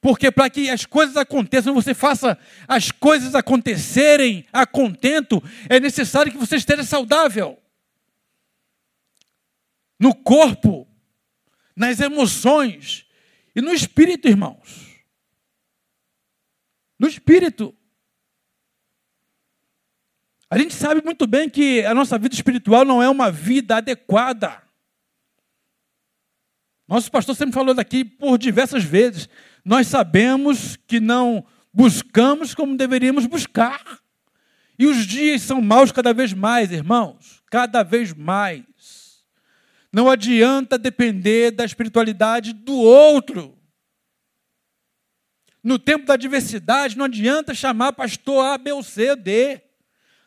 Porque 0.01 0.29
para 0.29 0.49
que 0.49 0.69
as 0.69 0.85
coisas 0.85 1.17
aconteçam, 1.17 1.73
você 1.73 1.93
faça 1.93 2.37
as 2.67 2.91
coisas 2.91 3.33
acontecerem 3.33 4.45
a 4.53 4.65
contento, 4.65 5.41
é 5.67 5.79
necessário 5.79 6.31
que 6.31 6.37
você 6.37 6.57
esteja 6.57 6.83
saudável. 6.83 7.57
No 9.97 10.13
corpo, 10.13 10.85
nas 11.75 12.01
emoções 12.01 13.05
e 13.55 13.61
no 13.61 13.73
espírito, 13.73 14.27
irmãos 14.27 14.84
no 16.99 17.07
espírito. 17.07 17.75
A 20.49 20.57
gente 20.57 20.73
sabe 20.73 21.01
muito 21.03 21.25
bem 21.25 21.49
que 21.49 21.83
a 21.85 21.93
nossa 21.93 22.17
vida 22.17 22.35
espiritual 22.35 22.85
não 22.85 23.01
é 23.01 23.09
uma 23.09 23.31
vida 23.31 23.77
adequada. 23.77 24.61
Nosso 26.87 27.11
pastor 27.11 27.35
sempre 27.35 27.53
falou 27.53 27.73
daqui 27.73 28.05
por 28.05 28.37
diversas 28.37 28.83
vezes. 28.83 29.27
Nós 29.63 29.87
sabemos 29.87 30.77
que 30.87 30.99
não 30.99 31.43
buscamos 31.73 32.53
como 32.53 32.77
deveríamos 32.77 33.25
buscar. 33.25 33.99
E 34.77 34.85
os 34.85 35.05
dias 35.05 35.41
são 35.41 35.61
maus 35.61 35.91
cada 35.91 36.13
vez 36.13 36.31
mais, 36.33 36.71
irmãos, 36.71 37.41
cada 37.49 37.81
vez 37.81 38.13
mais. 38.13 39.23
Não 39.91 40.09
adianta 40.09 40.77
depender 40.77 41.51
da 41.51 41.65
espiritualidade 41.65 42.53
do 42.53 42.75
outro. 42.75 43.54
No 45.65 45.79
tempo 45.79 46.05
da 46.05 46.15
diversidade, 46.15 46.95
não 46.95 47.05
adianta 47.05 47.55
chamar 47.55 47.93
pastor 47.93 48.45
A, 48.45 48.55
B 48.55 48.71
ou 48.71 48.83
C, 48.83 49.15
D. 49.15 49.59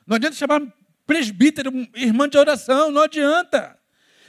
Não 0.04 0.16
adianta 0.16 0.34
chamar 0.34 0.60
presbítero, 1.06 1.70
irmã 1.94 2.28
de 2.28 2.36
oração, 2.36 2.90
não 2.90 3.02
adianta. 3.02 3.78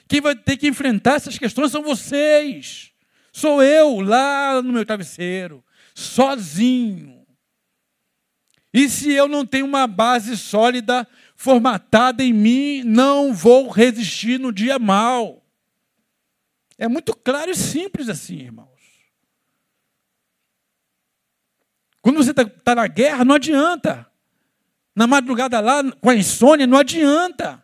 Quem 0.08 0.22
vai 0.22 0.36
ter 0.36 0.56
que 0.56 0.68
enfrentar 0.68 1.16
essas 1.16 1.36
questões 1.36 1.72
são 1.72 1.82
vocês. 1.82 2.92
Sou 3.34 3.64
eu 3.64 4.02
lá 4.02 4.62
no 4.62 4.72
meu 4.72 4.86
travesseiro, 4.86 5.66
sozinho. 5.96 7.26
E 8.72 8.88
se 8.88 9.12
eu 9.12 9.28
não 9.28 9.44
tenho 9.48 9.66
uma 9.66 9.88
base 9.88 10.38
sólida, 10.38 11.08
formatada 11.36 12.24
em 12.24 12.32
mim, 12.32 12.84
não 12.84 13.34
vou 13.34 13.68
resistir 13.68 14.40
no 14.40 14.54
dia 14.54 14.78
mal. 14.78 15.44
É 16.78 16.88
muito 16.88 17.16
claro 17.16 17.50
e 17.50 17.56
simples 17.56 18.10
assim, 18.10 18.42
irmão. 18.42 18.69
Quando 22.10 22.24
você 22.24 22.32
está 22.32 22.44
tá 22.44 22.74
na 22.74 22.88
guerra, 22.88 23.24
não 23.24 23.36
adianta. 23.36 24.08
Na 24.96 25.06
madrugada 25.06 25.60
lá, 25.60 25.84
com 26.02 26.10
a 26.10 26.16
insônia, 26.16 26.66
não 26.66 26.80
adianta. 26.80 27.64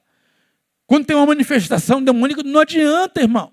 Quando 0.86 1.08
tem 1.08 1.16
uma 1.16 1.26
manifestação 1.26 2.00
demônica, 2.00 2.44
não 2.44 2.60
adianta, 2.60 3.22
irmãos. 3.22 3.52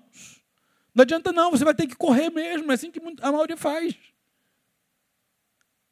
Não 0.93 1.01
adianta, 1.01 1.33
não. 1.33 1.49
Você 1.49 1.65
vai 1.65 1.73
ter 1.73 1.87
que 1.87 1.95
correr 1.95 2.29
mesmo. 2.29 2.71
É 2.71 2.75
assim 2.75 2.91
que 2.91 3.01
a 3.23 3.31
maioria 3.31 3.57
faz. 3.57 3.95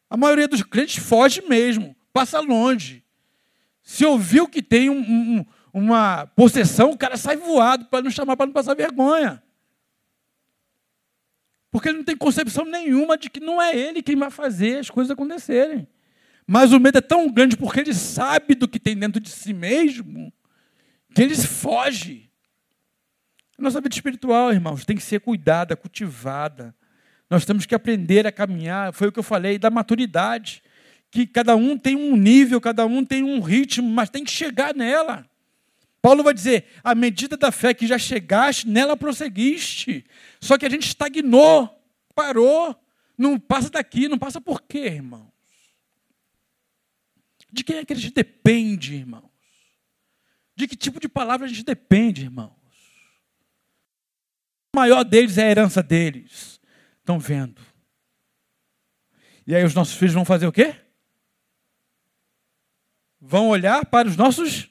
A 0.07 0.15
maioria 0.15 0.47
dos 0.47 0.61
crentes 0.61 1.03
foge 1.03 1.41
mesmo, 1.41 1.95
passa 2.13 2.39
longe. 2.39 3.03
Se 3.81 4.05
ouviu 4.05 4.47
que 4.47 4.61
tem 4.61 4.87
um, 4.87 4.99
um, 4.99 5.45
uma 5.73 6.27
possessão, 6.27 6.91
o 6.91 6.97
cara 6.97 7.17
sai 7.17 7.37
voado 7.37 7.85
para 7.85 8.03
não 8.03 8.11
chamar, 8.11 8.37
para 8.37 8.45
não 8.45 8.53
passar 8.53 8.75
vergonha. 8.75 9.41
Porque 11.71 11.87
ele 11.87 11.99
não 11.99 12.03
tem 12.03 12.17
concepção 12.17 12.65
nenhuma 12.65 13.17
de 13.17 13.29
que 13.29 13.39
não 13.39 13.61
é 13.61 13.75
ele 13.75 14.03
quem 14.03 14.15
vai 14.17 14.29
fazer 14.29 14.79
as 14.79 14.89
coisas 14.89 15.09
acontecerem. 15.09 15.87
Mas 16.45 16.73
o 16.73 16.79
medo 16.79 16.97
é 16.97 17.01
tão 17.01 17.31
grande 17.31 17.55
porque 17.55 17.79
ele 17.79 17.93
sabe 17.93 18.55
do 18.55 18.67
que 18.67 18.77
tem 18.77 18.95
dentro 18.95 19.21
de 19.21 19.29
si 19.29 19.53
mesmo, 19.53 20.33
que 21.15 21.21
ele 21.21 21.35
foge. 21.35 22.29
Nossa 23.57 23.79
vida 23.79 23.95
espiritual, 23.95 24.51
irmãos, 24.51 24.83
tem 24.83 24.97
que 24.97 25.03
ser 25.03 25.21
cuidada, 25.21 25.77
cultivada. 25.77 26.75
Nós 27.29 27.45
temos 27.45 27.65
que 27.65 27.73
aprender 27.73 28.27
a 28.27 28.31
caminhar, 28.31 28.91
foi 28.91 29.07
o 29.07 29.11
que 29.11 29.19
eu 29.19 29.23
falei, 29.23 29.57
da 29.57 29.69
maturidade. 29.69 30.61
Que 31.09 31.25
cada 31.25 31.55
um 31.55 31.77
tem 31.77 31.95
um 31.95 32.17
nível, 32.17 32.59
cada 32.59 32.85
um 32.85 33.05
tem 33.05 33.23
um 33.23 33.39
ritmo, 33.39 33.89
mas 33.89 34.09
tem 34.09 34.23
que 34.23 34.31
chegar 34.31 34.75
nela. 34.75 35.25
Paulo 36.01 36.23
vai 36.23 36.33
dizer: 36.33 36.65
à 36.83 36.95
medida 36.95 37.37
da 37.37 37.51
fé 37.51 37.73
que 37.73 37.85
já 37.85 37.97
chegaste, 37.97 38.67
nela 38.67 38.97
prosseguiste. 38.97 40.05
Só 40.39 40.57
que 40.57 40.65
a 40.65 40.69
gente 40.69 40.87
estagnou, 40.87 41.69
parou, 42.15 42.75
não 43.17 43.39
passa 43.39 43.69
daqui, 43.69 44.07
não 44.07 44.17
passa 44.17 44.41
por 44.41 44.61
quê, 44.61 44.85
irmãos? 44.85 45.31
De 47.51 47.63
quem 47.63 47.77
é 47.77 47.85
que 47.85 47.93
a 47.93 47.95
gente 47.95 48.13
depende, 48.13 48.95
irmãos? 48.95 49.29
De 50.55 50.67
que 50.67 50.75
tipo 50.75 50.99
de 50.99 51.07
palavra 51.07 51.45
a 51.45 51.49
gente 51.49 51.63
depende, 51.63 52.23
irmãos? 52.23 52.55
O 54.73 54.77
maior 54.77 55.03
deles 55.03 55.37
é 55.37 55.43
a 55.43 55.51
herança 55.51 55.83
deles. 55.83 56.59
Estão 56.99 57.19
vendo? 57.19 57.61
E 59.45 59.53
aí 59.53 59.63
os 59.63 59.73
nossos 59.73 59.95
filhos 59.95 60.13
vão 60.13 60.23
fazer 60.23 60.47
o 60.47 60.51
quê? 60.51 60.75
Vão 63.19 63.49
olhar 63.49 63.85
para 63.85 64.07
os 64.07 64.15
nossos 64.15 64.70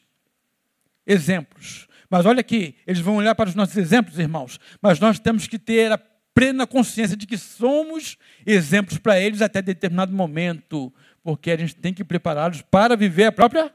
exemplos. 1.10 1.88
Mas 2.08 2.26
olha 2.26 2.40
aqui, 2.40 2.76
eles 2.86 3.00
vão 3.00 3.16
olhar 3.16 3.34
para 3.34 3.48
os 3.48 3.54
nossos 3.54 3.76
exemplos, 3.76 4.18
irmãos, 4.18 4.58
mas 4.80 4.98
nós 4.98 5.18
temos 5.18 5.46
que 5.46 5.58
ter 5.58 5.92
a 5.92 5.98
plena 6.34 6.66
consciência 6.66 7.16
de 7.16 7.26
que 7.26 7.36
somos 7.36 8.16
exemplos 8.46 8.98
para 8.98 9.20
eles 9.20 9.42
até 9.42 9.60
determinado 9.60 10.12
momento, 10.12 10.92
porque 11.22 11.50
a 11.50 11.56
gente 11.56 11.76
tem 11.76 11.92
que 11.92 12.04
prepará-los 12.04 12.62
para 12.62 12.96
viver 12.96 13.24
a 13.24 13.32
própria 13.32 13.74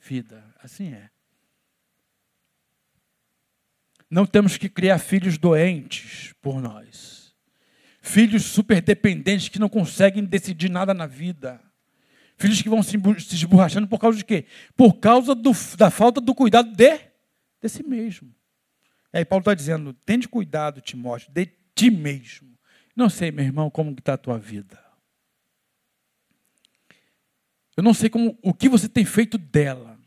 vida. 0.00 0.44
Assim 0.62 0.92
é. 0.92 1.08
Não 4.10 4.24
temos 4.24 4.56
que 4.56 4.68
criar 4.68 4.98
filhos 4.98 5.36
doentes 5.36 6.34
por 6.40 6.60
nós. 6.60 7.34
Filhos 8.00 8.44
super 8.44 8.80
dependentes 8.80 9.48
que 9.48 9.58
não 9.58 9.68
conseguem 9.68 10.24
decidir 10.24 10.70
nada 10.70 10.94
na 10.94 11.06
vida. 11.06 11.60
Filhos 12.38 12.62
que 12.62 12.68
vão 12.68 12.82
se 12.82 12.96
esborrachando 13.34 13.88
por 13.88 13.98
causa 13.98 14.16
de 14.16 14.24
quê? 14.24 14.46
Por 14.76 14.94
causa 14.94 15.34
do, 15.34 15.50
da 15.76 15.90
falta 15.90 16.20
do 16.20 16.34
cuidado 16.34 16.70
de, 16.74 17.00
de 17.60 17.68
si 17.68 17.82
mesmo. 17.82 18.32
E 19.12 19.18
aí 19.18 19.24
Paulo 19.24 19.40
está 19.40 19.54
dizendo, 19.54 19.92
tende 19.92 20.28
cuidado, 20.28 20.80
Timóteo, 20.80 21.32
de 21.32 21.46
ti 21.74 21.90
mesmo. 21.90 22.56
Não 22.94 23.08
sei, 23.08 23.32
meu 23.32 23.44
irmão, 23.44 23.68
como 23.68 23.90
está 23.90 24.14
a 24.14 24.18
tua 24.18 24.38
vida. 24.38 24.78
Eu 27.76 27.82
não 27.82 27.92
sei 27.92 28.08
como, 28.08 28.38
o 28.40 28.54
que 28.54 28.68
você 28.68 28.88
tem 28.88 29.04
feito 29.04 29.36
dela. 29.36 29.98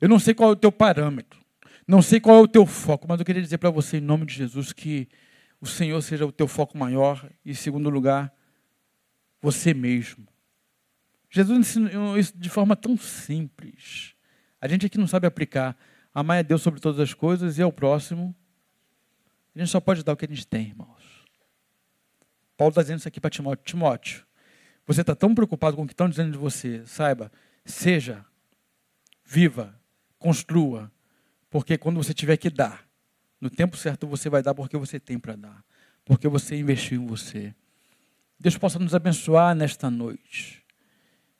Eu 0.00 0.08
não 0.08 0.18
sei 0.18 0.32
qual 0.32 0.50
é 0.50 0.52
o 0.52 0.56
teu 0.56 0.72
parâmetro. 0.72 1.40
Não 1.86 2.00
sei 2.00 2.18
qual 2.18 2.36
é 2.36 2.40
o 2.40 2.48
teu 2.48 2.64
foco, 2.64 3.06
mas 3.08 3.18
eu 3.18 3.26
queria 3.26 3.42
dizer 3.42 3.58
para 3.58 3.70
você, 3.70 3.98
em 3.98 4.02
nome 4.02 4.24
de 4.24 4.34
Jesus, 4.34 4.72
que 4.72 5.08
o 5.60 5.66
Senhor 5.66 6.00
seja 6.00 6.24
o 6.24 6.32
teu 6.32 6.48
foco 6.48 6.78
maior 6.78 7.30
e, 7.44 7.50
em 7.50 7.54
segundo 7.54 7.90
lugar, 7.90 8.32
você 9.42 9.74
mesmo. 9.74 10.29
Jesus 11.30 11.58
ensinou 11.58 12.18
isso 12.18 12.36
de 12.36 12.50
forma 12.50 12.74
tão 12.74 12.96
simples. 12.96 14.14
A 14.60 14.68
gente 14.68 14.84
aqui 14.84 14.98
não 14.98 15.06
sabe 15.06 15.26
aplicar. 15.26 15.76
Amar 16.12 16.38
a 16.38 16.42
Deus 16.42 16.60
sobre 16.60 16.80
todas 16.80 16.98
as 16.98 17.14
coisas 17.14 17.56
e 17.56 17.62
ao 17.62 17.72
próximo. 17.72 18.34
A 19.54 19.58
gente 19.58 19.70
só 19.70 19.80
pode 19.80 20.02
dar 20.02 20.12
o 20.12 20.16
que 20.16 20.24
a 20.24 20.28
gente 20.28 20.46
tem, 20.46 20.66
irmãos. 20.66 21.24
Paulo 22.56 22.70
está 22.70 22.82
dizendo 22.82 22.98
isso 22.98 23.08
aqui 23.08 23.20
para 23.20 23.30
Timóteo. 23.30 23.64
Timóteo, 23.64 24.26
Você 24.86 25.00
está 25.02 25.14
tão 25.14 25.34
preocupado 25.34 25.76
com 25.76 25.84
o 25.84 25.86
que 25.86 25.92
estão 25.92 26.08
dizendo 26.08 26.32
de 26.32 26.38
você. 26.38 26.84
Saiba, 26.84 27.30
seja, 27.64 28.24
viva, 29.24 29.78
construa, 30.18 30.90
porque 31.48 31.78
quando 31.78 31.96
você 31.96 32.12
tiver 32.12 32.36
que 32.36 32.50
dar, 32.50 32.84
no 33.40 33.48
tempo 33.48 33.76
certo 33.76 34.06
você 34.06 34.28
vai 34.28 34.42
dar 34.42 34.54
porque 34.54 34.76
você 34.76 35.00
tem 35.00 35.18
para 35.18 35.36
dar, 35.36 35.64
porque 36.04 36.28
você 36.28 36.56
investiu 36.56 37.00
em 37.00 37.06
você. 37.06 37.54
Deus 38.38 38.58
possa 38.58 38.78
nos 38.78 38.94
abençoar 38.94 39.54
nesta 39.54 39.90
noite, 39.90 40.59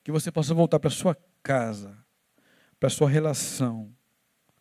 que 0.03 0.11
você 0.11 0.31
possa 0.31 0.53
voltar 0.53 0.79
para 0.79 0.89
sua 0.89 1.15
casa, 1.43 1.97
para 2.79 2.89
sua 2.89 3.09
relação, 3.09 3.93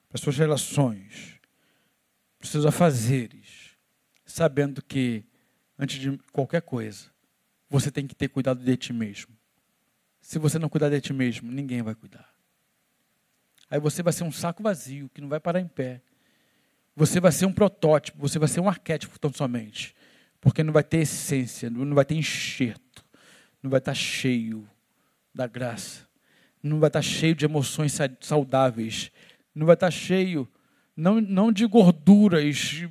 para 0.08 0.18
suas 0.18 0.36
relações, 0.36 1.40
para 2.38 2.48
seus 2.48 2.66
afazeres, 2.66 3.76
sabendo 4.24 4.82
que 4.82 5.24
antes 5.78 5.98
de 5.98 6.18
qualquer 6.32 6.62
coisa, 6.62 7.10
você 7.68 7.90
tem 7.90 8.06
que 8.06 8.14
ter 8.14 8.28
cuidado 8.28 8.62
de 8.62 8.76
ti 8.76 8.92
mesmo. 8.92 9.34
Se 10.20 10.38
você 10.38 10.58
não 10.58 10.68
cuidar 10.68 10.90
de 10.90 11.00
ti 11.00 11.12
mesmo, 11.12 11.50
ninguém 11.50 11.82
vai 11.82 11.94
cuidar. 11.94 12.28
Aí 13.70 13.78
você 13.78 14.02
vai 14.02 14.12
ser 14.12 14.24
um 14.24 14.32
saco 14.32 14.62
vazio, 14.62 15.08
que 15.08 15.20
não 15.20 15.28
vai 15.28 15.40
parar 15.40 15.60
em 15.60 15.68
pé. 15.68 16.02
Você 16.94 17.20
vai 17.20 17.32
ser 17.32 17.46
um 17.46 17.52
protótipo, 17.52 18.18
você 18.18 18.38
vai 18.38 18.48
ser 18.48 18.60
um 18.60 18.68
arquétipo 18.68 19.18
tão 19.18 19.32
somente. 19.32 19.94
Porque 20.40 20.62
não 20.62 20.72
vai 20.72 20.82
ter 20.82 20.98
essência, 20.98 21.70
não 21.70 21.94
vai 21.94 22.04
ter 22.04 22.16
enxerto, 22.16 23.04
não 23.62 23.70
vai 23.70 23.78
estar 23.78 23.94
cheio 23.94 24.68
da 25.34 25.46
graça, 25.46 26.06
não 26.62 26.78
vai 26.78 26.88
estar 26.88 27.02
cheio 27.02 27.34
de 27.34 27.44
emoções 27.44 27.96
saudáveis, 28.20 29.10
não 29.54 29.66
vai 29.66 29.74
estar 29.74 29.90
cheio, 29.90 30.48
não, 30.96 31.20
não 31.20 31.52
de 31.52 31.66
gorduras 31.66 32.84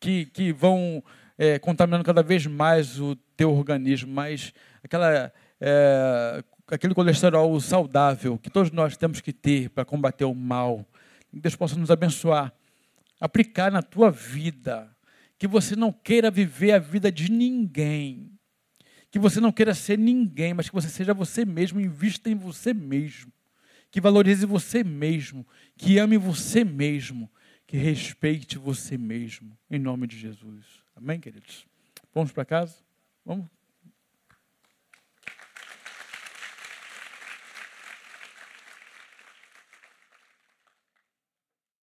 que, 0.00 0.26
que 0.26 0.52
vão 0.52 1.02
é, 1.38 1.58
contaminando 1.58 2.04
cada 2.04 2.22
vez 2.22 2.46
mais 2.46 3.00
o 3.00 3.16
teu 3.36 3.52
organismo, 3.52 4.12
mas 4.12 4.52
aquela 4.82 5.32
é, 5.60 6.44
aquele 6.68 6.94
colesterol 6.94 7.58
saudável 7.60 8.38
que 8.38 8.50
todos 8.50 8.70
nós 8.70 8.96
temos 8.96 9.20
que 9.20 9.32
ter 9.32 9.70
para 9.70 9.84
combater 9.84 10.24
o 10.24 10.34
mal. 10.34 10.84
Que 11.30 11.40
Deus 11.40 11.56
possa 11.56 11.76
nos 11.76 11.90
abençoar, 11.90 12.52
aplicar 13.20 13.70
na 13.70 13.82
tua 13.82 14.10
vida, 14.10 14.88
que 15.38 15.46
você 15.46 15.76
não 15.76 15.92
queira 15.92 16.30
viver 16.30 16.72
a 16.72 16.78
vida 16.78 17.10
de 17.10 17.30
ninguém, 17.30 18.35
que 19.10 19.18
você 19.18 19.40
não 19.40 19.52
queira 19.52 19.74
ser 19.74 19.98
ninguém, 19.98 20.54
mas 20.54 20.68
que 20.68 20.74
você 20.74 20.88
seja 20.88 21.14
você 21.14 21.44
mesmo, 21.44 21.80
invista 21.80 22.28
em 22.28 22.34
você 22.34 22.74
mesmo, 22.74 23.32
que 23.90 24.00
valorize 24.00 24.44
você 24.44 24.82
mesmo, 24.84 25.46
que 25.76 25.98
ame 25.98 26.16
você 26.16 26.64
mesmo, 26.64 27.30
que 27.66 27.76
respeite 27.76 28.58
você 28.58 28.98
mesmo, 28.98 29.56
em 29.70 29.78
nome 29.78 30.06
de 30.06 30.18
Jesus. 30.18 30.64
Amém, 30.94 31.20
queridos? 31.20 31.66
Vamos 32.14 32.32
para 32.32 32.44
casa? 32.44 32.76
Vamos? 33.24 33.55